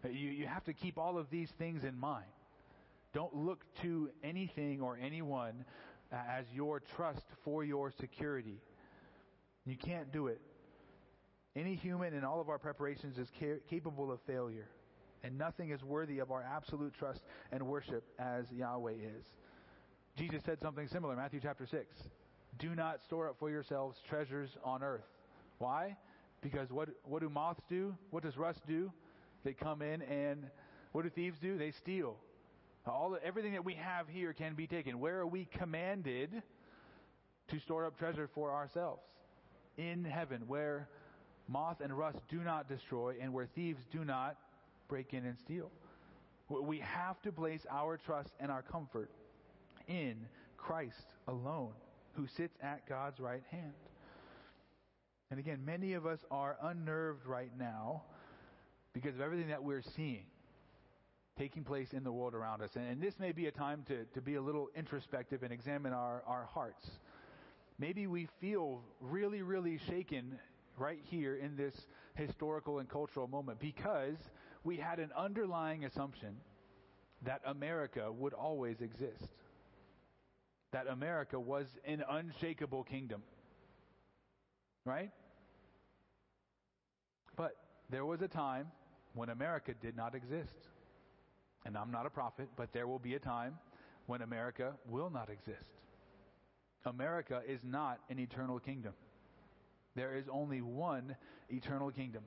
You, 0.03 0.29
you 0.29 0.47
have 0.47 0.63
to 0.65 0.73
keep 0.73 0.97
all 0.97 1.17
of 1.17 1.29
these 1.29 1.49
things 1.57 1.83
in 1.83 1.97
mind. 1.97 2.25
Don't 3.13 3.35
look 3.35 3.63
to 3.83 4.09
anything 4.23 4.81
or 4.81 4.97
anyone 5.01 5.65
as 6.11 6.45
your 6.53 6.81
trust 6.95 7.23
for 7.43 7.63
your 7.63 7.91
security. 7.91 8.57
You 9.65 9.77
can't 9.77 10.11
do 10.11 10.27
it. 10.27 10.41
Any 11.55 11.75
human 11.75 12.13
in 12.13 12.23
all 12.23 12.41
of 12.41 12.49
our 12.49 12.57
preparations 12.57 13.17
is 13.17 13.27
ca- 13.39 13.59
capable 13.69 14.11
of 14.11 14.19
failure, 14.25 14.67
and 15.23 15.37
nothing 15.37 15.71
is 15.71 15.83
worthy 15.83 16.19
of 16.19 16.31
our 16.31 16.43
absolute 16.43 16.93
trust 16.93 17.21
and 17.51 17.65
worship 17.65 18.03
as 18.19 18.45
Yahweh 18.51 18.91
is. 18.91 19.25
Jesus 20.17 20.41
said 20.45 20.59
something 20.61 20.87
similar, 20.87 21.15
Matthew 21.15 21.39
chapter 21.41 21.65
6. 21.65 21.85
Do 22.59 22.75
not 22.75 23.01
store 23.03 23.29
up 23.29 23.37
for 23.39 23.49
yourselves 23.49 23.97
treasures 24.07 24.49
on 24.63 24.83
earth. 24.83 25.05
Why? 25.57 25.97
Because 26.41 26.69
what, 26.69 26.89
what 27.03 27.21
do 27.21 27.29
moths 27.29 27.63
do? 27.69 27.95
What 28.11 28.23
does 28.23 28.37
rust 28.37 28.59
do? 28.67 28.91
They 29.43 29.53
come 29.53 29.81
in 29.81 30.01
and 30.03 30.45
what 30.91 31.03
do 31.03 31.09
thieves 31.09 31.39
do? 31.39 31.57
They 31.57 31.71
steal. 31.71 32.15
All 32.85 33.17
everything 33.23 33.53
that 33.53 33.65
we 33.65 33.75
have 33.75 34.07
here 34.07 34.33
can 34.33 34.55
be 34.55 34.67
taken. 34.67 34.99
Where 34.99 35.19
are 35.19 35.27
we 35.27 35.47
commanded 35.57 36.43
to 37.47 37.59
store 37.59 37.85
up 37.85 37.97
treasure 37.97 38.29
for 38.35 38.51
ourselves? 38.51 39.01
In 39.77 40.03
heaven, 40.03 40.43
where 40.47 40.89
moth 41.47 41.81
and 41.81 41.97
rust 41.97 42.19
do 42.29 42.43
not 42.43 42.69
destroy 42.69 43.15
and 43.19 43.33
where 43.33 43.47
thieves 43.55 43.81
do 43.91 44.05
not 44.05 44.37
break 44.87 45.13
in 45.13 45.25
and 45.25 45.37
steal. 45.39 45.71
We 46.49 46.79
have 46.79 47.21
to 47.23 47.31
place 47.31 47.65
our 47.69 47.97
trust 47.97 48.29
and 48.39 48.51
our 48.51 48.61
comfort 48.61 49.09
in 49.87 50.15
Christ 50.57 51.05
alone, 51.27 51.73
who 52.13 52.27
sits 52.27 52.55
at 52.61 52.87
God's 52.87 53.19
right 53.19 53.43
hand. 53.49 53.73
And 55.31 55.39
again, 55.39 55.65
many 55.65 55.93
of 55.93 56.05
us 56.05 56.19
are 56.29 56.57
unnerved 56.61 57.25
right 57.25 57.51
now 57.57 58.03
because 58.93 59.15
of 59.15 59.21
everything 59.21 59.47
that 59.47 59.63
we're 59.63 59.81
seeing 59.95 60.25
taking 61.37 61.63
place 61.63 61.93
in 61.93 62.03
the 62.03 62.11
world 62.11 62.35
around 62.35 62.61
us. 62.61 62.69
And, 62.75 63.01
this 63.01 63.15
may 63.19 63.31
be 63.31 63.47
a 63.47 63.51
time 63.51 63.83
to, 63.87 64.05
to 64.13 64.21
be 64.21 64.35
a 64.35 64.41
little 64.41 64.69
introspective 64.75 65.43
and 65.43 65.51
examine 65.51 65.93
our, 65.93 66.23
our 66.27 66.45
hearts. 66.45 66.87
Maybe 67.79 68.05
we 68.07 68.27
feel 68.39 68.81
really, 69.01 69.41
really 69.41 69.79
shaken 69.89 70.37
right 70.77 70.99
here 71.09 71.35
in 71.35 71.55
this 71.55 71.73
historical 72.15 72.79
and 72.79 72.87
cultural 72.89 73.27
moment 73.27 73.59
because 73.59 74.15
we 74.63 74.77
had 74.77 74.99
an 74.99 75.11
underlying 75.15 75.85
assumption 75.85 76.37
that 77.25 77.41
America 77.45 78.11
would 78.11 78.33
always 78.33 78.81
exist. 78.81 79.31
That 80.71 80.87
America 80.87 81.39
was 81.39 81.67
an 81.85 82.03
unshakable 82.09 82.83
kingdom. 82.83 83.23
Right? 84.85 85.11
But 87.35 87.55
there 87.89 88.05
was 88.05 88.21
a 88.21 88.27
time 88.27 88.67
when 89.13 89.29
America 89.29 89.73
did 89.79 89.95
not 89.95 90.15
exist. 90.15 90.55
And 91.65 91.77
I'm 91.77 91.91
not 91.91 92.05
a 92.05 92.09
prophet, 92.09 92.49
but 92.57 92.73
there 92.73 92.87
will 92.87 92.99
be 92.99 93.15
a 93.15 93.19
time 93.19 93.57
when 94.05 94.21
America 94.21 94.73
will 94.89 95.09
not 95.09 95.29
exist. 95.29 95.69
America 96.85 97.41
is 97.47 97.61
not 97.63 97.99
an 98.09 98.19
eternal 98.19 98.59
kingdom. 98.59 98.93
There 99.95 100.17
is 100.17 100.25
only 100.29 100.61
one 100.61 101.15
eternal 101.49 101.91
kingdom. 101.91 102.23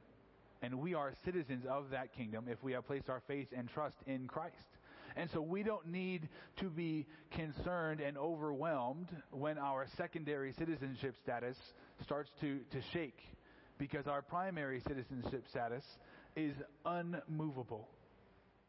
And 0.63 0.81
we 0.81 0.95
are 0.95 1.13
citizens 1.25 1.65
of 1.69 1.91
that 1.91 2.15
kingdom 2.15 2.47
if 2.49 2.63
we 2.63 2.73
have 2.73 2.87
placed 2.87 3.09
our 3.09 3.23
faith 3.27 3.49
and 3.57 3.69
trust 3.69 3.97
in 4.07 4.27
Christ. 4.27 4.55
And 5.17 5.31
so 5.31 5.41
we 5.41 5.63
don't 5.63 5.87
need 5.87 6.29
to 6.61 6.69
be 6.69 7.07
concerned 7.31 8.01
and 8.01 8.19
overwhelmed 8.19 9.09
when 9.31 9.57
our 9.59 9.87
secondary 9.97 10.53
citizenship 10.53 11.15
status 11.23 11.57
starts 12.03 12.31
to, 12.41 12.59
to 12.73 12.81
shake 12.93 13.19
because 13.79 14.07
our 14.07 14.23
primary 14.23 14.83
citizenship 14.87 15.45
status 15.49 15.85
is 16.37 16.55
unmovable. 16.85 17.89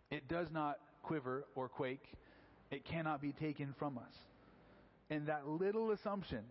It 0.10 0.28
does 0.30 0.48
not 0.52 0.78
quiver 1.04 1.46
or 1.56 1.68
quake. 1.68 2.04
It 2.72 2.86
cannot 2.86 3.22
be 3.22 3.34
taken 3.34 3.74
from 3.78 3.98
us. 3.98 4.14
And 5.10 5.28
that 5.28 5.48
little 5.48 5.92
assumption 5.92 6.44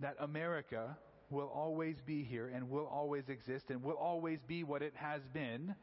that 0.00 0.16
America 0.20 0.96
will 1.30 1.50
always 1.54 1.96
be 2.06 2.22
here 2.22 2.50
and 2.54 2.70
will 2.70 2.86
always 2.86 3.28
exist 3.28 3.66
and 3.70 3.82
will 3.82 3.94
always 3.94 4.38
be 4.46 4.64
what 4.64 4.82
it 4.82 4.92
has 4.96 5.20
been 5.32 5.74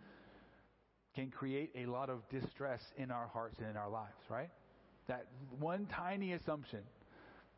can 1.16 1.30
create 1.30 1.72
a 1.76 1.86
lot 1.86 2.10
of 2.10 2.28
distress 2.30 2.82
in 2.98 3.12
our 3.12 3.28
hearts 3.28 3.60
and 3.60 3.70
in 3.70 3.78
our 3.78 3.90
lives, 3.90 4.18
right? 4.30 4.50
That 5.08 5.28
one 5.60 5.86
tiny 5.86 6.34
assumption 6.34 6.80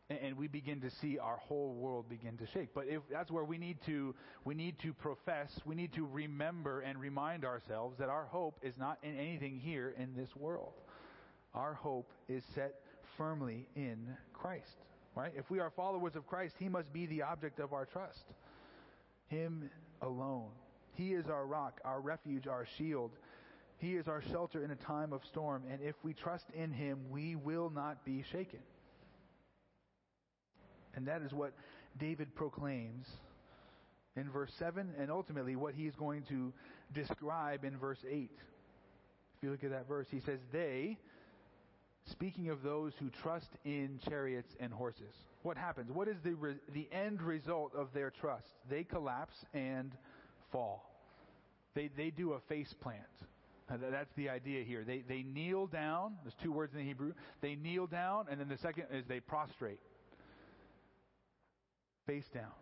and 0.08 0.36
we 0.36 0.46
begin 0.46 0.80
to 0.80 0.90
see 1.02 1.18
our 1.18 1.36
whole 1.36 1.74
world 1.74 2.08
begin 2.08 2.36
to 2.38 2.46
shake. 2.52 2.72
But 2.74 2.84
if 2.88 3.02
that's 3.10 3.30
where 3.30 3.44
we 3.44 3.58
need 3.58 3.78
to 3.86 4.14
we 4.44 4.54
need 4.54 4.78
to 4.82 4.92
profess, 4.92 5.50
we 5.64 5.74
need 5.74 5.92
to 5.94 6.06
remember 6.06 6.80
and 6.80 7.00
remind 7.00 7.44
ourselves 7.44 7.98
that 7.98 8.08
our 8.08 8.26
hope 8.26 8.58
is 8.62 8.74
not 8.78 8.98
in 9.02 9.16
anything 9.16 9.58
here 9.58 9.94
in 9.98 10.14
this 10.14 10.28
world. 10.36 10.74
Our 11.54 11.74
hope 11.74 12.12
is 12.28 12.42
set 12.54 12.74
firmly 13.16 13.66
in 13.74 14.16
Christ. 14.32 14.76
Right? 15.16 15.32
If 15.34 15.50
we 15.50 15.60
are 15.60 15.70
followers 15.70 16.14
of 16.14 16.26
Christ, 16.26 16.54
he 16.58 16.68
must 16.68 16.92
be 16.92 17.06
the 17.06 17.22
object 17.22 17.58
of 17.58 17.72
our 17.72 17.86
trust. 17.86 18.24
Him 19.28 19.70
alone. 20.02 20.50
He 20.92 21.14
is 21.14 21.26
our 21.26 21.46
rock, 21.46 21.80
our 21.84 22.00
refuge, 22.00 22.46
our 22.46 22.66
shield. 22.76 23.10
He 23.78 23.96
is 23.96 24.08
our 24.08 24.22
shelter 24.30 24.62
in 24.62 24.70
a 24.70 24.76
time 24.76 25.12
of 25.12 25.22
storm, 25.24 25.64
and 25.70 25.80
if 25.82 25.94
we 26.02 26.12
trust 26.12 26.44
in 26.54 26.70
him, 26.70 26.98
we 27.10 27.34
will 27.34 27.70
not 27.70 28.04
be 28.04 28.24
shaken. 28.30 28.60
And 30.94 31.08
that 31.08 31.22
is 31.22 31.32
what 31.32 31.52
David 31.98 32.34
proclaims 32.34 33.06
in 34.16 34.30
verse 34.30 34.52
7 34.58 34.94
and 34.98 35.10
ultimately 35.10 35.56
what 35.56 35.74
he's 35.74 35.94
going 35.94 36.22
to 36.24 36.52
describe 36.94 37.64
in 37.64 37.76
verse 37.78 37.98
8. 38.10 38.30
If 39.36 39.42
you 39.42 39.50
look 39.50 39.64
at 39.64 39.70
that 39.70 39.88
verse, 39.88 40.06
he 40.10 40.20
says, 40.20 40.40
They, 40.52 40.98
speaking 42.10 42.48
of 42.50 42.62
those 42.62 42.92
who 42.98 43.10
trust 43.22 43.48
in 43.64 43.98
chariots 44.08 44.54
and 44.60 44.72
horses, 44.72 45.14
what 45.42 45.56
happens? 45.56 45.90
What 45.90 46.08
is 46.08 46.16
the, 46.24 46.34
re- 46.34 46.56
the 46.72 46.88
end 46.92 47.22
result 47.22 47.74
of 47.74 47.88
their 47.92 48.10
trust? 48.10 48.48
They 48.68 48.84
collapse 48.84 49.36
and 49.54 49.92
fall. 50.50 50.90
They, 51.74 51.90
they 51.96 52.10
do 52.10 52.32
a 52.32 52.40
face 52.48 52.74
plant. 52.80 53.02
That's 53.68 54.12
the 54.16 54.28
idea 54.28 54.62
here. 54.64 54.84
They, 54.84 55.02
they 55.08 55.22
kneel 55.22 55.66
down. 55.66 56.14
There's 56.22 56.36
two 56.42 56.52
words 56.52 56.72
in 56.72 56.78
the 56.78 56.84
Hebrew. 56.84 57.12
They 57.40 57.56
kneel 57.56 57.86
down, 57.86 58.26
and 58.30 58.40
then 58.40 58.48
the 58.48 58.58
second 58.58 58.84
is 58.92 59.04
they 59.08 59.20
prostrate 59.20 59.80
face 62.06 62.28
down. 62.32 62.52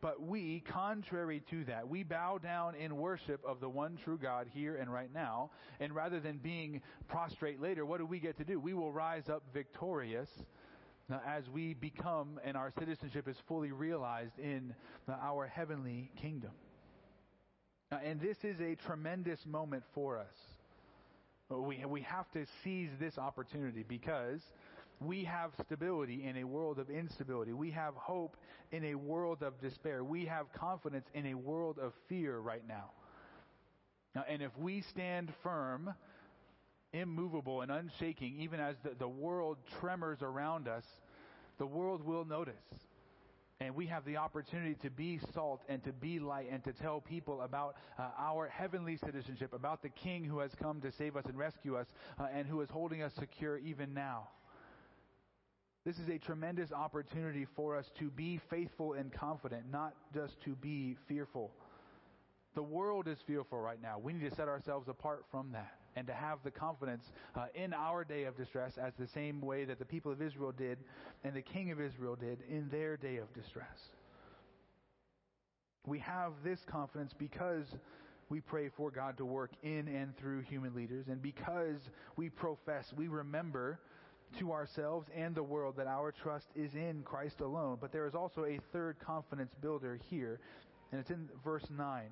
But 0.00 0.22
we, 0.22 0.62
contrary 0.68 1.42
to 1.50 1.64
that, 1.64 1.88
we 1.88 2.04
bow 2.04 2.38
down 2.38 2.76
in 2.76 2.96
worship 2.96 3.40
of 3.44 3.60
the 3.60 3.68
one 3.68 3.98
true 4.04 4.18
God 4.18 4.46
here 4.52 4.76
and 4.76 4.92
right 4.92 5.12
now. 5.12 5.50
And 5.80 5.94
rather 5.94 6.20
than 6.20 6.38
being 6.38 6.82
prostrate 7.08 7.60
later, 7.60 7.84
what 7.84 7.98
do 7.98 8.06
we 8.06 8.20
get 8.20 8.38
to 8.38 8.44
do? 8.44 8.60
We 8.60 8.74
will 8.74 8.92
rise 8.92 9.28
up 9.28 9.42
victorious 9.52 10.28
as 11.26 11.48
we 11.48 11.74
become 11.74 12.38
and 12.44 12.56
our 12.56 12.70
citizenship 12.78 13.26
is 13.28 13.36
fully 13.48 13.72
realized 13.72 14.38
in 14.38 14.74
our 15.08 15.46
heavenly 15.46 16.10
kingdom. 16.20 16.52
And 17.90 18.20
this 18.20 18.36
is 18.42 18.60
a 18.60 18.76
tremendous 18.86 19.40
moment 19.46 19.82
for 19.94 20.18
us. 20.18 20.34
We, 21.50 21.82
we 21.86 22.02
have 22.02 22.30
to 22.32 22.44
seize 22.62 22.90
this 23.00 23.16
opportunity 23.16 23.82
because 23.88 24.42
we 25.00 25.24
have 25.24 25.52
stability 25.64 26.24
in 26.24 26.36
a 26.38 26.44
world 26.44 26.78
of 26.78 26.90
instability. 26.90 27.52
We 27.52 27.70
have 27.70 27.94
hope 27.94 28.36
in 28.72 28.84
a 28.84 28.94
world 28.94 29.42
of 29.42 29.60
despair. 29.60 30.02
We 30.02 30.26
have 30.26 30.52
confidence 30.52 31.06
in 31.14 31.26
a 31.26 31.34
world 31.34 31.78
of 31.78 31.92
fear 32.08 32.38
right 32.38 32.66
now. 32.66 32.90
now 34.14 34.24
and 34.28 34.42
if 34.42 34.56
we 34.58 34.82
stand 34.82 35.32
firm, 35.42 35.94
immovable, 36.92 37.60
and 37.60 37.70
unshaking, 37.70 38.40
even 38.40 38.60
as 38.60 38.76
the, 38.82 38.90
the 38.98 39.08
world 39.08 39.58
tremors 39.80 40.18
around 40.22 40.66
us, 40.66 40.84
the 41.58 41.66
world 41.66 42.04
will 42.04 42.24
notice. 42.24 42.54
And 43.60 43.74
we 43.74 43.86
have 43.86 44.04
the 44.04 44.18
opportunity 44.18 44.76
to 44.82 44.90
be 44.90 45.18
salt 45.34 45.62
and 45.68 45.82
to 45.82 45.92
be 45.92 46.20
light 46.20 46.46
and 46.50 46.62
to 46.62 46.72
tell 46.72 47.00
people 47.00 47.42
about 47.42 47.74
uh, 47.98 48.08
our 48.16 48.48
heavenly 48.48 48.96
citizenship, 48.96 49.52
about 49.52 49.82
the 49.82 49.88
King 49.88 50.24
who 50.24 50.38
has 50.38 50.52
come 50.62 50.80
to 50.80 50.92
save 50.92 51.16
us 51.16 51.24
and 51.26 51.36
rescue 51.36 51.76
us, 51.76 51.88
uh, 52.20 52.26
and 52.32 52.46
who 52.46 52.60
is 52.60 52.70
holding 52.70 53.02
us 53.02 53.12
secure 53.18 53.58
even 53.58 53.92
now. 53.94 54.28
This 55.84 55.96
is 55.98 56.08
a 56.08 56.18
tremendous 56.18 56.72
opportunity 56.72 57.46
for 57.56 57.76
us 57.76 57.86
to 57.98 58.10
be 58.10 58.40
faithful 58.50 58.94
and 58.94 59.12
confident, 59.12 59.64
not 59.70 59.94
just 60.12 60.40
to 60.44 60.54
be 60.56 60.96
fearful. 61.06 61.50
The 62.54 62.62
world 62.62 63.06
is 63.08 63.18
fearful 63.26 63.60
right 63.60 63.80
now. 63.80 63.98
We 63.98 64.12
need 64.12 64.28
to 64.28 64.34
set 64.34 64.48
ourselves 64.48 64.88
apart 64.88 65.24
from 65.30 65.52
that 65.52 65.72
and 65.96 66.06
to 66.06 66.12
have 66.12 66.38
the 66.44 66.50
confidence 66.50 67.04
uh, 67.36 67.46
in 67.54 67.72
our 67.72 68.04
day 68.04 68.24
of 68.24 68.36
distress 68.36 68.72
as 68.78 68.92
the 68.98 69.06
same 69.06 69.40
way 69.40 69.64
that 69.64 69.78
the 69.78 69.84
people 69.84 70.12
of 70.12 70.20
Israel 70.20 70.52
did 70.52 70.78
and 71.24 71.34
the 71.34 71.42
king 71.42 71.70
of 71.70 71.80
Israel 71.80 72.16
did 72.16 72.38
in 72.48 72.68
their 72.70 72.96
day 72.96 73.16
of 73.16 73.32
distress. 73.34 73.78
We 75.86 76.00
have 76.00 76.32
this 76.44 76.60
confidence 76.70 77.12
because 77.18 77.64
we 78.28 78.40
pray 78.40 78.68
for 78.76 78.90
God 78.90 79.16
to 79.18 79.24
work 79.24 79.52
in 79.62 79.88
and 79.88 80.16
through 80.18 80.42
human 80.42 80.74
leaders, 80.74 81.06
and 81.08 81.22
because 81.22 81.80
we 82.16 82.28
profess, 82.28 82.92
we 82.96 83.08
remember 83.08 83.80
to 84.38 84.52
ourselves 84.52 85.08
and 85.16 85.34
the 85.34 85.42
world 85.42 85.76
that 85.76 85.86
our 85.86 86.12
trust 86.12 86.46
is 86.54 86.74
in 86.74 87.02
Christ 87.04 87.40
alone. 87.40 87.78
But 87.80 87.92
there 87.92 88.06
is 88.06 88.14
also 88.14 88.44
a 88.44 88.58
third 88.72 88.96
confidence 89.04 89.52
builder 89.60 89.98
here, 90.10 90.40
and 90.92 91.00
it's 91.00 91.10
in 91.10 91.28
verse 91.44 91.66
9. 91.70 92.04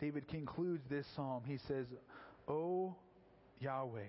David 0.00 0.26
concludes 0.28 0.82
this 0.90 1.06
psalm. 1.14 1.42
He 1.46 1.58
says, 1.68 1.86
O 2.48 2.96
Yahweh, 3.60 4.00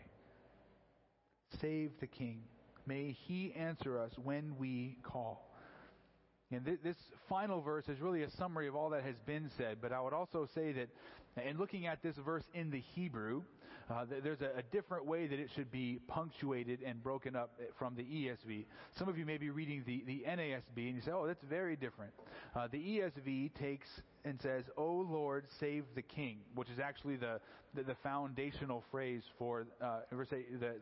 save 1.61 1.91
the 1.99 2.07
king. 2.07 2.41
May 2.85 3.15
he 3.27 3.53
answer 3.53 3.99
us 3.99 4.11
when 4.21 4.55
we 4.57 4.97
call. 5.03 5.49
And 6.51 6.65
th- 6.65 6.79
this 6.83 6.97
final 7.29 7.61
verse 7.61 7.87
is 7.87 7.99
really 7.99 8.23
a 8.23 8.29
summary 8.31 8.67
of 8.67 8.75
all 8.75 8.89
that 8.89 9.03
has 9.03 9.15
been 9.25 9.49
said, 9.57 9.77
but 9.81 9.91
I 9.91 10.01
would 10.01 10.13
also 10.13 10.47
say 10.53 10.71
that 10.73 10.89
in 11.47 11.57
looking 11.57 11.87
at 11.87 12.03
this 12.03 12.15
verse 12.17 12.43
in 12.53 12.69
the 12.69 12.79
Hebrew, 12.79 13.43
uh, 13.89 14.05
there's 14.23 14.41
a, 14.41 14.57
a, 14.57 14.63
different 14.71 15.05
way 15.05 15.27
that 15.27 15.39
it 15.39 15.49
should 15.55 15.71
be 15.71 15.99
punctuated 16.07 16.79
and 16.85 17.03
broken 17.03 17.35
up 17.35 17.51
from 17.77 17.95
the 17.95 18.03
ESV. 18.03 18.65
Some 18.97 19.09
of 19.09 19.17
you 19.17 19.25
may 19.25 19.37
be 19.37 19.49
reading 19.49 19.83
the, 19.85 20.03
the 20.05 20.23
NASB 20.27 20.77
and 20.77 20.95
you 20.95 21.01
say, 21.01 21.11
oh, 21.11 21.27
that's 21.27 21.43
very 21.43 21.75
different. 21.75 22.11
Uh, 22.55 22.67
the 22.71 22.77
ESV 22.77 23.53
takes 23.55 23.87
and 24.25 24.39
says, 24.41 24.63
O 24.77 25.05
Lord, 25.09 25.45
save 25.59 25.83
the 25.95 26.01
king, 26.01 26.37
which 26.55 26.69
is 26.69 26.79
actually 26.79 27.17
the, 27.17 27.39
the, 27.73 27.83
the 27.83 27.95
foundational 27.95 28.83
phrase 28.89 29.23
for, 29.37 29.67
uh, 29.81 29.99
the, 30.11 30.25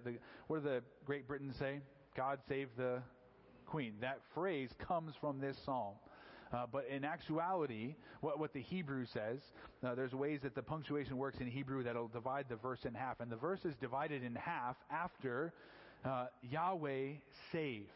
the, 0.04 0.14
what 0.48 0.64
do 0.64 0.70
the 0.70 0.84
Great 1.06 1.28
Britain 1.28 1.54
say? 1.58 1.80
God 2.16 2.40
save 2.48 2.68
the 2.78 3.02
queen. 3.66 3.94
That 4.02 4.20
phrase 4.34 4.70
comes 4.86 5.14
from 5.20 5.40
this 5.40 5.58
psalm. 5.66 5.96
Uh, 6.54 6.66
but 6.72 6.86
in 6.88 7.06
actuality, 7.06 7.96
what, 8.20 8.40
what 8.40 8.54
the 8.54 8.62
Hebrew 8.62 9.06
says, 9.06 9.40
uh, 9.86 9.96
there's 9.96 10.14
ways 10.14 10.42
that 10.44 10.54
the 10.54 10.62
punctuation 10.62 11.18
works 11.18 11.38
in 11.40 11.48
Hebrew 11.48 11.84
that'll 11.84 12.10
divide 12.10 12.46
the 12.50 12.58
verse 12.58 12.80
in 12.84 12.94
half. 12.94 13.20
And 13.22 13.32
the 13.32 13.38
verse 13.38 13.64
is 13.64 13.74
divided 13.80 14.24
in 14.24 14.36
half 14.36 14.76
after 14.92 15.54
uh, 16.04 16.26
Yahweh 16.42 17.14
save. 17.52 17.88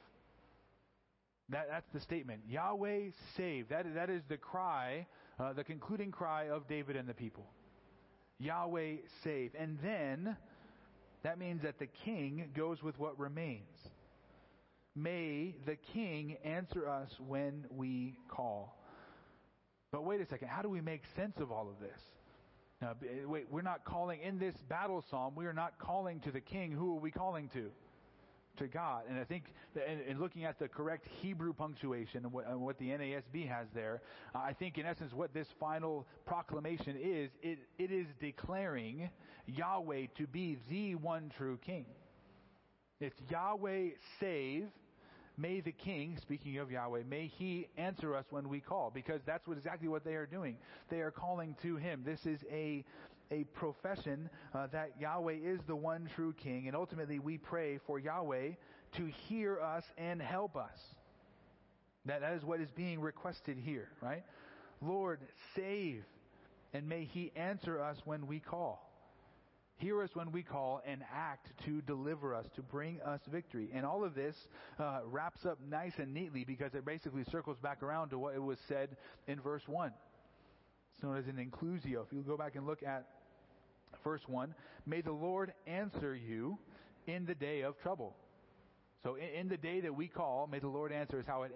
That, 1.49 1.67
that's 1.69 1.87
the 1.93 1.99
statement. 1.99 2.41
Yahweh 2.49 3.09
save. 3.35 3.69
That, 3.69 3.93
that 3.93 4.09
is 4.09 4.21
the 4.29 4.37
cry, 4.37 5.05
uh, 5.39 5.53
the 5.53 5.63
concluding 5.63 6.11
cry 6.11 6.49
of 6.49 6.67
David 6.67 6.95
and 6.95 7.09
the 7.09 7.13
people. 7.13 7.45
Yahweh 8.39 8.95
save. 9.23 9.51
And 9.59 9.77
then 9.83 10.37
that 11.23 11.37
means 11.39 11.61
that 11.63 11.79
the 11.79 11.87
king 12.05 12.49
goes 12.55 12.81
with 12.81 12.97
what 12.99 13.19
remains. 13.19 13.61
May 14.95 15.55
the 15.65 15.75
king 15.75 16.37
answer 16.43 16.87
us 16.87 17.09
when 17.19 17.65
we 17.69 18.17
call. 18.29 18.77
But 19.91 20.05
wait 20.05 20.21
a 20.21 20.25
second, 20.25 20.47
how 20.47 20.61
do 20.61 20.69
we 20.69 20.81
make 20.81 21.03
sense 21.15 21.37
of 21.39 21.51
all 21.51 21.69
of 21.69 21.79
this? 21.79 21.99
Now, 22.81 22.95
eh, 23.03 23.25
wait, 23.25 23.47
we're 23.49 23.61
not 23.61 23.83
calling 23.85 24.21
in 24.21 24.39
this 24.39 24.55
battle 24.69 25.03
psalm, 25.09 25.35
we 25.35 25.45
are 25.45 25.53
not 25.53 25.79
calling 25.79 26.19
to 26.21 26.31
the 26.31 26.41
king. 26.41 26.71
Who 26.71 26.95
are 26.95 26.99
we 26.99 27.11
calling 27.11 27.49
to? 27.49 27.71
To 28.57 28.67
God. 28.67 29.03
And 29.09 29.19
I 29.19 29.25
think, 29.25 29.53
in 30.07 30.17
looking 30.19 30.45
at 30.45 30.59
the 30.59 30.69
correct 30.69 31.07
Hebrew 31.21 31.51
punctuation 31.51 32.23
and 32.23 32.31
what, 32.31 32.47
and 32.47 32.61
what 32.61 32.77
the 32.77 32.89
NASB 32.89 33.49
has 33.49 33.67
there, 33.73 34.01
I 34.33 34.53
think 34.53 34.77
in 34.77 34.85
essence 34.85 35.11
what 35.13 35.33
this 35.33 35.47
final 35.59 36.07
proclamation 36.25 36.95
is, 36.95 37.31
it, 37.41 37.59
it 37.77 37.91
is 37.91 38.07
declaring 38.21 39.09
Yahweh 39.45 40.07
to 40.17 40.27
be 40.27 40.57
the 40.69 40.95
one 40.95 41.31
true 41.37 41.59
king. 41.65 41.85
It's 43.01 43.19
Yahweh 43.29 43.89
save 44.21 44.69
May 45.37 45.59
the 45.59 45.73
king, 45.73 46.17
speaking 46.21 46.57
of 46.59 46.71
Yahweh, 46.71 47.03
may 47.09 47.27
he 47.27 47.67
answer 47.77 48.15
us 48.15 48.25
when 48.29 48.47
we 48.47 48.61
call, 48.61 48.89
because 48.93 49.19
that's 49.25 49.45
what, 49.47 49.57
exactly 49.57 49.89
what 49.89 50.05
they 50.05 50.13
are 50.15 50.25
doing. 50.25 50.57
They 50.89 51.01
are 51.01 51.11
calling 51.11 51.55
to 51.61 51.75
him. 51.75 52.03
This 52.05 52.19
is 52.25 52.39
a, 52.49 52.85
a 53.31 53.43
profession 53.53 54.29
uh, 54.53 54.67
that 54.71 54.91
Yahweh 54.99 55.37
is 55.43 55.59
the 55.67 55.75
one 55.75 56.09
true 56.15 56.33
king, 56.41 56.67
and 56.67 56.75
ultimately 56.75 57.19
we 57.19 57.37
pray 57.37 57.79
for 57.85 57.99
Yahweh 57.99 58.51
to 58.97 59.05
hear 59.27 59.59
us 59.59 59.83
and 59.97 60.21
help 60.21 60.55
us. 60.55 60.77
That, 62.05 62.21
that 62.21 62.33
is 62.33 62.43
what 62.43 62.61
is 62.61 62.69
being 62.75 63.01
requested 63.01 63.57
here, 63.57 63.89
right? 64.01 64.23
Lord, 64.81 65.19
save, 65.55 66.03
and 66.73 66.87
may 66.87 67.05
he 67.05 67.31
answer 67.35 67.81
us 67.81 67.97
when 68.05 68.27
we 68.27 68.39
call. 68.39 68.84
Hear 69.77 70.01
us 70.01 70.09
when 70.13 70.31
we 70.31 70.41
call 70.41 70.81
and 70.85 71.01
act 71.13 71.51
to 71.65 71.81
deliver 71.81 72.33
us, 72.33 72.45
to 72.55 72.61
bring 72.61 73.01
us 73.01 73.19
victory. 73.29 73.69
And 73.73 73.85
all 73.85 74.05
of 74.05 74.15
this 74.15 74.35
uh, 74.79 74.99
wraps 75.05 75.45
up 75.45 75.59
nice 75.69 75.93
and 75.97 76.13
neatly 76.13 76.45
because 76.45 76.73
it 76.73 76.85
basically 76.85 77.25
circles 77.29 77.57
back 77.61 77.83
around 77.83 78.09
to 78.09 78.17
what 78.17 78.35
it 78.35 78.41
was 78.41 78.57
said 78.69 78.95
in 79.27 79.41
verse 79.41 79.63
1. 79.67 79.91
It's 80.93 81.03
known 81.03 81.17
as 81.17 81.27
an 81.27 81.35
inclusio. 81.35 82.05
If 82.05 82.13
you 82.13 82.21
go 82.21 82.37
back 82.37 82.55
and 82.55 82.65
look 82.65 82.83
at 82.83 83.05
verse 84.01 84.21
1, 84.27 84.55
may 84.85 85.01
the 85.01 85.11
Lord 85.11 85.53
answer 85.67 86.15
you 86.15 86.57
in 87.05 87.25
the 87.25 87.35
day 87.35 87.61
of 87.61 87.77
trouble. 87.79 88.15
So 89.03 89.15
in, 89.15 89.41
in 89.41 89.49
the 89.49 89.57
day 89.57 89.81
that 89.81 89.93
we 89.93 90.07
call, 90.07 90.47
may 90.47 90.59
the 90.59 90.69
Lord 90.69 90.93
answer 90.93 91.19
is 91.19 91.25
how 91.27 91.43
it 91.43 91.51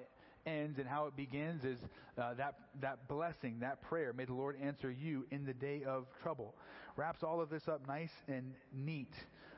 ends 0.45 0.77
and 0.79 0.87
how 0.87 1.05
it 1.05 1.15
begins 1.15 1.63
is 1.63 1.79
uh, 2.17 2.33
that, 2.35 2.55
that 2.81 3.07
blessing, 3.07 3.59
that 3.61 3.81
prayer. 3.81 4.13
May 4.13 4.25
the 4.25 4.33
Lord 4.33 4.57
answer 4.61 4.91
you 4.91 5.25
in 5.31 5.45
the 5.45 5.53
day 5.53 5.83
of 5.85 6.05
trouble. 6.21 6.55
Wraps 6.99 7.23
all 7.23 7.39
of 7.39 7.49
this 7.49 7.65
up 7.69 7.87
nice 7.87 8.11
and 8.27 8.51
neat 8.75 9.13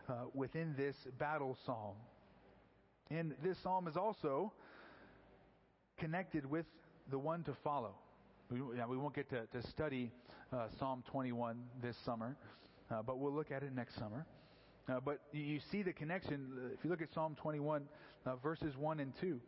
uh, 0.07 0.25
within 0.35 0.75
this 0.77 0.95
battle 1.17 1.57
psalm. 1.65 1.95
And 3.09 3.33
this 3.43 3.57
psalm 3.63 3.87
is 3.87 3.97
also 3.97 4.53
connected 5.97 6.47
with 6.47 6.67
the 7.09 7.17
one 7.17 7.41
to 7.45 7.55
follow. 7.63 7.95
We, 8.51 8.61
we 8.61 8.95
won't 8.95 9.15
get 9.15 9.27
to, 9.31 9.47
to 9.59 9.67
study 9.69 10.11
uh, 10.53 10.67
Psalm 10.77 11.03
21 11.09 11.57
this 11.81 11.95
summer, 12.05 12.37
uh, 12.91 13.01
but 13.01 13.17
we'll 13.17 13.33
look 13.33 13.49
at 13.49 13.63
it 13.63 13.73
next 13.73 13.95
summer. 13.95 14.27
Uh, 14.87 14.99
but 15.03 15.21
you 15.33 15.59
see 15.71 15.81
the 15.81 15.93
connection. 15.93 16.47
If 16.77 16.83
you 16.83 16.91
look 16.91 17.01
at 17.01 17.11
Psalm 17.11 17.35
21, 17.41 17.89
uh, 18.27 18.35
verses 18.35 18.77
1 18.77 18.99
and 18.99 19.13
2. 19.19 19.39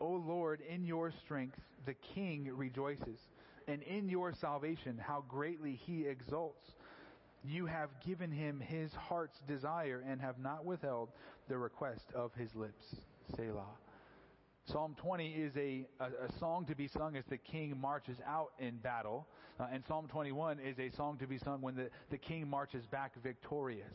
O 0.00 0.08
Lord, 0.08 0.62
in 0.68 0.84
your 0.84 1.12
strength 1.24 1.60
the 1.86 1.94
king 2.12 2.50
rejoices, 2.52 3.20
and 3.68 3.82
in 3.84 4.08
your 4.08 4.34
salvation 4.40 4.98
how 5.00 5.22
greatly 5.28 5.78
he 5.86 6.06
exults. 6.08 6.72
You 7.46 7.66
have 7.66 7.90
given 8.04 8.32
him 8.32 8.60
his 8.60 8.92
heart's 8.92 9.38
desire 9.46 10.02
and 10.08 10.20
have 10.20 10.38
not 10.38 10.64
withheld 10.64 11.10
the 11.48 11.56
request 11.56 12.04
of 12.14 12.32
his 12.34 12.54
lips. 12.54 12.84
Selah. 13.36 13.66
Psalm 14.72 14.96
20 15.00 15.28
is 15.28 15.56
a, 15.56 15.86
a, 16.00 16.06
a, 16.06 16.38
song 16.40 16.66
to 16.66 16.74
be 16.74 16.88
sung 16.88 17.16
as 17.16 17.24
the 17.30 17.36
king 17.36 17.78
marches 17.80 18.16
out 18.26 18.50
in 18.58 18.76
battle. 18.78 19.28
Uh, 19.60 19.66
and 19.72 19.84
Psalm 19.86 20.08
21 20.08 20.58
is 20.58 20.76
a 20.80 20.90
song 20.96 21.18
to 21.18 21.26
be 21.28 21.38
sung 21.38 21.60
when 21.60 21.76
the, 21.76 21.88
the 22.10 22.18
king 22.18 22.48
marches 22.48 22.84
back 22.86 23.12
victorious. 23.22 23.94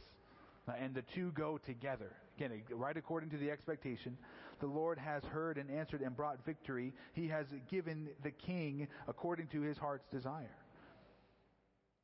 Uh, 0.68 0.74
and 0.80 0.96
the 0.96 1.04
two 1.14 1.32
go 1.32 1.58
together. 1.58 2.14
Again, 2.38 2.62
right 2.72 2.96
according 2.96 3.32
to 3.32 3.38
the 3.38 3.52
expectation. 3.52 4.18
The 4.62 4.68
Lord 4.68 4.98
has 4.98 5.24
heard 5.26 5.58
and 5.58 5.70
answered 5.70 6.02
and 6.02 6.16
brought 6.16 6.46
victory. 6.46 6.94
He 7.14 7.28
has 7.28 7.48
given 7.70 8.08
the 8.24 8.32
king 8.32 8.88
according 9.10 9.48
to 9.48 9.62
his 9.62 9.78
heart's 9.78 10.08
desire. 10.08 10.56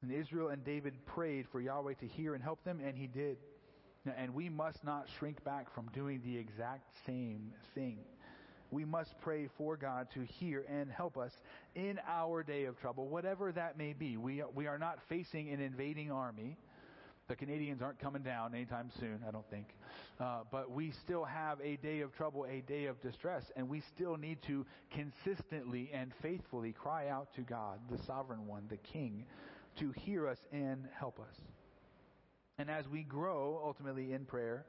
And 0.02 0.12
Israel 0.12 0.50
and 0.50 0.64
David 0.64 0.93
prayed 1.06 1.48
for 1.52 1.60
Yahweh 1.60 1.95
to 1.95 2.08
hear 2.08 2.36
and 2.36 2.43
help 2.43 2.64
them, 2.64 2.80
and 2.86 2.98
he 2.98 3.08
did. 3.08 3.38
And 4.16 4.34
we 4.34 4.48
must 4.48 4.84
not 4.84 5.08
shrink 5.18 5.43
back 5.43 5.74
from 5.74 5.89
doing 5.93 6.22
the 6.24 6.38
exact 6.38 6.91
same 7.06 7.52
thing. 7.76 7.98
We 8.70 8.86
must 8.86 9.18
pray 9.22 9.50
for 9.58 9.78
God 9.78 10.08
to 10.14 10.22
hear 10.22 10.66
and 10.70 10.91
help 10.91 11.18
us 11.18 11.32
in 11.76 12.00
our 12.08 12.43
day 12.43 12.66
of 12.66 12.80
trouble, 12.80 13.08
whatever 13.08 13.52
that 13.54 13.78
may 13.78 13.93
be. 13.93 14.18
We, 14.18 14.43
we 14.54 14.68
are 14.68 14.78
not 14.78 15.00
facing 15.10 15.50
an 15.50 15.62
invading 15.62 16.12
army. 16.12 16.58
The 17.28 17.36
Canadians 17.36 17.82
aren't 17.82 18.00
coming 18.00 18.24
down 18.24 18.54
anytime 18.54 18.89
soon, 19.00 19.20
I 19.28 19.32
don't 19.32 19.50
think. 19.50 19.68
Uh, 20.20 20.41
but 20.50 20.72
we 20.72 20.91
still 21.04 21.26
have 21.26 21.60
a 21.62 21.76
day 21.78 22.02
of 22.02 22.14
trouble, 22.16 22.45
a 22.50 22.62
day 22.62 22.86
of 22.86 23.02
distress, 23.02 23.43
and 23.56 23.68
we 23.68 23.82
still 23.93 24.16
need 24.16 24.38
to 24.48 24.66
consistently 24.91 25.89
and 25.93 26.12
faithfully 26.22 26.72
cry 26.72 27.10
out 27.10 27.34
to 27.36 27.41
God, 27.41 27.80
the 27.89 28.02
sovereign 28.06 28.48
one, 28.48 28.64
the 28.70 28.78
King, 28.78 29.26
to 29.80 29.92
hear 29.92 30.28
us 30.28 30.38
and 30.52 30.86
help 31.00 31.20
us. 31.20 31.36
And 32.58 32.70
as 32.70 32.88
we 32.88 33.04
grow 33.04 33.62
ultimately 33.64 34.14
in 34.14 34.26
prayer, 34.26 34.66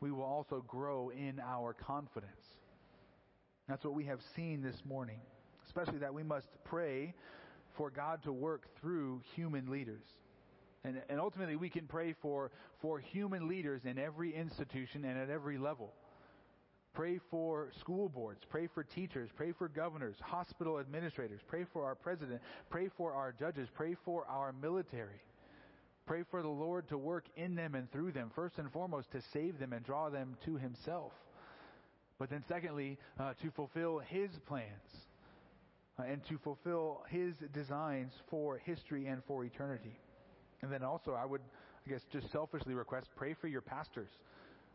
we 0.00 0.10
will 0.10 0.22
also 0.22 0.64
grow 0.66 1.10
in 1.10 1.40
our 1.40 1.72
confidence. 1.72 2.30
That's 3.68 3.84
what 3.84 3.94
we 3.94 4.04
have 4.04 4.20
seen 4.36 4.62
this 4.62 4.76
morning, 4.84 5.20
especially 5.66 5.98
that 5.98 6.12
we 6.12 6.22
must 6.22 6.48
pray 6.64 7.14
for 7.76 7.90
God 7.90 8.22
to 8.24 8.32
work 8.32 8.66
through 8.80 9.22
human 9.34 9.70
leaders. 9.70 10.04
And, 10.84 11.00
and 11.08 11.20
ultimately, 11.20 11.56
we 11.56 11.70
can 11.70 11.86
pray 11.86 12.14
for, 12.20 12.50
for 12.80 12.98
human 12.98 13.48
leaders 13.48 13.82
in 13.84 13.98
every 13.98 14.34
institution 14.34 15.04
and 15.04 15.18
at 15.18 15.30
every 15.30 15.58
level. 15.58 15.92
Pray 16.94 17.18
for 17.30 17.70
school 17.80 18.08
boards. 18.10 18.40
Pray 18.50 18.68
for 18.72 18.84
teachers. 18.84 19.30
Pray 19.34 19.52
for 19.52 19.68
governors, 19.68 20.16
hospital 20.20 20.78
administrators. 20.78 21.40
Pray 21.48 21.64
for 21.72 21.84
our 21.84 21.94
president. 21.94 22.40
Pray 22.68 22.88
for 22.96 23.14
our 23.14 23.32
judges. 23.32 23.68
Pray 23.74 23.96
for 24.04 24.26
our 24.28 24.52
military. 24.52 25.22
Pray 26.04 26.22
for 26.30 26.42
the 26.42 26.48
Lord 26.48 26.88
to 26.88 26.98
work 26.98 27.24
in 27.36 27.54
them 27.54 27.74
and 27.74 27.90
through 27.92 28.12
them, 28.12 28.30
first 28.34 28.58
and 28.58 28.70
foremost, 28.70 29.10
to 29.12 29.22
save 29.32 29.58
them 29.58 29.72
and 29.72 29.84
draw 29.84 30.10
them 30.10 30.36
to 30.44 30.56
Himself. 30.56 31.12
But 32.18 32.28
then, 32.28 32.44
secondly, 32.46 32.98
uh, 33.18 33.32
to 33.40 33.50
fulfill 33.52 33.98
His 33.98 34.30
plans 34.46 34.66
uh, 35.98 36.02
and 36.02 36.20
to 36.28 36.38
fulfill 36.38 37.04
His 37.08 37.34
designs 37.54 38.12
for 38.28 38.58
history 38.58 39.06
and 39.06 39.22
for 39.26 39.44
eternity. 39.44 39.98
And 40.60 40.70
then 40.70 40.82
also, 40.82 41.12
I 41.12 41.24
would, 41.24 41.40
I 41.86 41.90
guess, 41.90 42.02
just 42.12 42.30
selfishly 42.32 42.74
request 42.74 43.08
pray 43.16 43.34
for 43.40 43.48
your 43.48 43.62
pastors 43.62 44.10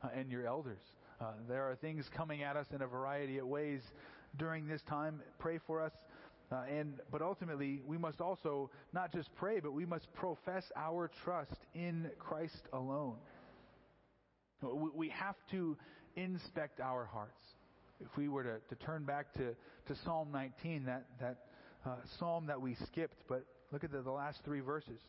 uh, 0.03 0.07
and 0.15 0.32
your 0.32 0.47
elders. 0.47 0.82
Uh, 1.20 1.32
there 1.47 1.63
are 1.63 1.76
things 1.76 2.05
coming 2.15 2.43
at 2.43 2.55
us 2.55 2.68
in 2.74 2.82
a 2.82 2.88
variety 2.88 3.39
of 3.39 3.47
ways 3.47 3.82
during 4.38 4.68
this 4.68 4.82
time. 4.88 5.22
Pray 5.39 5.59
for 5.65 5.82
us. 5.82 5.91
Uh, 6.51 6.61
and 6.70 6.93
but 7.11 7.22
ultimately, 7.22 7.82
we 7.86 7.97
must 7.97 8.22
also 8.22 8.70
not 8.93 9.11
just 9.11 9.30
pray, 9.36 9.59
but 9.59 9.74
we 9.74 9.86
must 9.86 10.11
profess 10.13 10.63
our 10.76 11.09
trust 11.24 11.57
in 11.74 12.09
Christ 12.20 12.61
alone. 12.72 13.15
We 14.95 15.09
have 15.09 15.36
to 15.51 15.76
inspect 16.15 16.80
our 16.80 17.05
hearts. 17.05 17.41
If 17.99 18.15
we 18.15 18.28
were 18.28 18.43
to, 18.43 18.59
to 18.70 18.76
turn 18.86 19.03
back 19.03 19.34
to, 19.34 19.55
to 19.88 20.01
Psalm 20.03 20.30
19, 20.32 20.86
that 20.86 21.05
that 21.20 21.38
uh, 21.86 21.95
psalm 22.20 22.45
that 22.47 22.61
we 22.61 22.76
skipped, 22.88 23.18
but 23.28 23.43
look 23.72 23.84
at 23.84 23.91
the, 23.91 24.01
the 24.01 24.11
last 24.11 24.39
three 24.45 24.61
verses. 24.61 24.99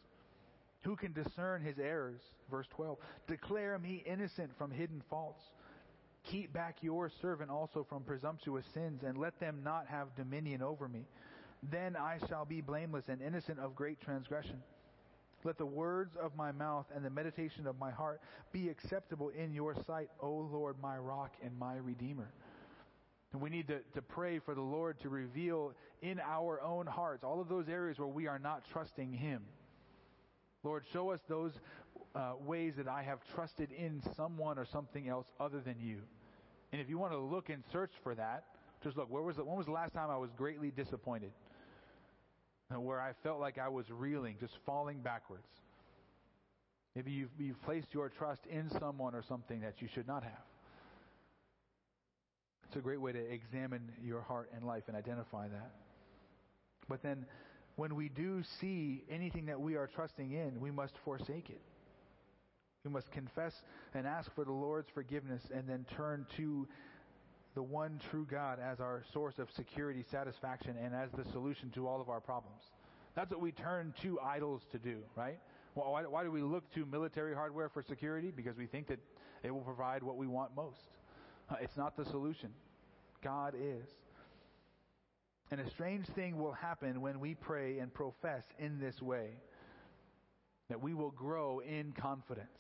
Who 0.85 0.97
can 0.97 1.13
discern 1.13 1.63
his 1.63 1.79
errors? 1.79 2.21
Verse 2.51 2.67
12. 2.77 2.99
Declare 3.27 3.79
me 3.79 4.03
innocent 4.07 4.51
from 4.57 4.71
hidden 4.71 5.03
faults. 5.11 5.43
Keep 6.25 6.53
back 6.53 6.77
your 6.83 7.11
servant 7.23 7.51
also 7.51 7.87
from 7.89 8.03
presumptuous 8.03 8.65
sins, 8.75 9.03
and 9.05 9.17
let 9.17 9.39
them 9.41 9.61
not 9.65 9.87
have 9.87 10.15
dominion 10.17 10.63
over 10.63 10.89
me. 10.89 11.07
Then 11.71 11.97
I 11.97 12.19
shall 12.29 12.45
be 12.45 12.61
blameless 12.61 13.05
and 13.09 13.23
innocent 13.23 13.59
of 13.59 13.75
great 13.75 14.01
transgression. 14.01 14.63
Let 15.45 15.59
the 15.59 15.67
words 15.67 16.17
of 16.21 16.37
my 16.37 16.53
mouth 16.53 16.87
and 16.95 17.05
the 17.05 17.11
meditation 17.11 17.67
of 17.67 17.79
my 17.79 17.91
heart 17.91 18.21
be 18.53 18.69
acceptable 18.69 19.31
in 19.31 19.55
your 19.55 19.75
sight, 19.87 20.11
O 20.21 20.31
Lord, 20.31 20.77
my 20.83 20.99
rock 20.99 21.33
and 21.45 21.57
my 21.59 21.77
redeemer. 21.77 22.33
And 23.33 23.41
we 23.41 23.51
need 23.51 23.69
to, 23.69 23.81
to 23.95 24.03
pray 24.03 24.41
for 24.41 24.55
the 24.55 24.61
Lord 24.63 25.01
to 25.01 25.09
reveal 25.09 25.75
in 26.03 26.19
our 26.21 26.61
own 26.63 26.87
hearts 26.87 27.25
all 27.25 27.41
of 27.41 27.49
those 27.49 27.69
areas 27.69 27.99
where 27.99 28.09
we 28.09 28.27
are 28.27 28.39
not 28.39 28.63
trusting 28.73 29.13
Him. 29.13 29.43
Lord, 30.65 30.85
show 30.93 31.11
us 31.11 31.21
those 31.29 31.53
uh, 32.15 32.33
ways 32.45 32.75
that 32.77 32.89
I 32.89 33.03
have 33.03 33.19
trusted 33.35 33.71
in 33.73 34.03
someone 34.17 34.59
or 34.59 34.67
something 34.67 35.09
else 35.09 35.27
other 35.39 35.61
than 35.61 35.77
you. 35.81 35.99
And 36.73 36.81
if 36.81 36.89
you 36.89 36.99
want 36.99 37.13
to 37.13 37.19
look 37.19 37.49
and 37.49 37.63
search 37.73 37.93
for 38.03 38.15
that, 38.15 38.45
just 38.83 38.97
look, 38.97 39.11
where 39.11 39.23
was 39.23 39.37
the, 39.37 39.45
when 39.45 39.57
was 39.57 39.67
the 39.67 39.73
last 39.73 39.93
time 39.93 40.11
I 40.11 40.17
was 40.17 40.31
greatly 40.37 40.71
disappointed? 40.71 41.33
Where 42.71 43.01
I 43.01 43.13
felt 43.23 43.41
like 43.41 43.57
I 43.59 43.69
was 43.69 43.87
reeling, 43.91 44.37
just 44.39 44.53
falling 44.67 45.01
backwards. 45.01 45.47
Maybe 46.95 47.13
you've, 47.13 47.31
you've 47.39 47.63
placed 47.63 47.95
your 47.95 48.09
trust 48.11 48.43
in 48.47 48.71
someone 48.79 49.15
or 49.15 49.23
something 49.27 49.61
that 49.61 49.81
you 49.81 49.89
should 49.95 50.07
not 50.07 50.23
have. 50.23 50.45
It's 52.67 52.77
a 52.77 52.81
great 52.81 53.01
way 53.01 53.13
to 53.13 53.19
examine 53.19 53.91
your 54.05 54.21
heart 54.21 54.51
and 54.55 54.65
life 54.67 54.83
and 54.89 54.97
identify 54.97 55.49
that. 55.49 55.71
But 56.89 57.03
then, 57.03 57.25
when 57.77 57.95
we 57.95 58.09
do 58.09 58.43
see 58.61 59.05
anything 59.11 59.47
that 59.47 59.61
we 59.61 59.77
are 59.77 59.87
trusting 59.87 60.33
in, 60.33 60.61
we 60.61 60.71
must 60.71 60.95
forsake 61.05 61.49
it. 61.49 61.61
We 62.89 62.95
must 62.95 63.11
confess 63.13 63.53
and 63.93 64.07
ask 64.07 64.35
for 64.35 64.45
the 64.45 64.53
Lord's 64.53 64.89
forgiveness 64.89 65.43
and 65.55 65.69
then 65.69 65.85
turn 65.95 66.27
to 66.39 66.67
the 67.55 67.63
one 67.63 68.01
true 68.11 68.27
God 68.31 68.59
as 68.59 68.81
our 68.81 69.05
source 69.13 69.39
of 69.39 69.51
security, 69.51 70.03
satisfaction, 70.11 70.75
and 70.83 70.95
as 70.95 71.11
the 71.13 71.31
solution 71.33 71.69
to 71.73 71.87
all 71.87 72.01
of 72.01 72.09
our 72.09 72.21
problems. 72.21 72.63
That's 73.15 73.31
what 73.31 73.43
we 73.43 73.53
turn 73.53 73.93
to 74.01 74.19
idols 74.21 74.63
to 74.73 74.79
do, 74.79 75.01
right? 75.17 75.39
Well, 75.75 75.93
why, 75.93 76.03
why 76.05 76.25
do 76.25 76.31
we 76.31 76.41
look 76.41 76.73
to 76.75 76.87
military 76.87 77.35
hardware 77.35 77.69
for 77.69 77.83
security? 77.83 78.33
Because 78.35 78.57
we 78.57 78.65
think 78.65 78.87
that 78.89 79.01
it 79.43 79.51
will 79.51 79.61
provide 79.61 80.03
what 80.03 80.17
we 80.17 80.27
want 80.27 80.57
most. 80.57 80.89
Uh, 81.51 81.57
it's 81.61 81.77
not 81.77 81.95
the 81.95 82.07
solution. 82.07 82.49
God 83.23 83.55
is. 83.55 83.85
And 85.51 85.61
a 85.61 85.69
strange 85.69 86.07
thing 86.07 86.39
will 86.39 86.53
happen 86.53 87.03
when 87.03 87.21
we 87.21 87.35
pray 87.35 87.81
and 87.81 87.93
profess 87.93 88.45
in 88.59 88.81
this 88.81 89.03
way 89.03 89.33
that 90.69 90.83
we 90.83 90.95
will 90.95 91.11
grow 91.11 91.61
in 91.61 91.93
confidence. 91.93 92.59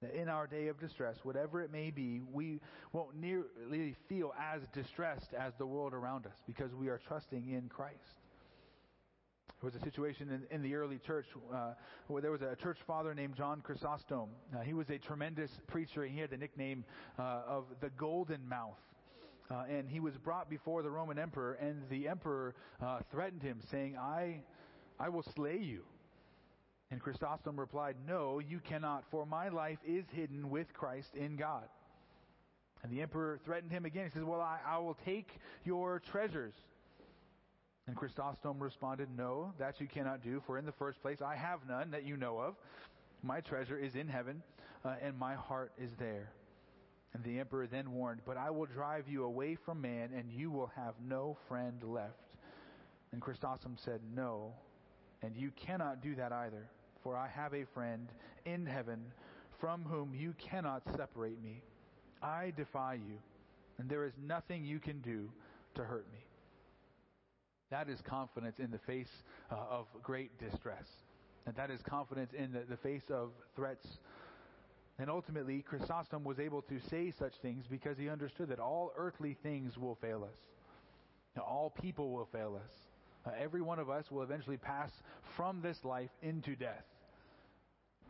In 0.00 0.28
our 0.28 0.46
day 0.46 0.68
of 0.68 0.78
distress, 0.78 1.16
whatever 1.24 1.60
it 1.60 1.72
may 1.72 1.90
be, 1.90 2.20
we 2.32 2.60
won't 2.92 3.16
nearly 3.16 3.96
feel 4.08 4.32
as 4.38 4.62
distressed 4.72 5.34
as 5.36 5.52
the 5.58 5.66
world 5.66 5.92
around 5.92 6.24
us 6.24 6.36
because 6.46 6.72
we 6.72 6.86
are 6.86 7.00
trusting 7.08 7.48
in 7.50 7.68
Christ. 7.68 8.20
There 9.60 9.68
was 9.68 9.74
a 9.74 9.84
situation 9.84 10.30
in, 10.30 10.54
in 10.54 10.62
the 10.62 10.76
early 10.76 10.98
church 10.98 11.26
uh, 11.52 11.72
where 12.06 12.22
there 12.22 12.30
was 12.30 12.42
a 12.42 12.54
church 12.54 12.78
father 12.86 13.12
named 13.12 13.34
John 13.34 13.60
Chrysostom. 13.60 14.28
Uh, 14.54 14.60
he 14.60 14.72
was 14.72 14.88
a 14.88 14.98
tremendous 14.98 15.50
preacher. 15.66 16.04
And 16.04 16.14
he 16.14 16.20
had 16.20 16.30
the 16.30 16.36
nickname 16.36 16.84
uh, 17.18 17.42
of 17.48 17.64
the 17.80 17.90
Golden 17.90 18.48
Mouth. 18.48 18.78
Uh, 19.50 19.64
and 19.68 19.88
he 19.88 19.98
was 19.98 20.16
brought 20.16 20.48
before 20.48 20.82
the 20.82 20.90
Roman 20.90 21.18
emperor, 21.18 21.54
and 21.54 21.82
the 21.90 22.06
emperor 22.06 22.54
uh, 22.80 23.00
threatened 23.10 23.42
him, 23.42 23.58
saying, 23.68 23.96
I, 23.96 24.42
I 25.00 25.08
will 25.08 25.24
slay 25.34 25.58
you. 25.58 25.82
And 26.90 27.00
Chrysostom 27.00 27.58
replied, 27.58 27.96
No, 28.06 28.38
you 28.38 28.60
cannot, 28.60 29.04
for 29.10 29.26
my 29.26 29.48
life 29.48 29.78
is 29.86 30.04
hidden 30.12 30.50
with 30.50 30.72
Christ 30.72 31.14
in 31.14 31.36
God. 31.36 31.64
And 32.82 32.92
the 32.92 33.02
emperor 33.02 33.38
threatened 33.44 33.72
him 33.72 33.84
again. 33.84 34.04
He 34.04 34.10
says, 34.10 34.24
Well, 34.24 34.40
I, 34.40 34.58
I 34.66 34.78
will 34.78 34.96
take 35.04 35.28
your 35.64 36.00
treasures. 36.10 36.54
And 37.86 37.96
Chrysostom 37.96 38.58
responded, 38.58 39.08
No, 39.16 39.52
that 39.58 39.80
you 39.80 39.86
cannot 39.86 40.22
do, 40.22 40.42
for 40.46 40.58
in 40.58 40.64
the 40.64 40.72
first 40.72 41.02
place 41.02 41.18
I 41.20 41.36
have 41.36 41.60
none 41.68 41.90
that 41.90 42.04
you 42.04 42.16
know 42.16 42.38
of. 42.38 42.54
My 43.22 43.40
treasure 43.40 43.78
is 43.78 43.94
in 43.94 44.08
heaven, 44.08 44.42
uh, 44.84 44.94
and 45.02 45.18
my 45.18 45.34
heart 45.34 45.72
is 45.76 45.90
there. 45.98 46.30
And 47.14 47.24
the 47.24 47.40
emperor 47.40 47.66
then 47.66 47.92
warned, 47.92 48.20
But 48.24 48.36
I 48.36 48.50
will 48.50 48.66
drive 48.66 49.08
you 49.08 49.24
away 49.24 49.56
from 49.56 49.80
man, 49.80 50.10
and 50.16 50.30
you 50.30 50.50
will 50.50 50.70
have 50.76 50.94
no 51.06 51.36
friend 51.48 51.82
left. 51.82 52.14
And 53.12 53.20
Chrysostom 53.20 53.76
said, 53.82 54.00
No, 54.14 54.52
and 55.22 55.36
you 55.36 55.50
cannot 55.50 56.02
do 56.02 56.14
that 56.14 56.32
either, 56.32 56.68
for 57.02 57.16
I 57.16 57.28
have 57.28 57.54
a 57.54 57.64
friend 57.74 58.08
in 58.44 58.66
heaven 58.66 59.00
from 59.60 59.82
whom 59.84 60.14
you 60.14 60.34
cannot 60.38 60.82
separate 60.96 61.42
me. 61.42 61.62
I 62.22 62.52
defy 62.56 62.94
you, 62.94 63.18
and 63.78 63.88
there 63.88 64.04
is 64.04 64.12
nothing 64.26 64.64
you 64.64 64.78
can 64.78 65.00
do 65.00 65.30
to 65.74 65.84
hurt 65.84 66.06
me. 66.12 66.18
That 67.70 67.88
is 67.88 68.00
confidence 68.00 68.58
in 68.58 68.70
the 68.70 68.78
face 68.78 69.10
uh, 69.50 69.56
of 69.70 69.86
great 70.02 70.30
distress. 70.38 70.86
And 71.46 71.54
that 71.56 71.70
is 71.70 71.80
confidence 71.82 72.32
in 72.36 72.52
the, 72.52 72.60
the 72.68 72.76
face 72.76 73.10
of 73.10 73.30
threats. 73.56 73.86
And 74.98 75.08
ultimately, 75.08 75.62
Chrysostom 75.62 76.24
was 76.24 76.38
able 76.38 76.62
to 76.62 76.80
say 76.90 77.12
such 77.16 77.34
things 77.40 77.64
because 77.70 77.96
he 77.98 78.08
understood 78.08 78.48
that 78.48 78.58
all 78.58 78.92
earthly 78.96 79.36
things 79.42 79.78
will 79.78 79.96
fail 80.00 80.24
us. 80.24 80.36
All 81.38 81.70
people 81.70 82.10
will 82.10 82.28
fail 82.32 82.58
us. 82.62 82.72
Uh, 83.26 83.30
every 83.40 83.60
one 83.60 83.78
of 83.78 83.90
us 83.90 84.04
will 84.10 84.22
eventually 84.22 84.56
pass 84.56 84.90
from 85.36 85.60
this 85.60 85.76
life 85.84 86.10
into 86.22 86.56
death, 86.56 86.84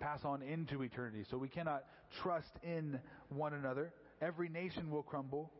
pass 0.00 0.20
on 0.24 0.42
into 0.42 0.82
eternity. 0.82 1.24
So 1.30 1.38
we 1.38 1.48
cannot 1.48 1.84
trust 2.22 2.50
in 2.62 2.98
one 3.28 3.54
another. 3.54 3.92
Every 4.20 4.48
nation 4.48 4.90
will 4.90 5.02
crumble. 5.02 5.50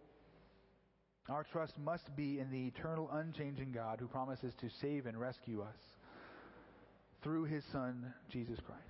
Our 1.29 1.45
trust 1.45 1.75
must 1.79 2.15
be 2.17 2.39
in 2.39 2.51
the 2.51 2.67
eternal, 2.67 3.11
unchanging 3.13 3.73
God 3.73 3.99
who 4.01 4.09
promises 4.09 4.55
to 4.61 4.69
save 4.81 5.07
and 5.07 5.19
rescue 5.19 5.61
us 5.61 5.77
through 7.23 7.45
his 7.45 7.63
Son, 7.73 8.15
Jesus 8.31 8.59
Christ. 8.65 8.83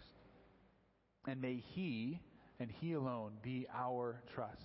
And 1.26 1.40
may 1.40 1.62
he 1.74 2.20
and 2.61 2.70
he 2.80 2.92
alone 2.92 3.32
be 3.42 3.66
our 3.74 4.22
trust. 4.34 4.56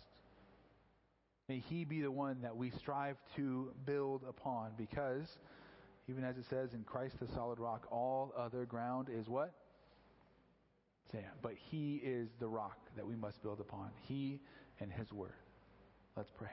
May 1.49 1.59
he 1.59 1.83
be 1.83 2.01
the 2.01 2.11
one 2.11 2.41
that 2.41 2.55
we 2.55 2.71
strive 2.79 3.17
to 3.35 3.71
build 3.85 4.23
upon 4.27 4.71
because, 4.77 5.27
even 6.09 6.23
as 6.23 6.37
it 6.37 6.45
says 6.49 6.73
in 6.73 6.83
Christ 6.83 7.19
the 7.19 7.27
solid 7.27 7.59
rock, 7.59 7.87
all 7.91 8.33
other 8.37 8.65
ground 8.65 9.07
is 9.09 9.27
what? 9.27 9.53
Sand. 11.11 11.25
But 11.41 11.53
he 11.55 12.01
is 12.03 12.29
the 12.39 12.47
rock 12.47 12.77
that 12.95 13.05
we 13.05 13.15
must 13.15 13.41
build 13.41 13.59
upon. 13.59 13.89
He 14.07 14.39
and 14.79 14.91
his 14.91 15.11
word. 15.13 15.33
Let's 16.15 16.31
pray. 16.31 16.49